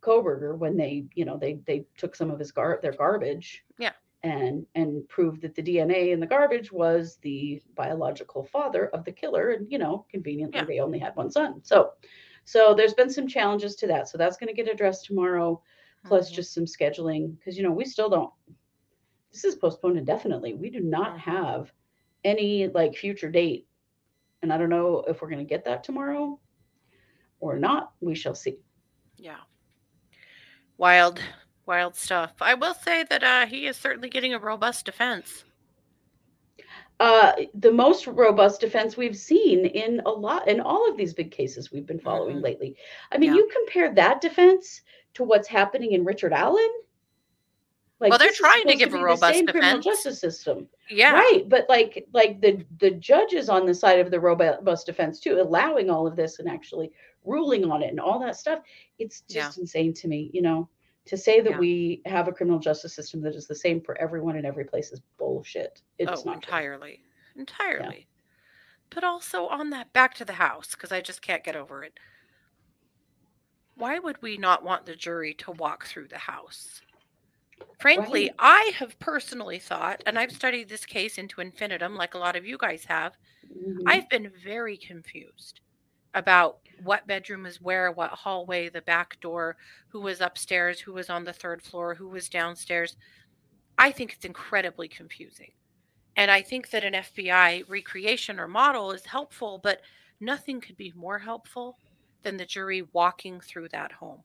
Kohberger 0.00 0.56
when 0.56 0.76
they, 0.76 1.06
you 1.14 1.24
know, 1.24 1.36
they 1.36 1.54
they 1.66 1.84
took 1.96 2.14
some 2.14 2.30
of 2.30 2.38
his 2.38 2.52
gar 2.52 2.78
their 2.82 2.92
garbage. 2.92 3.64
Yeah. 3.78 3.92
And 4.22 4.66
and 4.74 5.08
prove 5.08 5.40
that 5.42 5.54
the 5.54 5.62
DNA 5.62 6.10
in 6.12 6.20
the 6.20 6.26
garbage 6.26 6.72
was 6.72 7.16
the 7.22 7.62
biological 7.76 8.44
father 8.44 8.86
of 8.88 9.04
the 9.04 9.12
killer. 9.12 9.50
And 9.50 9.70
you 9.70 9.78
know, 9.78 10.06
conveniently 10.10 10.58
Yeah. 10.60 10.64
they 10.64 10.80
only 10.80 10.98
had 10.98 11.14
one 11.16 11.30
son. 11.30 11.62
So 11.62 11.92
so 12.44 12.74
there's 12.74 12.94
been 12.94 13.10
some 13.10 13.26
challenges 13.28 13.76
to 13.76 13.86
that. 13.88 14.08
So 14.08 14.18
that's 14.18 14.36
going 14.36 14.48
to 14.48 14.54
get 14.62 14.72
addressed 14.72 15.04
tomorrow, 15.06 15.62
plus 16.04 16.30
Mhm. 16.30 16.34
just 16.34 16.54
some 16.54 16.64
scheduling 16.64 17.36
because 17.38 17.56
you 17.56 17.62
know 17.62 17.72
we 17.72 17.84
still 17.84 18.08
don't. 18.08 18.30
This 19.32 19.44
is 19.44 19.54
postponed 19.56 19.98
indefinitely. 19.98 20.54
We 20.54 20.70
do 20.70 20.80
not 20.80 21.18
have 21.20 21.72
any 22.24 22.68
like 22.68 22.94
future 22.96 23.30
date, 23.30 23.66
and 24.42 24.52
I 24.52 24.56
don't 24.58 24.70
know 24.70 25.04
if 25.08 25.20
we're 25.20 25.28
going 25.30 25.44
to 25.46 25.54
get 25.54 25.64
that 25.64 25.84
tomorrow 25.84 26.40
or 27.40 27.58
not. 27.58 27.92
We 28.00 28.14
shall 28.14 28.34
see. 28.34 28.58
Yeah. 29.18 29.40
Wild, 30.78 31.20
wild 31.66 31.94
stuff. 31.96 32.34
I 32.40 32.54
will 32.54 32.74
say 32.74 33.04
that 33.04 33.22
uh, 33.22 33.46
he 33.46 33.66
is 33.66 33.76
certainly 33.76 34.08
getting 34.08 34.32
a 34.34 34.38
robust 34.38 34.86
defense. 34.86 35.44
uh, 36.98 37.32
the 37.52 37.70
most 37.70 38.06
robust 38.06 38.58
defense 38.58 38.96
we've 38.96 39.16
seen 39.18 39.66
in 39.66 40.00
a 40.06 40.10
lot 40.10 40.48
in 40.48 40.60
all 40.60 40.88
of 40.90 40.96
these 40.96 41.12
big 41.12 41.30
cases 41.30 41.70
we've 41.70 41.84
been 41.84 42.00
following 42.00 42.38
Mhm. 42.38 42.42
lately. 42.42 42.76
I 43.12 43.18
mean, 43.18 43.32
Yeah. 43.32 43.36
you 43.36 43.48
compare 43.54 43.92
that 43.92 44.22
defense 44.22 44.80
to 45.12 45.22
what's 45.22 45.46
happening 45.46 45.92
in 45.92 46.06
Richard 46.06 46.32
Allen. 46.32 46.70
Like 48.00 48.08
Well, 48.10 48.18
they're 48.18 48.30
trying 48.32 48.66
to 48.68 48.76
give 48.76 48.90
a 48.90 48.92
be 48.92 48.98
the 48.98 49.04
robust 49.04 49.34
same 49.34 49.46
criminal 49.46 49.78
justice 49.80 50.18
system, 50.18 50.70
Yeah. 50.88 51.12
right? 51.12 51.46
But 51.46 51.68
like, 51.68 52.06
like 52.14 52.40
the 52.40 52.64
the 52.78 52.92
judges 52.92 53.50
on 53.50 53.66
the 53.66 53.74
side 53.74 53.98
of 54.00 54.10
the 54.10 54.18
robust 54.20 54.86
defense 54.86 55.20
too, 55.20 55.38
allowing 55.38 55.90
all 55.90 56.06
of 56.06 56.16
this 56.16 56.38
and 56.38 56.48
actually 56.48 56.90
ruling 57.24 57.70
on 57.70 57.82
it 57.82 57.88
and 57.90 58.00
all 58.00 58.18
that 58.20 58.36
stuff. 58.36 58.60
It's 58.98 59.22
Yeah. 59.28 59.42
just 59.42 59.58
insane 59.58 59.92
to 59.94 60.08
me, 60.08 60.30
you 60.32 60.40
know. 60.40 60.66
To 61.06 61.16
say 61.16 61.40
that 61.40 61.52
Yeah. 61.52 61.58
we 61.58 62.02
have 62.04 62.26
a 62.28 62.32
criminal 62.32 62.58
justice 62.58 62.94
system 62.94 63.20
that 63.22 63.34
is 63.34 63.46
the 63.46 63.54
same 63.54 63.80
for 63.80 63.96
everyone 64.00 64.36
in 64.36 64.44
every 64.44 64.64
place 64.64 64.90
is 64.92 65.00
bullshit. 65.18 65.82
It's 65.98 66.10
oh, 66.10 66.14
not 66.14 66.22
true. 66.24 66.32
entirely. 66.34 67.04
Entirely. 67.36 68.08
But 68.90 69.04
also 69.04 69.46
on 69.46 69.70
that 69.70 69.92
back 69.92 70.14
to 70.14 70.24
the 70.24 70.34
house, 70.34 70.72
because 70.72 70.92
I 70.92 71.00
just 71.00 71.22
can't 71.22 71.44
get 71.44 71.56
over 71.56 71.84
it. 71.84 71.94
Why 73.76 73.98
would 73.98 74.20
we 74.22 74.36
not 74.36 74.64
want 74.64 74.86
the 74.86 74.96
jury 74.96 75.34
to 75.34 75.52
walk 75.52 75.86
through 75.86 76.08
the 76.08 76.18
house? 76.18 76.82
Frankly, 77.78 78.26
Right. 78.26 78.34
I 78.38 78.72
have 78.76 78.98
personally 78.98 79.58
thought, 79.58 80.02
and 80.06 80.18
I've 80.18 80.32
studied 80.32 80.68
this 80.68 80.86
case 80.86 81.18
into 81.18 81.40
infinitum, 81.40 81.94
like 81.94 82.14
a 82.14 82.18
lot 82.18 82.36
of 82.36 82.46
you 82.46 82.58
guys 82.58 82.84
have, 82.86 83.16
Mhm. 83.44 83.82
I've 83.86 84.08
been 84.08 84.28
very 84.28 84.76
confused 84.76 85.60
about 86.16 86.58
what 86.82 87.06
bedroom 87.06 87.46
is 87.46 87.60
where, 87.60 87.92
what 87.92 88.10
hallway, 88.10 88.68
the 88.68 88.82
back 88.82 89.20
door, 89.20 89.56
who 89.88 90.00
was 90.00 90.20
upstairs, 90.20 90.80
who 90.80 90.92
was 90.92 91.08
on 91.10 91.24
the 91.24 91.32
third 91.32 91.62
floor, 91.62 91.94
who 91.94 92.08
was 92.08 92.28
downstairs. 92.28 92.96
I 93.78 93.92
think 93.92 94.12
it's 94.14 94.24
incredibly 94.24 94.88
confusing. 94.88 95.52
And 96.16 96.30
I 96.30 96.42
think 96.42 96.70
that 96.70 96.84
an 96.84 96.94
FBI 96.94 97.64
recreation 97.68 98.40
or 98.40 98.48
model 98.48 98.92
is 98.92 99.04
helpful, 99.06 99.60
but 99.62 99.82
nothing 100.20 100.60
could 100.60 100.76
be 100.76 100.92
more 100.96 101.18
helpful 101.18 101.78
than 102.22 102.36
the 102.38 102.46
jury 102.46 102.82
walking 102.92 103.40
through 103.40 103.68
that 103.70 103.92
home, 103.92 104.22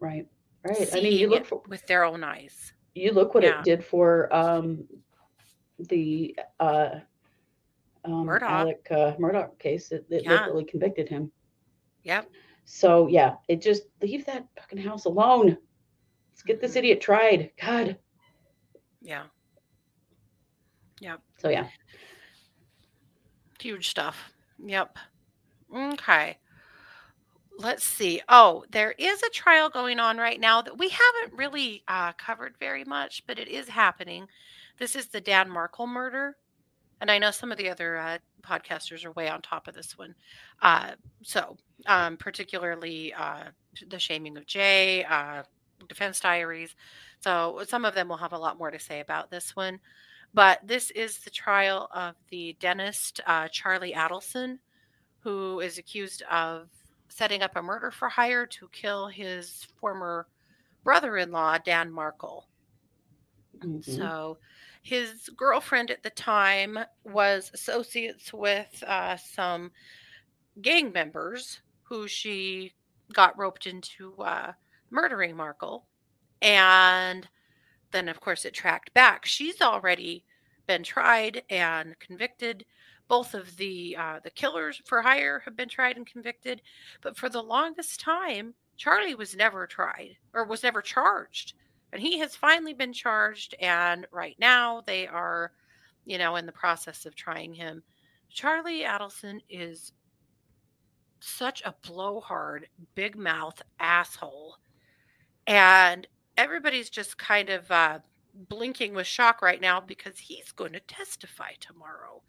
Right. 0.00 0.26
Right. 0.64 0.88
I 0.94 1.00
mean, 1.00 1.12
you 1.18 1.28
look 1.28 1.46
for 1.46 1.62
with 1.68 1.86
their 1.86 2.04
own 2.04 2.24
eyes. 2.24 2.72
you 2.94 3.12
look 3.12 3.34
what 3.34 3.44
Yeah. 3.44 3.58
it 3.60 3.64
did 3.64 3.84
for 3.84 4.32
um 4.34 4.84
the 5.78 6.36
uh 6.60 7.00
um 8.06 8.26
Murdaugh. 8.26 8.42
Alec 8.42 8.86
uh, 8.90 9.12
Murdaugh 9.16 9.58
case. 9.58 9.88
that, 9.88 10.04
Yeah. 10.10 10.30
literally 10.32 10.64
convicted 10.64 11.08
him. 11.08 11.30
Yep. 12.04 12.30
So 12.64 13.06
yeah, 13.08 13.36
it 13.48 13.60
just 13.62 13.84
leave 14.02 14.24
that 14.26 14.46
fucking 14.56 14.78
house 14.78 15.04
alone. 15.04 15.56
Let's 16.30 16.42
get 16.42 16.60
this 16.60 16.72
Mhm. 16.72 16.76
idiot 16.78 17.00
tried. 17.00 17.50
God. 17.60 17.98
Yeah. 19.00 19.24
Yep. 21.00 21.20
So 21.38 21.48
yeah. 21.48 21.68
Huge 23.60 23.88
stuff. 23.88 24.32
Yep. 24.64 24.98
Okay. 25.74 26.38
Let's 27.58 27.84
see. 27.84 28.20
Oh, 28.28 28.64
there 28.70 28.92
is 28.98 29.22
a 29.22 29.30
trial 29.30 29.70
going 29.70 29.98
on 29.98 30.18
right 30.18 30.38
now 30.38 30.60
that 30.60 30.76
we 30.76 30.90
haven't 30.90 31.38
really 31.38 31.82
uh, 31.88 32.12
covered 32.12 32.54
very 32.58 32.84
much, 32.84 33.26
but 33.26 33.38
it 33.38 33.48
is 33.48 33.68
happening. 33.68 34.28
This 34.78 34.94
is 34.94 35.06
the 35.06 35.20
Dan 35.22 35.48
Markel 35.50 35.86
murder. 35.86 36.36
And 37.00 37.10
I 37.10 37.18
know 37.18 37.30
some 37.30 37.52
of 37.52 37.58
the 37.58 37.68
other 37.68 37.96
uh, 37.96 38.18
podcasters 38.42 39.04
are 39.04 39.12
way 39.12 39.28
on 39.28 39.42
top 39.42 39.68
of 39.68 39.74
this 39.74 39.98
one. 39.98 40.14
Uh, 40.62 40.92
so, 41.22 41.56
um, 41.86 42.16
particularly 42.16 43.12
uh, 43.14 43.44
the 43.88 43.98
shaming 43.98 44.36
of 44.36 44.46
Jay, 44.46 45.04
uh, 45.04 45.42
defense 45.88 46.20
diaries. 46.20 46.74
So, 47.20 47.62
some 47.66 47.84
of 47.84 47.94
them 47.94 48.08
will 48.08 48.16
have 48.16 48.32
a 48.32 48.38
lot 48.38 48.58
more 48.58 48.70
to 48.70 48.78
say 48.78 49.00
about 49.00 49.30
this 49.30 49.54
one. 49.54 49.78
But 50.32 50.60
this 50.66 50.90
is 50.90 51.18
the 51.18 51.30
trial 51.30 51.88
of 51.94 52.14
the 52.30 52.56
dentist, 52.60 53.20
uh, 53.26 53.48
Charlie 53.48 53.92
Adelson, 53.92 54.58
who 55.20 55.60
is 55.60 55.78
accused 55.78 56.22
of 56.30 56.68
setting 57.08 57.42
up 57.42 57.56
a 57.56 57.62
murder 57.62 57.90
for 57.90 58.08
hire 58.08 58.46
to 58.46 58.68
kill 58.72 59.08
his 59.08 59.66
former 59.80 60.26
brother 60.84 61.16
in 61.16 61.30
law, 61.30 61.58
Dan 61.58 61.90
Markel. 61.90 62.46
Mhm. 63.58 63.84
So 63.84 64.38
his 64.86 65.28
girlfriend 65.36 65.90
at 65.90 66.04
the 66.04 66.10
time 66.10 66.78
was 67.02 67.50
associates 67.52 68.32
with 68.32 68.84
uh, 68.86 69.16
some 69.16 69.72
gang 70.62 70.92
members 70.92 71.60
who 71.82 72.06
she 72.06 72.72
got 73.12 73.36
roped 73.36 73.66
into 73.66 74.14
uh, 74.22 74.52
murdering 74.90 75.34
Markel. 75.34 75.88
And 76.40 77.28
then, 77.90 78.08
of 78.08 78.20
course, 78.20 78.44
it 78.44 78.54
tracked 78.54 78.94
back. 78.94 79.26
She's 79.26 79.60
already 79.60 80.24
been 80.68 80.84
tried 80.84 81.42
and 81.50 81.98
convicted. 81.98 82.64
Both 83.08 83.34
of 83.34 83.56
the 83.56 83.96
uh, 83.98 84.20
the 84.22 84.30
killers 84.30 84.80
for 84.84 85.02
hire 85.02 85.42
have 85.44 85.56
been 85.56 85.68
tried 85.68 85.96
and 85.96 86.06
convicted, 86.06 86.62
but 87.02 87.16
for 87.16 87.28
the 87.28 87.42
longest 87.42 87.98
time, 87.98 88.54
Charlie 88.76 89.16
was 89.16 89.34
never 89.34 89.66
tried 89.66 90.16
or 90.32 90.44
was 90.44 90.62
never 90.62 90.80
charged 90.80 91.54
and 91.96 92.04
he 92.04 92.18
has 92.18 92.36
finally 92.36 92.74
been 92.74 92.92
charged 92.92 93.54
and 93.58 94.06
right 94.12 94.36
now 94.38 94.82
they 94.86 95.06
are 95.06 95.52
you 96.04 96.18
know 96.18 96.36
in 96.36 96.44
the 96.44 96.52
process 96.52 97.06
of 97.06 97.14
trying 97.14 97.54
him. 97.54 97.82
Charlie 98.28 98.82
adelson 98.82 99.40
is 99.48 99.92
such 101.20 101.62
a 101.64 101.74
blowhard 101.82 102.68
big 102.94 103.16
mouth 103.16 103.62
asshole 103.80 104.58
and 105.46 106.06
everybody's 106.36 106.90
just 106.90 107.16
kind 107.16 107.48
of 107.48 107.70
uh, 107.70 107.98
blinking 108.50 108.92
with 108.92 109.06
shock 109.06 109.40
right 109.40 109.62
now 109.62 109.80
because 109.80 110.18
he's 110.18 110.52
going 110.52 110.72
to 110.74 110.80
testify 110.80 111.52
tomorrow. 111.60 112.20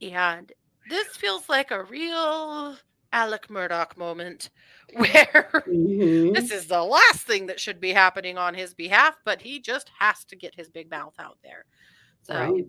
And 0.00 0.50
this 0.88 1.08
feels 1.08 1.50
like 1.50 1.70
a 1.70 1.84
real 1.84 2.76
alec 3.16 3.48
murdaugh 3.48 3.96
moment 3.96 4.50
where 4.94 5.64
Mhm. 5.66 6.34
this 6.34 6.50
is 6.52 6.66
the 6.68 6.82
last 6.84 7.26
thing 7.26 7.46
that 7.46 7.60
should 7.60 7.80
be 7.80 7.92
happening 7.92 8.38
on 8.38 8.54
his 8.54 8.74
behalf, 8.74 9.16
but 9.24 9.42
he 9.42 9.60
just 9.60 9.90
has 9.98 10.24
to 10.26 10.36
get 10.36 10.54
his 10.56 10.70
big 10.70 10.90
mouth 10.90 11.14
out 11.18 11.38
there. 11.42 11.66
So, 12.22 12.34
Right. 12.34 12.66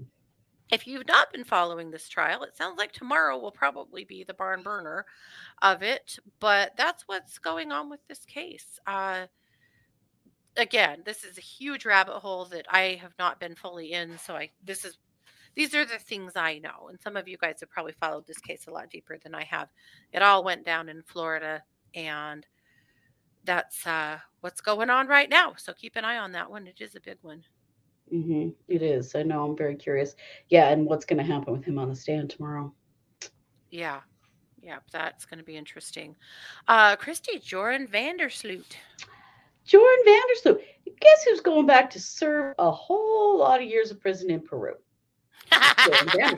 if 0.72 0.88
you've 0.88 1.08
not 1.08 1.32
been 1.32 1.46
following 1.46 1.92
this 1.92 2.10
trial, 2.10 2.44
it 2.44 2.58
sounds 2.58 2.78
like 2.78 2.92
tomorrow 2.94 3.38
will 3.40 3.52
probably 3.52 4.06
be 4.06 4.24
the 4.24 4.34
barn 4.36 4.64
burner 4.64 5.06
of 5.62 5.84
it, 5.84 6.20
but 6.40 6.74
that's 6.78 7.04
what's 7.08 7.40
going 7.40 7.72
on 7.72 7.90
with 7.90 8.02
this 8.08 8.26
case. 8.26 8.80
Uh, 8.88 9.28
again, 10.58 11.04
this 11.06 11.24
is 11.24 11.38
a 11.38 11.42
huge 11.42 11.86
rabbit 11.86 12.20
hole 12.20 12.46
that 12.46 12.66
I 12.70 13.00
have 13.02 13.14
not 13.20 13.40
been 13.40 13.56
fully 13.56 13.94
in, 13.94 14.18
so 14.18 14.36
I 14.36 14.52
this 14.64 14.86
is 14.86 14.98
these 15.58 15.74
are 15.74 15.86
the 15.86 15.98
things 15.98 16.34
I 16.36 16.60
know, 16.60 16.88
and 16.90 17.02
some 17.02 17.18
of 17.18 17.28
you 17.28 17.36
guys 17.38 17.58
have 17.62 17.72
probably 17.72 17.94
followed 17.94 18.28
this 18.28 18.38
case 18.38 18.68
a 18.68 18.72
lot 18.72 18.92
deeper 18.92 19.18
than 19.22 19.34
I 19.34 19.44
have. 19.46 19.70
It 20.14 20.22
all 20.22 20.44
went 20.44 20.64
down 20.64 20.88
in 20.88 21.02
Florida, 21.02 21.64
and 21.96 22.46
that's 23.44 23.86
uh, 23.88 24.20
what's 24.42 24.62
going 24.62 24.92
on 24.92 25.08
right 25.08 25.30
now. 25.30 25.56
So 25.58 25.74
keep 25.74 25.96
an 25.96 26.06
eye 26.06 26.18
on 26.20 26.32
that 26.34 26.50
one. 26.50 26.68
It 26.68 26.80
is 26.80 26.96
a 26.96 27.02
big 27.02 27.18
one. 27.24 27.44
Mhm. 28.14 28.54
It 28.68 28.82
is. 28.84 29.16
I 29.16 29.24
know. 29.24 29.44
I'm 29.46 29.58
very 29.58 29.76
curious. 29.76 30.16
Yeah, 30.50 30.70
and 30.70 30.86
what's 30.86 31.06
going 31.06 31.18
to 31.18 31.24
happen 31.34 31.54
with 31.54 31.66
him 31.66 31.78
on 31.80 31.90
the 31.90 31.96
stand 31.96 32.30
tomorrow? 32.30 32.72
Yeah, 33.72 34.02
Yeah. 34.62 34.80
that's 34.92 35.26
going 35.26 35.40
to 35.40 35.44
be 35.44 35.58
interesting. 35.58 36.16
Uh, 36.68 36.96
Kristi 36.96 37.42
Joran 37.44 37.88
van 37.88 38.16
der 38.18 38.30
Sloot. 38.30 38.78
Joran 39.66 40.06
van 40.06 40.22
der 40.30 40.36
Sloot. 40.42 40.62
Guess 41.02 41.24
who's 41.26 41.42
going 41.42 41.66
back 41.66 41.90
to 41.90 42.00
serve 42.00 42.54
a 42.60 42.72
whole 42.72 43.40
lot 43.40 43.62
of 43.62 43.68
years 43.68 43.92
of 43.92 44.00
prison 44.00 44.30
in 44.30 44.40
Peru? 44.42 44.76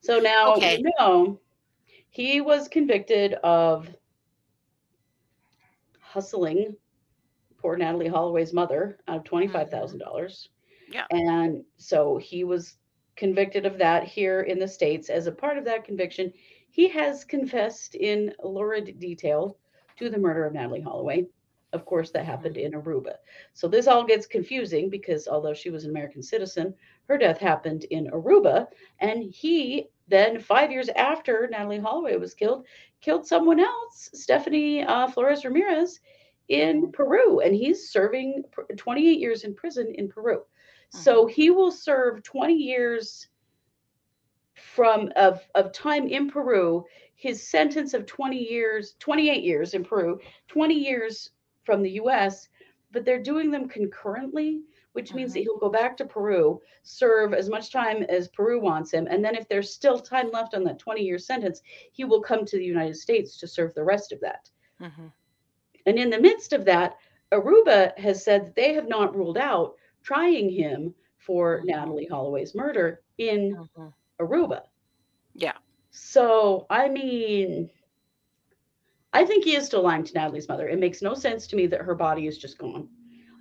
So 0.00 0.20
now 0.20 0.54
Okay. 0.54 0.78
you 0.78 0.90
know 0.98 1.40
he 2.10 2.40
was 2.40 2.68
convicted 2.68 3.34
of 3.42 3.88
hustling 6.00 6.76
poor 7.58 7.76
Natalee 7.76 8.10
Holloway's 8.10 8.54
mother 8.54 8.98
out 9.08 9.18
of 9.18 9.24
twenty-five 9.24 9.66
mm-hmm. 9.66 9.76
thousand 9.76 9.98
dollars. 9.98 10.48
Yeah. 10.90 11.04
And 11.10 11.64
so 11.76 12.16
he 12.16 12.44
was 12.44 12.76
convicted 13.16 13.66
of 13.66 13.76
that 13.78 14.04
here 14.04 14.42
in 14.42 14.58
the 14.58 14.68
States. 14.68 15.10
As 15.10 15.26
a 15.26 15.32
part 15.32 15.58
of 15.58 15.64
that 15.66 15.84
conviction, 15.84 16.32
he 16.70 16.88
has 16.88 17.24
confessed 17.24 17.94
in 17.94 18.32
lurid 18.42 18.98
detail 18.98 19.58
to 19.98 20.08
the 20.08 20.18
murder 20.18 20.46
of 20.46 20.54
Natalee 20.54 20.82
Holloway. 20.82 21.26
Of 21.72 21.84
course, 21.84 22.10
that 22.12 22.24
happened 22.24 22.56
mm-hmm. 22.56 22.74
in 22.74 22.82
Aruba. 22.82 23.14
So 23.52 23.68
this 23.68 23.86
all 23.86 24.04
gets 24.04 24.26
confusing 24.26 24.88
because 24.88 25.28
although 25.28 25.54
she 25.54 25.70
was 25.70 25.84
an 25.84 25.90
American 25.90 26.22
citizen, 26.22 26.74
her 27.08 27.18
death 27.18 27.38
happened 27.38 27.84
in 27.84 28.10
Aruba. 28.10 28.68
And 29.00 29.22
he 29.22 29.88
then, 30.08 30.40
five 30.40 30.70
years 30.70 30.88
after 30.90 31.48
Natalee 31.52 31.82
Holloway 31.82 32.16
was 32.16 32.32
killed, 32.32 32.66
killed 33.02 33.26
someone 33.26 33.60
else, 33.60 34.10
Stephany 34.14 34.86
uh, 34.88 35.08
Flores 35.08 35.44
Ramirez, 35.44 36.00
in 36.48 36.82
mm-hmm. 36.82 36.90
Peru. 36.92 37.40
And 37.40 37.54
he's 37.54 37.90
serving 37.90 38.44
28 38.76 39.18
years 39.18 39.44
in 39.44 39.54
prison 39.54 39.92
in 39.96 40.08
Peru. 40.08 40.42
So 40.90 41.24
uh-huh. 41.24 41.34
he 41.34 41.50
will 41.50 41.70
serve 41.70 42.22
20 42.22 42.54
years 42.54 43.28
from 44.54 45.12
of, 45.16 45.46
of 45.54 45.72
time 45.72 46.08
in 46.08 46.30
Peru. 46.30 46.84
His 47.14 47.46
sentence 47.46 47.94
of 47.94 48.06
20 48.06 48.36
years, 48.36 48.94
28 49.00 49.42
years 49.42 49.74
in 49.74 49.84
Peru, 49.84 50.18
20 50.48 50.74
years 50.74 51.30
from 51.68 51.82
the 51.82 52.00
US, 52.02 52.48
but 52.92 53.04
they're 53.04 53.22
doing 53.22 53.50
them 53.50 53.68
concurrently, 53.68 54.62
which 54.94 55.14
means 55.14 55.34
that 55.34 55.40
he'll 55.40 55.58
go 55.58 55.68
back 55.70 55.96
to 55.98 56.06
Peru, 56.06 56.60
serve 56.82 57.34
as 57.34 57.50
much 57.50 57.70
time 57.70 58.02
as 58.04 58.28
Peru 58.28 58.58
wants 58.60 58.90
him, 58.92 59.06
and 59.10 59.22
then 59.24 59.36
if 59.36 59.46
there's 59.48 59.70
still 59.74 59.98
time 59.98 60.30
left 60.30 60.54
on 60.54 60.64
that 60.64 60.78
20 60.78 61.02
year 61.02 61.18
sentence, 61.18 61.62
he 61.92 62.04
will 62.04 62.22
come 62.22 62.44
to 62.46 62.56
the 62.56 62.64
United 62.64 62.96
States 62.96 63.38
to 63.38 63.46
serve 63.46 63.74
the 63.74 63.84
rest 63.84 64.12
of 64.12 64.20
that. 64.20 64.50
Mhm. 64.80 65.12
And 65.86 65.98
in 65.98 66.10
the 66.10 66.20
midst 66.20 66.52
of 66.54 66.64
that, 66.64 66.96
Aruba 67.32 67.96
has 67.98 68.24
said 68.24 68.46
that 68.46 68.54
they 68.54 68.72
have 68.74 68.88
not 68.88 69.14
ruled 69.14 69.38
out 69.38 69.76
trying 70.02 70.48
him 70.50 70.94
for 71.18 71.62
Mhm. 71.62 71.68
Natalee 71.68 72.08
Holloway's 72.08 72.54
murder 72.54 73.02
in 73.18 73.56
Mhm. 73.56 73.94
Aruba. 74.20 74.62
Yeah. 75.34 75.58
So, 75.90 76.66
I 76.70 76.88
mean, 76.88 77.70
I 79.18 79.24
think 79.24 79.42
he 79.42 79.56
is 79.56 79.66
still 79.66 79.82
lying 79.82 80.04
to 80.04 80.12
Natalee's 80.12 80.46
mother. 80.46 80.68
It 80.68 80.78
makes 80.78 81.02
no 81.02 81.12
sense 81.12 81.48
to 81.48 81.56
me 81.56 81.66
that 81.66 81.80
her 81.80 81.96
body 81.96 82.28
is 82.28 82.38
just 82.38 82.56
gone. 82.56 82.88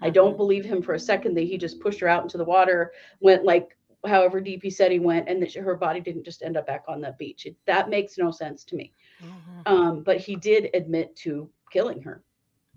I 0.02 0.10
don't 0.10 0.36
believe 0.36 0.66
him 0.66 0.82
for 0.82 0.96
a 0.96 1.00
second 1.00 1.36
that 1.36 1.44
he 1.44 1.56
just 1.56 1.80
pushed 1.80 2.00
her 2.00 2.08
out 2.08 2.24
into 2.24 2.40
the 2.40 2.44
water, 2.44 2.94
went 3.20 3.46
like 3.46 3.78
however 4.04 4.42
deep 4.42 4.64
he 4.64 4.72
said 4.72 4.92
he 4.92 4.98
went, 4.98 5.30
and 5.30 5.40
that 5.40 5.54
her 5.54 5.76
body 5.76 6.00
didn't 6.00 6.24
just 6.24 6.42
end 6.42 6.58
up 6.58 6.66
back 6.66 6.84
on 6.88 7.00
the 7.00 7.16
beach. 7.20 7.46
It, 7.46 7.56
that 7.68 7.92
makes 7.92 8.18
no 8.18 8.32
sense 8.32 8.64
to 8.64 8.76
me. 8.76 8.92
Mhm. 9.22 9.68
Um, 9.68 10.02
but 10.02 10.18
he 10.18 10.36
did 10.36 10.72
admit 10.74 11.16
to 11.18 11.48
killing 11.72 12.02
her. 12.02 12.24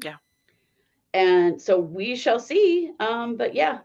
Yeah. 0.04 0.16
And 1.14 1.58
so 1.58 1.80
we 1.80 2.14
shall 2.14 2.38
see. 2.38 2.92
Um, 3.00 3.34
but 3.38 3.54
yeah, 3.54 3.78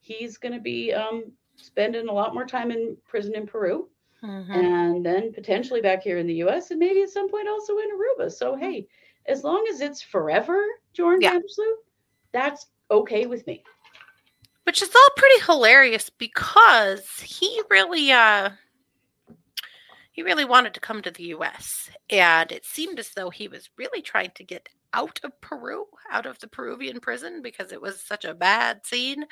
he's 0.00 0.38
going 0.38 0.54
to 0.54 0.60
be 0.60 0.94
um, 0.94 1.30
spending 1.56 2.08
a 2.08 2.12
lot 2.12 2.32
more 2.32 2.46
time 2.46 2.70
in 2.70 2.96
prison 3.04 3.34
in 3.36 3.46
Peru 3.46 3.90
Mhm. 4.22 4.54
and 4.54 5.04
then 5.04 5.32
potentially 5.32 5.80
back 5.80 6.02
here 6.02 6.18
in 6.18 6.26
the 6.26 6.34
US 6.36 6.70
and 6.70 6.78
maybe 6.78 7.02
at 7.02 7.10
some 7.10 7.28
point 7.28 7.48
also 7.48 7.78
in 7.78 7.88
Aruba. 7.90 8.30
So, 8.30 8.54
hey, 8.54 8.86
as 9.26 9.42
long 9.44 9.66
as 9.68 9.80
it's 9.80 10.02
forever, 10.02 10.64
Jordan 10.92 11.22
Yeah. 11.22 11.40
That's 12.32 12.66
okay 12.90 13.26
with 13.26 13.46
me. 13.46 13.64
which 14.64 14.80
is 14.80 14.94
all 14.94 15.08
pretty 15.16 15.40
hilarious 15.44 16.08
because 16.08 17.08
he 17.20 17.60
really 17.68 18.12
uh 18.12 18.50
he 20.12 20.22
really 20.22 20.44
wanted 20.44 20.72
to 20.74 20.80
come 20.80 21.02
to 21.02 21.10
the 21.10 21.24
US 21.24 21.90
and 22.10 22.52
it 22.52 22.64
seemed 22.64 22.98
as 22.98 23.10
though 23.10 23.30
he 23.30 23.48
was 23.48 23.70
really 23.76 24.02
trying 24.02 24.30
to 24.36 24.44
get 24.44 24.68
out 24.92 25.18
of 25.24 25.38
Peru 25.40 25.86
out 26.10 26.26
of 26.26 26.38
the 26.38 26.46
Peruvian 26.48 27.00
prison 27.00 27.42
because 27.42 27.72
it 27.72 27.80
was 27.82 28.00
such 28.00 28.24
a 28.24 28.34
bad 28.34 28.86
scene 28.86 29.24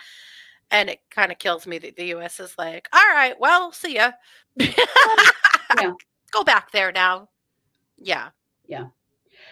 and 0.70 0.88
it 0.90 1.00
kind 1.10 1.32
of 1.32 1.38
kills 1.38 1.66
me 1.66 1.78
that 1.78 1.96
the 1.96 2.06
US 2.16 2.40
is 2.40 2.56
like 2.58 2.88
all 2.92 3.14
right 3.14 3.38
well 3.40 3.72
see 3.72 3.94
ya 3.96 4.12
Yeah. 5.80 5.92
go 6.32 6.42
back 6.44 6.70
there 6.72 6.92
now 6.92 7.28
yeah 7.98 8.30
Yeah. 8.66 8.86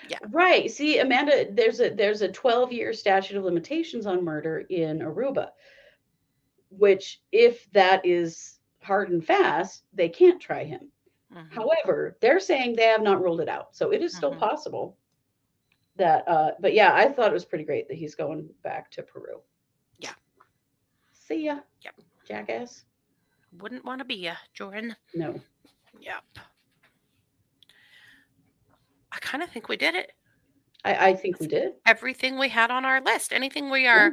Yeah. 0.08 0.18
Right. 0.30 0.70
See, 0.70 0.98
Amanda, 0.98 1.46
there's 1.52 1.80
a 1.80 1.90
there's 1.90 2.22
a 2.22 2.28
12 2.30 2.72
year 2.72 2.92
statute 2.92 3.36
of 3.36 3.44
limitations 3.44 4.06
on 4.06 4.24
murder 4.24 4.60
in 4.70 5.00
Aruba, 5.00 5.50
which 6.70 7.20
if 7.32 7.70
that 7.72 8.04
is 8.04 8.60
hard 8.82 9.10
and 9.10 9.24
fast, 9.24 9.84
they 9.92 10.08
can't 10.08 10.40
try 10.40 10.64
him. 10.64 10.90
Mhm. 11.34 11.50
However, 11.50 12.16
they're 12.20 12.40
saying 12.40 12.76
they 12.76 12.84
have 12.86 13.02
not 13.02 13.20
ruled 13.22 13.40
it 13.40 13.48
out. 13.48 13.74
So 13.74 13.90
it 13.92 14.02
is 14.02 14.14
still 14.16 14.34
Mhm. 14.34 14.38
possible 14.38 14.96
that 15.96 16.26
uh 16.28 16.52
but 16.60 16.74
yeah, 16.74 16.94
I 16.94 17.08
thought 17.12 17.30
it 17.30 17.34
was 17.34 17.44
pretty 17.44 17.64
great 17.64 17.88
that 17.88 17.96
he's 17.96 18.14
going 18.14 18.48
back 18.62 18.90
to 18.92 19.02
Peru. 19.02 19.40
See 21.28 21.44
ya. 21.44 21.60
Yep. 21.82 21.94
Jackass. 22.26 22.84
wouldn't 23.58 23.84
want 23.84 23.98
to 24.00 24.04
be 24.04 24.14
ya 24.16 24.34
Jordan 24.54 24.94
No. 25.14 25.40
yep 26.00 26.22
I 29.12 29.18
kind 29.20 29.42
of 29.42 29.50
think 29.50 29.68
we 29.68 29.76
did 29.76 29.94
it 29.94 30.12
I, 30.84 31.08
I 31.10 31.14
think 31.14 31.40
we 31.40 31.46
did. 31.46 31.72
everything 31.86 32.38
we 32.38 32.48
had 32.48 32.70
on 32.70 32.84
our 32.84 33.00
list. 33.00 33.32
Anything 33.32 33.68
we 33.68 33.82
Yeah. 33.84 33.96
are 33.96 34.12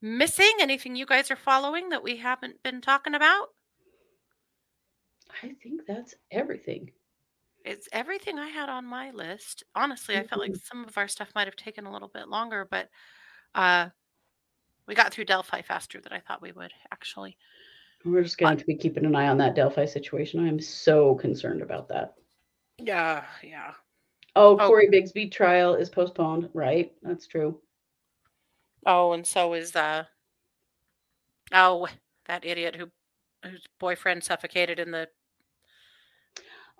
missing? 0.00 0.50
Anything 0.60 0.96
you 0.96 1.06
guys 1.06 1.30
are 1.30 1.36
following 1.36 1.90
that 1.90 2.02
we 2.02 2.16
haven't 2.16 2.60
been 2.64 2.80
talking 2.80 3.14
about? 3.14 3.48
I 5.44 5.54
think 5.62 5.82
that's 5.86 6.14
everything. 6.32 6.90
It's 7.64 7.88
everything 7.92 8.38
I 8.40 8.48
had 8.48 8.68
on 8.68 8.84
my 8.84 9.12
list. 9.12 9.62
Honestly, 9.76 10.16
I 10.16 10.26
felt 10.26 10.40
like 10.40 10.50
Mhm. 10.52 10.64
some 10.64 10.84
of 10.84 10.98
our 10.98 11.06
stuff 11.06 11.30
might 11.36 11.46
have 11.46 11.54
taken 11.56 11.86
a 11.86 11.92
little 11.92 12.08
bit 12.08 12.26
longer, 12.28 12.64
but 12.68 12.90
uh, 13.54 13.90
we 14.86 14.94
got 14.94 15.12
through 15.12 15.24
Delphi 15.26 15.62
faster 15.62 16.00
than 16.00 16.12
I 16.12 16.20
thought 16.20 16.42
we 16.42 16.52
would. 16.52 16.72
Actually, 16.92 17.36
We're 18.04 18.22
just 18.22 18.38
going 18.38 18.56
to 18.56 18.64
be 18.66 18.76
keeping 18.76 19.04
an 19.04 19.14
eye 19.14 19.28
on 19.28 19.38
that 19.38 19.54
Delphi 19.54 19.84
situation. 19.86 20.44
I 20.44 20.48
am 20.48 20.60
so 20.60 21.14
concerned 21.16 21.62
about 21.62 21.88
that. 21.88 22.14
yeah, 22.78 23.24
yeah. 23.42 23.72
Oh, 24.34 24.56
Oh. 24.58 24.66
Cory 24.66 24.88
Bigsby 24.88 25.30
trial 25.30 25.74
is 25.74 25.90
postponed. 25.90 26.48
Right. 26.54 26.92
That's 27.02 27.26
true. 27.26 27.60
Oh, 28.86 29.12
and 29.12 29.26
so 29.26 29.52
is 29.52 29.76
uh, 29.76 30.04
oh, 31.52 31.86
that 32.26 32.44
idiot 32.44 32.74
who 32.76 32.90
whose 33.44 33.64
boyfriend 33.78 34.22
suffocated 34.24 34.78
in 34.78 34.90
the 34.90 35.08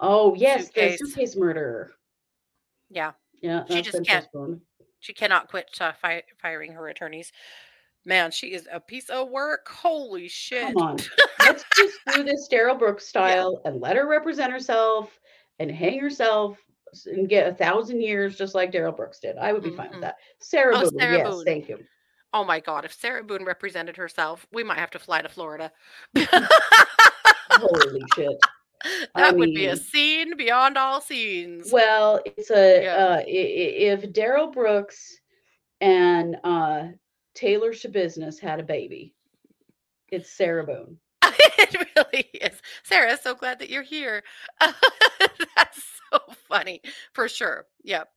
Oh, 0.00 0.34
yes. 0.34 0.66
Suitcase. 0.66 0.98
The 1.00 1.06
suitcase 1.06 1.36
murder. 1.36 1.92
yeah. 2.90 3.12
Yeah. 3.42 3.64
She 3.68 3.82
just 3.82 4.04
can't- 4.04 4.24
postponed. 4.24 4.60
She 5.00 5.12
cannot 5.12 5.48
quit 5.48 5.68
uh, 5.80 5.92
fi- 6.00 6.22
firing 6.40 6.72
her 6.72 6.86
attorneys. 6.88 7.32
Man, 8.04 8.30
she 8.32 8.48
is 8.48 8.66
a 8.72 8.80
piece 8.80 9.08
of 9.10 9.28
work. 9.30 9.68
Holy 9.68 10.28
shit. 10.28 10.66
Come 10.74 10.76
on. 10.78 10.96
Let's 11.40 11.64
just 11.76 11.98
do 12.12 12.22
this 12.24 12.48
Darrell 12.48 12.74
Brooks 12.76 13.06
style 13.06 13.60
and 13.64 13.80
let 13.80 13.96
her 13.96 14.08
represent 14.08 14.52
herself 14.52 15.18
and 15.60 15.70
hang 15.70 16.00
herself 16.00 16.58
and 17.06 17.28
get 17.28 17.46
a 17.48 17.54
thousand 17.54 18.00
years 18.02 18.36
just 18.36 18.54
like 18.54 18.72
Darrell 18.72 18.92
Brooks 18.92 19.20
did. 19.20 19.36
I 19.38 19.52
would 19.52 19.62
be 19.62 19.70
fine 19.70 19.88
Mhm. 19.88 19.92
with 19.92 20.00
that. 20.02 20.16
Sarah 20.40 20.76
Oh, 20.76 20.80
Boone. 20.90 20.98
Sarah 20.98 21.16
yes. 21.18 21.28
Boone. 21.28 21.44
Thank 21.44 21.68
you. 21.68 21.78
Oh 22.34 22.44
my 22.44 22.60
God. 22.60 22.84
If 22.84 22.92
Sarah 22.94 23.22
Boone 23.22 23.44
represented 23.44 23.96
herself, 23.96 24.46
we 24.52 24.64
might 24.64 24.78
have 24.78 24.90
to 24.90 24.98
fly 24.98 25.22
to 25.22 25.28
Florida. 25.28 25.70
Holy 26.16 28.02
shit. 28.16 28.36
I 29.14 29.20
that 29.20 29.36
would 29.36 29.54
be 29.54 29.66
a 29.66 29.76
scene 29.76 30.36
beyond 30.36 30.76
all 30.76 31.00
scenes. 31.00 31.70
Well, 31.72 32.20
it's 32.24 32.50
a 32.50 32.82
Yeah. 32.82 32.94
uh, 32.96 33.16
i- 33.18 33.20
i- 33.20 33.92
if 33.92 34.12
Darrell 34.12 34.48
Brooks 34.50 35.20
and 35.80 36.36
uh, 36.42 36.86
Taylor 37.34 37.72
Schabusiness 37.72 38.38
had 38.38 38.60
a 38.60 38.64
baby, 38.64 39.14
it's 40.08 40.30
Sarah 40.30 40.64
Boone. 40.64 40.98
it 41.24 41.86
really 41.96 42.28
is. 42.34 42.60
Sarah, 42.82 43.16
so 43.20 43.34
glad 43.34 43.58
that 43.60 43.70
you're 43.70 43.82
here. 43.82 44.22
That's 44.60 45.82
so 46.10 46.18
funny. 46.48 46.82
For 47.12 47.28
sure. 47.28 47.66
Yep. 47.84 48.08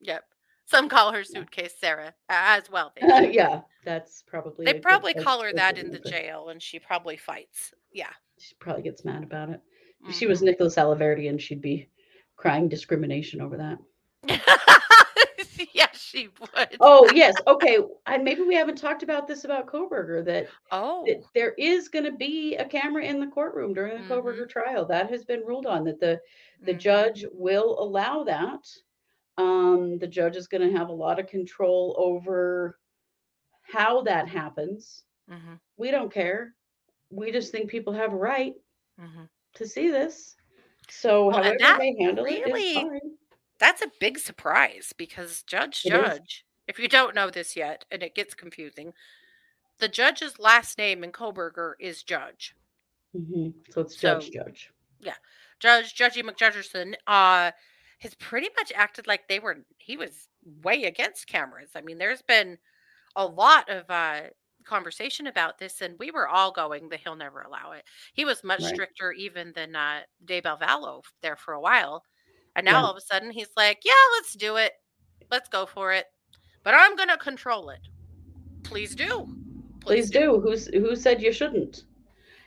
Yep. 0.00 0.24
Some 0.66 0.88
call 0.88 1.12
her 1.12 1.22
suitcase 1.24 1.74
Sarah 1.80 2.14
as 2.28 2.70
well. 2.70 2.92
Do. 3.00 3.28
yeah, 3.30 3.60
that's 3.84 4.22
probably. 4.26 4.64
they 4.64 4.74
probably 4.80 5.14
call 5.14 5.40
her 5.42 5.52
that 5.52 5.78
in 5.78 5.90
the 5.92 6.00
jail 6.00 6.48
and 6.48 6.60
she 6.60 6.78
probably 6.80 7.16
fights. 7.16 7.72
Yeah. 7.92 8.10
She 8.38 8.54
probably 8.58 8.82
gets 8.82 9.04
mad 9.04 9.22
about 9.22 9.50
it. 9.50 9.60
If 10.08 10.14
she 10.16 10.26
was 10.26 10.40
Mhm. 10.40 10.46
Nicholas 10.46 10.74
Alaverdi, 10.76 11.28
and 11.30 11.40
she'd 11.40 11.62
be 11.62 11.88
crying 12.36 12.68
discrimination 12.68 13.40
over 13.40 13.56
that. 13.56 14.40
yeah, 15.72 15.88
she 15.92 16.28
would. 16.40 16.80
Oh 16.80 17.08
yes, 17.12 17.40
okay. 17.46 17.78
And 18.06 18.24
maybe 18.24 18.42
we 18.42 18.54
haven't 18.54 18.76
talked 18.78 19.02
about 19.02 19.26
this 19.26 19.44
about 19.44 19.66
Kohberger 19.66 20.24
that, 20.26 20.50
Oh, 20.70 21.04
that 21.06 21.24
there 21.34 21.52
is 21.58 21.88
going 21.88 22.04
to 22.04 22.12
be 22.12 22.56
a 22.56 22.64
camera 22.64 23.04
in 23.04 23.20
the 23.20 23.26
courtroom 23.26 23.74
during 23.74 23.96
the 23.98 24.02
Mhm. 24.02 24.08
Kohberger 24.14 24.48
trial. 24.48 24.84
That 24.86 25.10
has 25.10 25.24
been 25.24 25.40
ruled 25.42 25.66
on. 25.66 25.84
That 25.84 26.00
the 26.00 26.20
the 26.64 26.74
mhm, 26.74 26.74
judge 26.74 27.24
will 27.32 27.78
allow 27.80 28.24
that. 28.24 28.64
Um, 29.38 29.98
the 29.98 30.06
judge 30.08 30.36
is 30.36 30.48
going 30.48 30.68
to 30.70 30.76
have 30.78 30.88
a 30.88 30.92
lot 30.94 31.18
of 31.18 31.26
control 31.26 31.94
over 31.98 32.78
how 33.62 34.02
that 34.02 34.28
happens. 34.28 35.04
mhm, 35.28 35.60
We 35.76 35.90
don't 35.90 36.12
care. 36.12 36.54
We 37.10 37.32
just 37.32 37.52
think 37.52 37.70
people 37.70 37.92
have 37.94 38.12
a 38.12 38.16
right 38.16 38.54
mhm. 38.98 39.28
to 39.54 39.66
see 39.66 39.90
this. 39.90 40.36
So 40.88 41.30
Well, 41.30 41.42
however 41.42 41.74
they 41.76 41.94
handle 41.98 42.26
it 42.30 42.46
really- 42.46 42.60
is 42.60 42.70
fine. 42.72 43.16
That's 43.58 43.82
a 43.82 43.90
big 44.00 44.18
surprise 44.18 44.92
because 44.96 45.42
Judge 45.42 45.82
It 45.84 45.94
is. 45.94 46.18
Judge, 46.18 46.44
if 46.68 46.78
you 46.78 46.88
don't 46.88 47.14
know 47.14 47.30
this 47.30 47.56
yet, 47.56 47.84
and 47.90 48.02
it 48.02 48.14
gets 48.14 48.34
confusing, 48.34 48.92
the 49.78 49.88
judge's 49.88 50.38
last 50.38 50.78
name 50.78 51.04
in 51.04 51.12
Kohberger 51.12 51.74
is 51.80 52.02
Judge. 52.02 52.54
Mhm. 53.14 53.54
So 53.72 53.80
it's 53.82 53.96
judge, 53.96 54.26
So- 54.26 54.30
judge. 54.32 54.70
Judge 55.58 55.94
Judgy 55.94 56.22
McJudgerson 56.22 56.94
uh 57.06 57.50
has 58.00 58.14
pretty 58.16 58.50
much 58.58 58.72
acted 58.74 59.06
like 59.06 59.26
they 59.26 59.38
were 59.40 59.64
he 59.78 59.96
was 59.96 60.28
way 60.62 60.84
against 60.84 61.26
cameras. 61.28 61.70
I 61.74 61.80
mean, 61.80 61.96
there's 61.98 62.20
been 62.22 62.58
a 63.16 63.26
lot 63.26 63.68
of 63.70 63.88
uh 63.90 64.24
conversation 64.64 65.26
about 65.28 65.58
this 65.58 65.80
and 65.80 65.98
we 65.98 66.10
were 66.10 66.28
all 66.28 66.52
going 66.52 66.90
that 66.90 67.00
he'll 67.00 67.16
never 67.16 67.40
allow 67.42 67.72
it. 67.72 67.86
He 68.12 68.24
was 68.26 68.44
much 68.44 68.60
Right. 68.60 68.74
stricter 68.74 69.12
even 69.12 69.52
than 69.54 69.74
uh 69.76 70.02
Dave 70.26 70.42
Alvalo 70.44 71.02
there 71.22 71.36
for 71.36 71.54
a 71.54 71.60
while. 71.60 72.04
And 72.56 72.64
now 72.64 72.80
Yeah. 72.80 72.84
all 72.86 72.90
of 72.90 72.96
a 72.96 73.00
sudden 73.02 73.30
he's 73.30 73.50
like, 73.56 73.82
"Yeah, 73.84 73.92
let's 74.14 74.32
do 74.32 74.56
it. 74.56 74.72
Let's 75.30 75.48
go 75.48 75.66
for 75.66 75.92
it. 75.92 76.06
But 76.62 76.74
I'm 76.74 76.96
going 76.96 77.10
to 77.10 77.18
control 77.18 77.68
it." 77.68 77.80
Please 78.64 78.94
do. 78.94 79.28
Please 79.80 80.10
do. 80.10 80.40
Who's 80.40 80.66
who 80.68 80.96
said 80.96 81.22
you 81.22 81.32
shouldn't? 81.32 81.84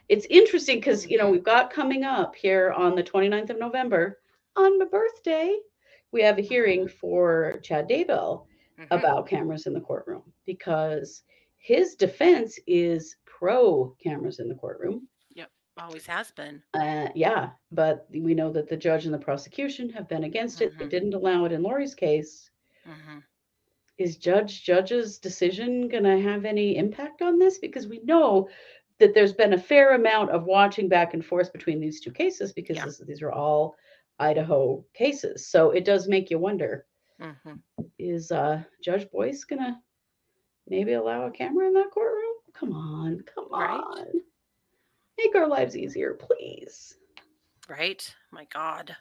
It's 0.09 0.25
interesting 0.25 0.77
because 0.77 1.07
you 1.07 1.17
know 1.17 1.29
we've 1.29 1.43
got 1.43 1.71
coming 1.71 2.03
up 2.03 2.35
here 2.35 2.71
on 2.71 2.95
the 2.95 3.03
29th 3.03 3.51
of 3.51 3.59
November 3.59 4.19
on 4.55 4.79
my 4.79 4.85
birthday. 4.85 5.55
We 6.11 6.21
have 6.23 6.39
a 6.39 6.41
hearing 6.41 6.87
for 6.87 7.59
Chad 7.63 7.87
Daybell 7.87 8.47
Mhm. 8.79 8.87
about 8.89 9.27
cameras 9.27 9.67
in 9.67 9.73
the 9.73 9.79
courtroom 9.79 10.33
because 10.45 11.23
his 11.57 11.93
defense 11.95 12.59
is 12.65 13.15
pro 13.25 13.95
cameras 14.03 14.39
in 14.39 14.49
the 14.49 14.55
courtroom. 14.55 15.07
Always 15.79 16.07
has 16.07 16.31
been. 16.31 16.63
Uh, 16.73 17.09
yeah, 17.15 17.51
but 17.71 18.07
we 18.11 18.33
know 18.35 18.51
that 18.51 18.67
the 18.69 18.77
judge 18.77 19.05
and 19.05 19.13
the 19.13 19.19
prosecution 19.19 19.89
have 19.89 20.07
been 20.07 20.23
against 20.23 20.61
it. 20.61 20.77
They 20.77 20.85
Mhm. 20.85 20.89
didn't 20.89 21.13
allow 21.13 21.45
it 21.45 21.51
in 21.51 21.63
Lori's 21.63 21.95
case. 21.95 22.51
Mhm. 22.85 23.23
is 23.97 24.17
Judge 24.17 24.63
Judge's 24.63 25.19
decision 25.19 25.87
going 25.87 26.03
to 26.03 26.19
have 26.19 26.45
any 26.45 26.77
impact 26.77 27.21
on 27.21 27.37
this? 27.39 27.57
Because 27.59 27.87
we 27.87 27.99
know 28.03 28.49
that 28.99 29.13
there's 29.13 29.33
been 29.33 29.53
a 29.53 29.57
fair 29.57 29.95
amount 29.95 30.31
of 30.31 30.45
watching 30.45 30.87
back 30.89 31.13
and 31.13 31.25
forth 31.25 31.51
between 31.53 31.79
these 31.79 31.99
two 32.01 32.11
cases 32.11 32.51
because 32.53 32.77
Yeah. 32.77 32.83
this, 32.83 32.99
these 32.99 33.21
are 33.21 33.31
all 33.31 33.75
Idaho 34.19 34.83
cases. 34.93 35.47
So 35.47 35.71
it 35.71 35.85
does 35.85 36.07
make 36.07 36.29
you 36.29 36.39
wonder: 36.39 36.85
Mhm. 37.19 37.61
Is 37.99 38.31
uh, 38.31 38.63
Judge 38.81 39.09
Boyce 39.11 39.43
going 39.45 39.59
to 39.61 39.77
maybe 40.67 40.93
allow 40.93 41.25
a 41.27 41.31
camera 41.31 41.67
in 41.67 41.73
that 41.73 41.91
courtroom? 41.91 42.33
Come 42.53 42.73
on, 42.73 43.21
come 43.21 43.47
Right. 43.51 43.81
on, 43.81 44.21
make 45.23 45.35
our 45.35 45.47
lives 45.47 45.75
easier, 45.77 46.13
please. 46.13 46.95
Right? 47.67 48.13
My 48.31 48.45
God. 48.53 48.95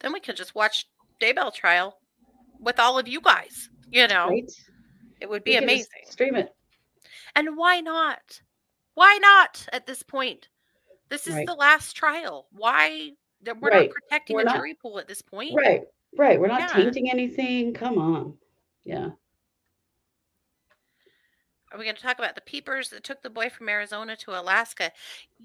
Then 0.00 0.12
we 0.12 0.20
could 0.20 0.36
just 0.36 0.54
watch 0.54 0.86
Daybell 1.20 1.52
trial 1.54 1.98
with 2.60 2.78
all 2.78 2.98
of 2.98 3.08
you 3.08 3.20
guys. 3.20 3.68
You 3.90 4.08
know, 4.08 4.28
Right? 4.28 4.50
it 5.20 5.28
would 5.28 5.44
be 5.44 5.56
amazing. 5.56 6.06
Stream 6.06 6.34
it. 6.36 6.54
And 7.36 7.56
why 7.56 7.80
not? 7.80 8.40
Why 8.94 9.18
not 9.20 9.66
at 9.72 9.86
this 9.86 10.02
point? 10.02 10.48
This 11.08 11.26
is 11.26 11.34
Right. 11.34 11.46
the 11.46 11.54
last 11.54 11.94
trial. 11.94 12.48
Why? 12.52 13.12
that 13.44 13.60
We're 13.60 13.70
Right. 13.70 13.88
not 13.88 13.94
protecting 13.94 14.36
We're 14.36 14.42
a 14.42 14.44
not- 14.44 14.54
jury 14.56 14.74
pool 14.74 15.00
at 15.00 15.08
this 15.08 15.20
point. 15.20 15.52
Right, 15.56 15.82
right. 16.16 16.38
We're 16.38 16.46
not 16.46 16.60
Yeah. 16.60 16.68
tainting 16.84 17.10
anything. 17.10 17.74
Come 17.74 17.98
on. 17.98 18.38
Yeah. 18.84 19.10
Are 21.72 21.78
we 21.78 21.84
going 21.84 21.96
to 21.96 22.02
talk 22.02 22.18
about 22.18 22.34
the 22.34 22.40
peepers 22.42 22.90
that 22.90 23.02
took 23.02 23.22
the 23.22 23.30
boy 23.30 23.48
from 23.48 23.68
Arizona 23.68 24.14
to 24.16 24.38
Alaska? 24.38 24.92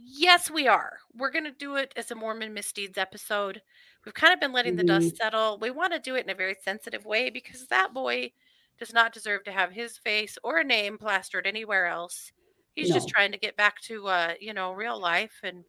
Yes, 0.03 0.49
we 0.51 0.67
are. 0.67 0.97
We're 1.15 1.31
going 1.31 1.45
to 1.45 1.51
do 1.51 1.75
it 1.75 1.93
as 1.95 2.11
a 2.11 2.15
Mormon 2.15 2.53
misdeeds 2.53 2.97
episode. 2.97 3.61
We've 4.05 4.13
kind 4.13 4.33
of 4.33 4.39
been 4.39 4.51
letting 4.51 4.75
the 4.75 4.83
Mm-hmm. 4.83 5.03
dust 5.05 5.17
settle. 5.17 5.57
We 5.61 5.71
want 5.71 5.93
to 5.93 5.99
do 5.99 6.15
it 6.15 6.25
in 6.25 6.29
a 6.29 6.35
very 6.35 6.55
sensitive 6.63 7.05
way 7.05 7.29
because 7.29 7.65
that 7.67 7.93
boy 7.93 8.31
does 8.77 8.93
not 8.93 9.13
deserve 9.13 9.43
to 9.45 9.51
have 9.51 9.71
his 9.71 9.97
face 9.97 10.37
or 10.43 10.57
a 10.59 10.63
name 10.63 10.97
plastered 10.97 11.47
anywhere 11.47 11.85
else. 11.87 12.31
He's 12.75 12.93
just 12.93 13.09
trying 13.09 13.31
to 13.31 13.39
get 13.39 13.57
back 13.57 13.81
to 13.83 14.07
uh, 14.07 14.33
you 14.39 14.53
know, 14.53 14.71
real 14.73 14.99
life 14.99 15.33
and 15.43 15.63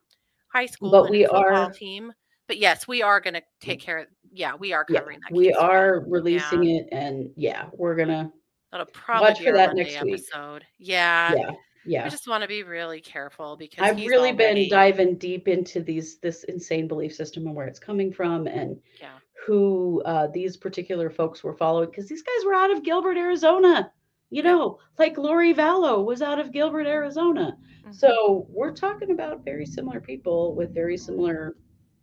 high 0.48 0.66
school 0.66 0.90
But 0.90 1.02
and 1.04 1.11
we 1.11 1.22
football 1.24 1.44
are- 1.44 1.70
team. 1.70 2.12
But 2.48 2.59
yes, 2.59 2.88
we 2.88 3.02
are 3.02 3.20
going 3.20 3.34
to 3.34 3.42
take 3.61 3.78
care 3.80 3.98
of 3.98 4.06
yeah, 4.32 4.54
we 4.56 4.72
are 4.72 4.84
Yeah. 4.88 5.00
covering 5.00 5.20
that. 5.20 5.34
We 5.36 5.52
are 5.52 6.00
releasing 6.06 6.64
it 6.68 6.86
and 6.92 7.30
yeah, 7.36 7.66
we're 7.74 7.94
gonna 7.94 8.30
That'll 8.70 8.86
probably 8.86 9.28
Watch 9.28 9.38
be 9.38 9.44
for 9.46 9.52
that 9.52 9.68
Monday 9.68 9.84
next 9.84 10.02
week. 10.04 10.14
episode. 10.14 10.64
Yeah. 10.78 11.34
yeah, 11.34 11.50
yeah. 11.86 12.04
I 12.04 12.08
just 12.08 12.28
want 12.28 12.42
to 12.42 12.48
be 12.48 12.62
really 12.62 13.00
careful 13.00 13.56
because 13.56 13.82
I've 13.82 13.96
really 13.96 14.30
already- 14.30 14.64
been 14.64 14.68
diving 14.70 15.16
deep 15.16 15.48
into 15.48 15.80
these 15.80 16.18
this 16.18 16.44
insane 16.44 16.86
belief 16.88 17.14
system 17.14 17.46
and 17.46 17.56
where 17.56 17.66
it's 17.66 17.78
coming 17.78 18.12
from 18.12 18.46
and 18.46 18.78
Yeah. 19.00 19.18
who 19.46 20.02
uh, 20.04 20.26
these 20.28 20.56
particular 20.58 21.08
folks 21.08 21.42
were 21.42 21.54
following 21.56 21.88
because 21.90 22.08
these 22.08 22.22
guys 22.22 22.44
were 22.44 22.54
out 22.54 22.70
of 22.70 22.82
Gilbert, 22.82 23.16
Arizona. 23.16 23.90
You 24.30 24.42
know, 24.42 24.78
like 24.98 25.16
Lori 25.16 25.54
Vallow 25.54 26.04
was 26.04 26.20
out 26.20 26.38
of 26.38 26.52
Gilbert, 26.52 26.86
Arizona. 26.86 27.56
Mhm. 27.86 27.94
So 27.94 28.46
we're 28.50 28.74
talking 28.74 29.12
about 29.12 29.42
very 29.42 29.64
similar 29.64 30.02
people 30.02 30.54
with 30.54 30.74
very 30.74 30.98
similar 30.98 31.56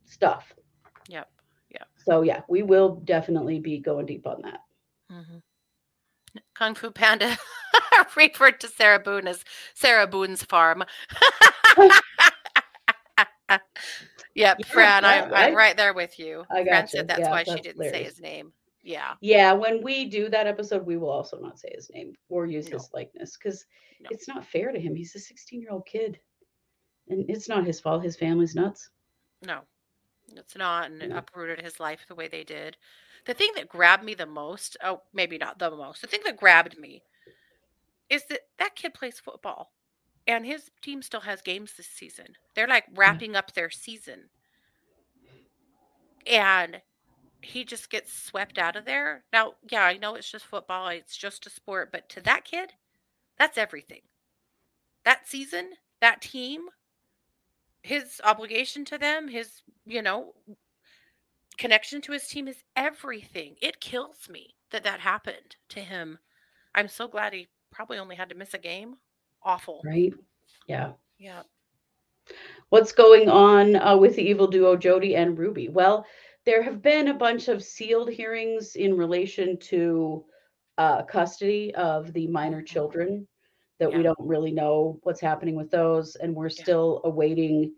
stuff. 0.05 0.51
Yep. 1.09 1.30
Yeah. 1.70 1.84
So 1.97 2.24
yeah, 2.24 2.41
we 2.49 2.63
will 2.63 2.95
definitely 3.05 3.59
be 3.59 3.78
going 3.78 4.07
deep 4.07 4.26
on 4.26 4.41
that. 4.41 4.61
Mhm. 5.11 5.43
Kung 6.54 6.76
Fu 6.76 6.92
Panda 6.92 7.38
referred 8.16 8.60
to 8.62 8.68
Sarah 8.68 9.00
Boone 9.00 9.28
as 9.28 9.44
Sarah 9.74 10.08
Boone's 10.08 10.44
farm. 10.44 10.84
yep, 13.50 13.62
Yeah, 14.36 14.54
Fran, 14.68 15.06
I'm, 15.06 15.30
yeah, 15.30 15.36
I'm 15.38 15.56
right 15.56 15.78
there 15.78 15.94
with 15.94 16.20
you. 16.20 16.46
I 16.52 16.64
Fran 16.64 16.88
said 16.88 17.08
that's 17.08 17.20
Yeah, 17.22 17.32
why 17.32 17.44
she 17.44 17.60
didn't 17.62 17.84
say 17.90 18.04
his 18.04 18.20
name. 18.20 18.52
Yeah. 18.84 19.14
Yeah, 19.22 19.54
when 19.54 19.82
we 19.84 20.06
do 20.06 20.30
that 20.30 20.48
episode, 20.48 20.86
we 20.86 20.98
will 20.98 21.10
also 21.10 21.40
not 21.40 21.60
say 21.60 21.72
his 21.74 21.90
name 21.94 22.14
or 22.30 22.46
use 22.46 22.70
No. 22.70 22.78
his 22.78 22.90
likeness 22.94 23.38
because 23.38 23.66
No. 24.00 24.10
it's 24.12 24.28
not 24.28 24.46
fair 24.46 24.72
to 24.72 24.80
him. 24.80 24.96
He's 24.96 25.16
a 25.16 25.20
16 25.20 25.62
year 25.62 25.72
old 25.72 25.86
kid. 25.86 26.20
And 27.08 27.26
it's 27.30 27.48
not 27.50 27.66
his 27.66 27.80
fault. 27.80 28.04
His 28.04 28.16
family's 28.16 28.56
nuts. 28.56 28.90
No, 29.46 29.62
it's 30.36 30.56
not. 30.56 30.90
And 30.92 31.02
it 31.02 31.10
No. 31.10 31.18
uprooted 31.18 31.62
his 31.62 31.80
life 31.80 32.06
the 32.08 32.16
way 32.16 32.28
they 32.28 32.44
did. 32.44 32.78
The 33.26 33.34
thing 33.34 33.52
that 33.56 33.70
grabbed 33.70 34.04
me 34.04 34.14
the 34.14 34.26
most, 34.26 34.78
oh, 34.84 35.02
maybe 35.14 35.38
not 35.38 35.60
the 35.60 35.72
most, 35.72 36.02
the 36.02 36.08
thing 36.08 36.22
that 36.26 36.38
grabbed 36.38 36.78
me 36.78 37.02
is 38.10 38.26
that 38.30 38.42
that 38.60 38.76
kid 38.76 38.94
plays 38.94 39.20
football 39.20 39.72
and 40.28 40.46
his 40.46 40.72
team 40.82 41.02
still 41.02 41.22
has 41.22 41.42
games 41.42 41.74
this 41.76 41.88
season. 41.88 42.36
They're 42.56 42.68
like 42.68 42.86
mm. 42.88 42.98
wrapping 42.98 43.36
up 43.36 43.54
their 43.54 43.70
season. 43.70 44.30
And 46.28 46.82
he 47.42 47.64
just 47.64 47.92
gets 47.92 48.12
swept 48.12 48.58
out 48.58 48.76
of 48.76 48.86
there. 48.86 49.24
Now, 49.32 49.54
yeah, 49.70 49.84
I 49.84 49.98
know 49.98 50.16
it's 50.16 50.32
just 50.32 50.46
football, 50.46 50.88
it's 50.88 51.16
just 51.16 51.46
a 51.46 51.50
sport, 51.52 51.92
but 51.92 52.10
to 52.10 52.22
that 52.22 52.46
kid, 52.46 52.74
that's 53.38 53.58
everything. 53.58 54.02
That 55.04 55.28
season, 55.28 55.72
that 56.02 56.22
team, 56.22 56.62
his 57.84 58.20
obligation 58.24 58.86
to 58.86 58.98
them, 58.98 59.28
his, 59.28 59.62
you 59.86 60.02
know, 60.02 60.34
connection 61.58 62.01
to 62.01 62.12
his 62.12 62.28
team 62.28 62.47
is 62.47 62.64
everything. 62.76 63.56
It 63.62 63.80
kills 63.80 64.30
me 64.30 64.56
that 64.72 64.84
that 64.84 64.99
happened 64.99 65.56
to 65.70 65.80
him. 65.80 66.18
I'm 66.74 66.88
so 66.88 67.08
glad 67.08 67.34
he 67.34 67.47
probably 67.72 67.97
only 67.97 68.16
had 68.16 68.30
to 68.30 68.36
miss 68.36 68.53
a 68.53 68.60
game. 68.60 68.95
Awful. 69.43 69.82
Right? 69.86 70.14
Yeah. 70.68 70.93
Yeah. 71.18 71.43
What's 72.70 72.91
going 72.91 73.30
on 73.30 73.76
uh, 73.76 73.95
with 73.95 74.16
the 74.16 74.24
evil 74.28 74.47
duo 74.47 74.76
Jodi 74.76 75.16
and 75.16 75.38
Ruby? 75.38 75.70
Well, 75.70 76.06
there 76.45 76.64
have 76.64 76.82
been 76.82 77.10
a 77.10 77.14
bunch 77.14 77.47
of 77.47 77.64
sealed 77.64 78.10
hearings 78.10 78.76
in 78.76 78.97
relation 78.97 79.58
to 79.58 80.26
uh, 80.78 81.03
custody 81.03 81.74
of 81.76 82.12
the 82.14 82.28
minor 82.28 82.62
children 82.62 83.28
that 83.80 83.91
we 83.91 84.03
don't 84.03 84.18
really 84.20 84.51
know 84.51 84.99
what's 85.03 85.20
happening 85.20 85.56
with 85.56 85.70
those, 85.70 86.16
and 86.16 86.34
we're 86.34 86.47
Yeah. 86.47 86.64
still 86.64 87.01
awaiting 87.03 87.74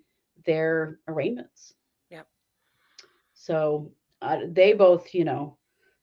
their 0.46 1.00
arraignments. 1.08 1.74
So 3.48 3.90
uh, 4.22 4.40
they 4.52 4.74
both, 4.74 5.14
you 5.14 5.24
know, 5.24 5.58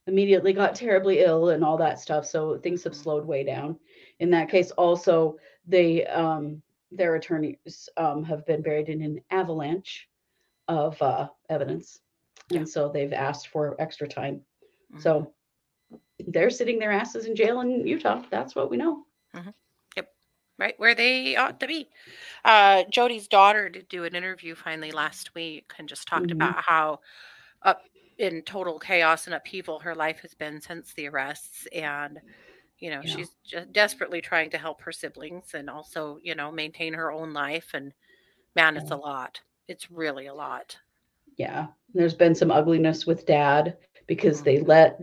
immediately 0.07 0.51
got 0.51 0.73
terribly 0.73 1.19
ill 1.19 1.49
and 1.49 1.63
all 1.63 1.77
that 1.77 1.99
stuff. 1.99 2.25
So 2.25 2.57
things 2.57 2.83
have 2.83 2.93
Mhm. 2.93 3.03
slowed 3.03 3.25
way 3.27 3.43
down. 3.43 3.77
In 4.19 4.31
that 4.31 4.49
case, 4.49 4.71
also 4.71 5.37
they 5.67 6.07
um, 6.07 6.61
their 6.91 7.15
attorneys 7.15 7.87
um, 7.97 8.23
have 8.23 8.45
been 8.47 8.63
buried 8.63 8.89
in 8.89 9.01
an 9.03 9.21
avalanche 9.29 10.09
of 10.67 10.99
uh, 11.03 11.27
evidence, 11.49 12.01
Yeah. 12.49 12.59
and 12.59 12.69
so 12.69 12.89
they've 12.89 13.13
asked 13.13 13.49
for 13.49 13.75
extra 13.79 14.07
time. 14.07 14.43
Mhm. 14.91 15.01
So 15.01 15.31
they're 16.27 16.49
sitting 16.49 16.79
their 16.79 16.91
asses 16.91 17.25
in 17.27 17.35
jail 17.35 17.61
in 17.61 17.85
Utah. 17.85 18.23
That's 18.31 18.55
what 18.55 18.71
we 18.71 18.77
know. 18.77 19.05
Yep. 19.95 20.15
Right 20.57 20.79
where 20.79 20.95
they 20.95 21.35
ought 21.35 21.59
to 21.59 21.67
be. 21.67 21.89
Uh, 22.43 22.83
Jodi's 22.85 23.27
daughter 23.27 23.69
did 23.69 23.87
do 23.89 24.03
an 24.03 24.15
interview 24.15 24.55
finally 24.55 24.91
last 24.91 25.35
week 25.35 25.73
and 25.77 25.87
just 25.87 26.07
talked 26.07 26.31
Mhm. 26.31 26.37
about 26.37 26.63
how 26.63 27.01
up 27.65 27.81
in 28.19 28.41
total 28.43 28.79
chaos 28.79 29.27
and 29.27 29.35
upheaval 29.35 29.79
her 29.79 29.95
life 29.95 30.19
has 30.21 30.33
been 30.35 30.61
since 30.61 30.93
the 30.93 31.07
arrests 31.07 31.67
and 31.73 32.21
you 32.79 32.89
know 32.91 33.03
Yeah. 33.03 33.17
she's 33.17 33.35
just 33.45 33.73
desperately 33.73 34.21
trying 34.21 34.49
to 34.51 34.57
help 34.57 34.81
her 34.81 34.91
siblings 34.93 35.53
and 35.53 35.69
also 35.69 36.19
you 36.23 36.35
know 36.35 36.51
maintain 36.51 36.93
her 36.93 37.11
own 37.11 37.33
life 37.33 37.71
and 37.73 37.93
man 38.55 38.77
it's 38.77 38.91
a 38.91 38.95
lot 38.95 39.41
it's 39.67 39.91
really 39.91 40.27
a 40.27 40.35
lot 40.35 40.77
Yeah, 41.37 41.67
there's 41.93 42.13
been 42.13 42.35
some 42.35 42.51
ugliness 42.51 43.05
with 43.05 43.25
dad 43.25 43.77
because 44.07 44.41
they 44.41 44.59
Mhm. 44.59 44.67
let 44.67 45.01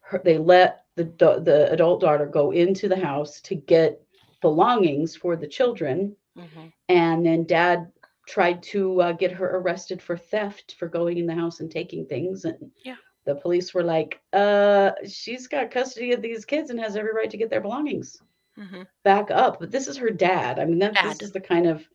her, 0.00 0.20
they 0.24 0.38
let 0.38 0.84
the 0.96 1.04
the 1.04 1.68
adult 1.72 2.00
daughter 2.00 2.26
go 2.26 2.50
into 2.50 2.88
the 2.88 2.98
house 2.98 3.40
to 3.42 3.54
get 3.54 4.02
belongings 4.42 5.16
for 5.16 5.36
the 5.36 5.46
children, 5.46 6.16
Mhm. 6.34 6.72
and 6.88 7.24
then 7.24 7.44
dad 7.44 7.92
tried 8.28 8.62
to 8.62 9.00
uh, 9.02 9.12
get 9.12 9.32
her 9.32 9.56
arrested 9.56 10.02
for 10.02 10.16
theft 10.16 10.74
for 10.78 10.88
going 10.88 11.18
in 11.18 11.26
the 11.26 11.34
house 11.34 11.60
and 11.60 11.70
taking 11.70 12.06
things, 12.06 12.44
and 12.44 12.70
Yeah. 12.84 12.96
the 13.24 13.34
police 13.36 13.74
were 13.74 13.82
like, 13.82 14.20
"Uh, 14.32 14.92
she's 15.08 15.46
got 15.48 15.70
custody 15.70 16.12
of 16.12 16.22
these 16.22 16.44
kids 16.44 16.70
and 16.70 16.80
has 16.80 16.96
every 16.96 17.12
right 17.14 17.30
to 17.30 17.36
get 17.38 17.50
their 17.50 17.60
belongings 17.60 18.22
Mhm. 18.58 18.86
back 19.04 19.30
up." 19.30 19.58
But 19.60 19.70
this 19.70 19.88
is 19.88 19.96
her 19.96 20.10
dad. 20.10 20.58
I 20.58 20.64
mean, 20.66 20.78
that 20.80 20.94
this 21.02 21.22
is 21.22 21.32
the 21.32 21.40
kind 21.40 21.66
of 21.66 21.88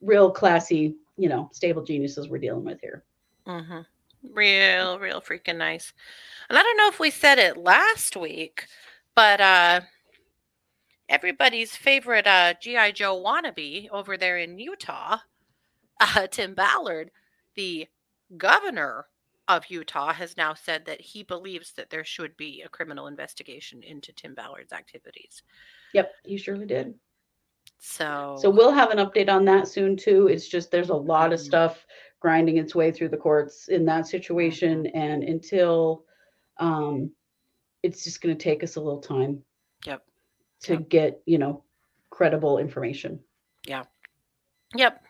real 0.00 0.30
classy, 0.30 0.96
you 1.18 1.28
know, 1.28 1.50
stable 1.52 1.82
geniuses 1.84 2.28
we're 2.28 2.38
dealing 2.38 2.64
with 2.64 2.80
here. 2.80 3.04
mm-hmm. 3.46 3.80
Real, 4.32 4.98
real 4.98 5.20
freaking 5.20 5.56
nice. 5.56 5.92
And 6.48 6.58
I 6.58 6.62
don't 6.62 6.76
know 6.76 6.88
if 6.88 7.00
we 7.00 7.10
said 7.10 7.38
it 7.38 7.56
last 7.56 8.16
week, 8.16 8.66
but 9.14 9.40
uh 9.40 9.82
everybody's 11.08 11.76
favorite 11.76 12.26
uh 12.26 12.54
GI 12.60 12.92
Joe 12.92 13.20
wannabe 13.22 13.88
over 13.90 14.16
there 14.16 14.38
in 14.38 14.58
Utah, 14.58 15.18
uh, 16.16 16.26
Tim 16.28 16.54
Ballard, 16.54 17.10
the 17.54 17.88
governor 18.36 19.06
of 19.48 19.66
Utah, 19.68 20.12
has 20.12 20.36
now 20.36 20.54
said 20.54 20.86
that 20.86 21.00
he 21.00 21.22
believes 21.22 21.72
that 21.74 21.90
there 21.90 22.04
should 22.04 22.36
be 22.36 22.62
a 22.62 22.68
criminal 22.68 23.06
investigation 23.06 23.82
into 23.82 24.12
Tim 24.12 24.34
Ballard's 24.34 24.72
activities. 24.72 25.42
Yep, 25.92 26.12
he 26.24 26.36
surely 26.36 26.66
did. 26.66 26.94
So, 27.78 28.38
So 28.40 28.50
we'll 28.50 28.72
have 28.72 28.90
an 28.90 28.98
update 28.98 29.28
on 29.28 29.44
that 29.46 29.68
soon 29.68 29.96
too. 29.96 30.26
It's 30.28 30.48
just 30.48 30.70
there's 30.70 30.90
a 30.90 30.94
lot 30.94 31.32
of 31.32 31.38
Mhm. 31.38 31.44
stuff 31.44 31.86
grinding 32.20 32.56
its 32.58 32.74
way 32.74 32.90
through 32.92 33.08
the 33.10 33.16
courts 33.16 33.68
in 33.68 33.84
that 33.86 34.06
situation, 34.06 34.86
and 34.86 35.22
until 35.22 36.04
um, 36.58 37.10
it's 37.82 38.04
just 38.04 38.20
going 38.20 38.36
to 38.36 38.42
take 38.42 38.62
us 38.62 38.76
a 38.76 38.80
little 38.80 39.00
time 39.00 39.42
Yep. 39.86 40.02
to 40.62 40.76
Yep. 40.76 40.88
get 40.88 41.22
you 41.26 41.38
know 41.38 41.64
credible 42.10 42.58
information. 42.58 43.20
Yeah. 43.66 43.84
Yep. 44.74 45.02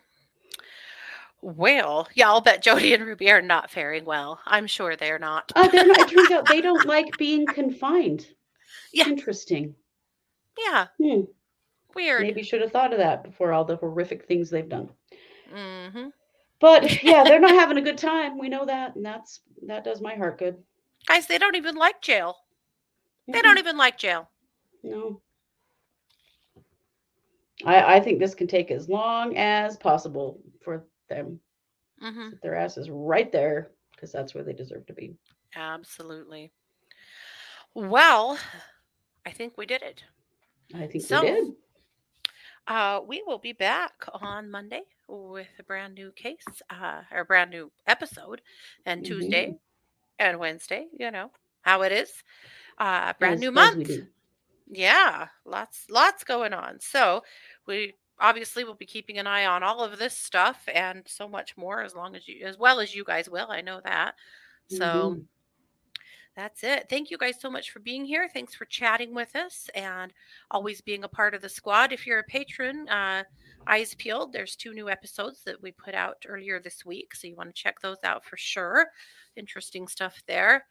Well, 1.43 2.07
yeah, 2.15 2.29
I'll 2.29 2.39
bet 2.39 2.63
Jodi 2.63 2.93
and 2.93 3.05
Ruby 3.05 3.29
are 3.29 3.41
not 3.41 3.69
faring 3.69 4.05
well. 4.05 4.39
I'm 4.45 4.65
sure 4.65 4.95
they're 4.95 5.19
not. 5.19 5.51
Uh, 5.53 5.67
they're 5.67 5.85
not, 5.85 5.99
it 5.99 6.07
turns 6.07 6.31
out 6.31 6.47
they 6.47 6.61
don't 6.61 6.85
like 6.87 7.17
being 7.17 7.45
confined. 7.47 8.27
Yeah. 8.93 9.07
Interesting. 9.07 9.75
Yeah, 10.57 10.87
Hmm. 11.01 11.21
weird. 11.95 12.21
Maybe 12.21 12.43
should 12.43 12.61
have 12.61 12.71
thought 12.71 12.93
of 12.93 12.99
that 12.99 13.23
before 13.25 13.51
all 13.51 13.65
the 13.65 13.75
horrific 13.75 14.25
things 14.25 14.49
they've 14.49 14.69
done. 14.69 14.89
hmm 15.53 16.07
But 16.61 17.03
yeah, 17.03 17.25
they're 17.25 17.39
not 17.41 17.55
having 17.55 17.77
a 17.77 17.81
good 17.81 17.97
time. 17.97 18.37
We 18.37 18.47
know 18.47 18.65
that, 18.65 18.95
and 18.95 19.05
that's 19.05 19.41
that 19.67 19.83
does 19.83 19.99
my 19.99 20.15
heart 20.15 20.39
good. 20.39 20.55
Guys, 21.07 21.27
they 21.27 21.37
don't 21.39 21.55
even 21.57 21.75
like 21.75 22.01
jail. 22.01 22.37
They 23.27 23.39
Mhm. 23.39 23.43
don't 23.43 23.57
even 23.57 23.77
like 23.77 23.97
jail. 23.97 24.29
No. 24.83 25.21
I, 27.65 27.95
I 27.95 27.99
think 27.99 28.19
this 28.19 28.35
can 28.35 28.47
take 28.47 28.71
as 28.71 28.87
long 28.89 29.35
as 29.37 29.75
possible 29.77 30.39
them. 31.13 31.39
hmm 31.99 32.29
Sit 32.31 32.41
their 32.41 32.55
asses 32.55 32.89
right 32.89 33.31
there 33.31 33.71
because 33.91 34.11
that's 34.11 34.33
where 34.33 34.43
they 34.43 34.53
deserve 34.53 34.85
to 34.87 34.93
be. 34.93 35.15
Absolutely. 35.55 36.51
Well, 37.73 38.37
I 39.25 39.31
think 39.31 39.57
we 39.57 39.65
did 39.65 39.81
it. 39.81 40.03
I 40.73 40.87
think 40.87 41.03
So- 41.05 41.21
we 41.23 41.27
did. 41.31 41.53
Uh, 42.65 43.01
we 43.05 43.21
will 43.27 43.39
be 43.39 43.51
back 43.51 43.91
on 44.21 44.49
Monday 44.49 44.83
with 45.09 45.47
a 45.59 45.63
brand 45.63 45.95
new 45.95 46.13
case, 46.13 46.45
uh, 46.69 47.01
or 47.11 47.19
a 47.19 47.25
brand 47.25 47.51
new 47.51 47.69
episode, 47.87 48.41
and 48.85 49.05
Tuesday 49.05 49.53
and 50.17 50.39
Wednesday. 50.39 50.87
You 50.97 51.11
know 51.11 51.29
how 51.61 51.81
it 51.81 51.91
is. 51.91 52.23
Uh, 52.77 53.11
brand 53.19 53.39
new 53.41 53.51
month. 53.51 53.89
yeah 54.69 55.27
lots 55.45 55.85
lots 55.89 56.23
going 56.23 56.53
on 56.53 56.79
so 56.79 57.21
we 57.67 57.93
obviously 58.19 58.63
we'll 58.63 58.75
be 58.75 58.85
keeping 58.85 59.17
an 59.19 59.27
eye 59.27 59.45
on 59.45 59.63
all 59.63 59.81
of 59.83 59.97
this 59.99 60.17
stuff 60.17 60.63
and 60.73 61.03
so 61.07 61.27
much 61.27 61.57
more 61.57 61.81
as 61.81 61.95
long 61.95 62.15
as 62.15 62.27
you 62.27 62.45
as 62.45 62.57
well 62.57 62.79
as 62.79 62.95
you 62.95 63.03
guys 63.03 63.29
will 63.29 63.47
i 63.51 63.61
know 63.61 63.81
that. 63.83 64.15
So 64.67 65.19
Mhm. 65.19 65.27
that's 66.35 66.63
it. 66.63 66.87
Thank 66.89 67.11
you 67.11 67.17
guys 67.17 67.39
so 67.39 67.49
much 67.49 67.69
for 67.71 67.79
being 67.79 68.05
here. 68.05 68.27
Thanks 68.27 68.55
for 68.55 68.65
chatting 68.65 69.13
with 69.13 69.35
us 69.35 69.69
and 69.75 70.11
always 70.49 70.81
being 70.81 71.03
a 71.03 71.07
part 71.07 71.35
of 71.35 71.41
the 71.41 71.49
squad. 71.49 71.93
If 71.93 72.07
you're 72.07 72.19
a 72.19 72.23
patron 72.23 72.87
uh 72.89 73.23
eyes 73.67 73.93
peeled 73.95 74.33
there's 74.33 74.55
two 74.57 74.73
new 74.73 74.89
episodes 74.89 75.43
that 75.45 75.61
we 75.61 75.71
put 75.71 75.93
out 75.95 76.25
earlier 76.27 76.59
this 76.59 76.85
week 76.85 77.15
so 77.15 77.27
you 77.27 77.35
want 77.35 77.47
to 77.49 77.53
check 77.61 77.79
those 77.81 77.97
out 78.03 78.25
for 78.25 78.35
sure. 78.37 78.87
Interesting 79.35 79.87
stuff 79.87 80.21
there. 80.27 80.65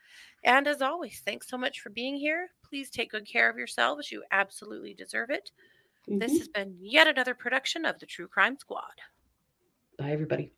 And 0.45 0.66
as 0.66 0.82
always 0.82 1.20
thanks 1.20 1.49
so 1.49 1.57
much 1.57 1.80
for 1.80 1.90
being 1.90 2.16
here. 2.16 2.51
Please 2.64 2.90
take 2.90 3.12
good 3.12 3.26
care 3.26 3.49
of 3.49 3.57
yourselves. 3.57 4.11
You 4.11 4.24
absolutely 4.32 4.95
deserve 4.95 5.30
it 5.30 5.53
this 6.07 6.32
Mhm. 6.32 6.38
has 6.38 6.48
been 6.48 6.76
yet 6.80 7.07
another 7.07 7.34
production 7.34 7.84
of 7.84 7.98
the 7.98 8.07
true 8.07 8.28
crime 8.28 8.57
squad 8.59 9.00
Bye, 9.98 10.11
everybody. 10.12 10.53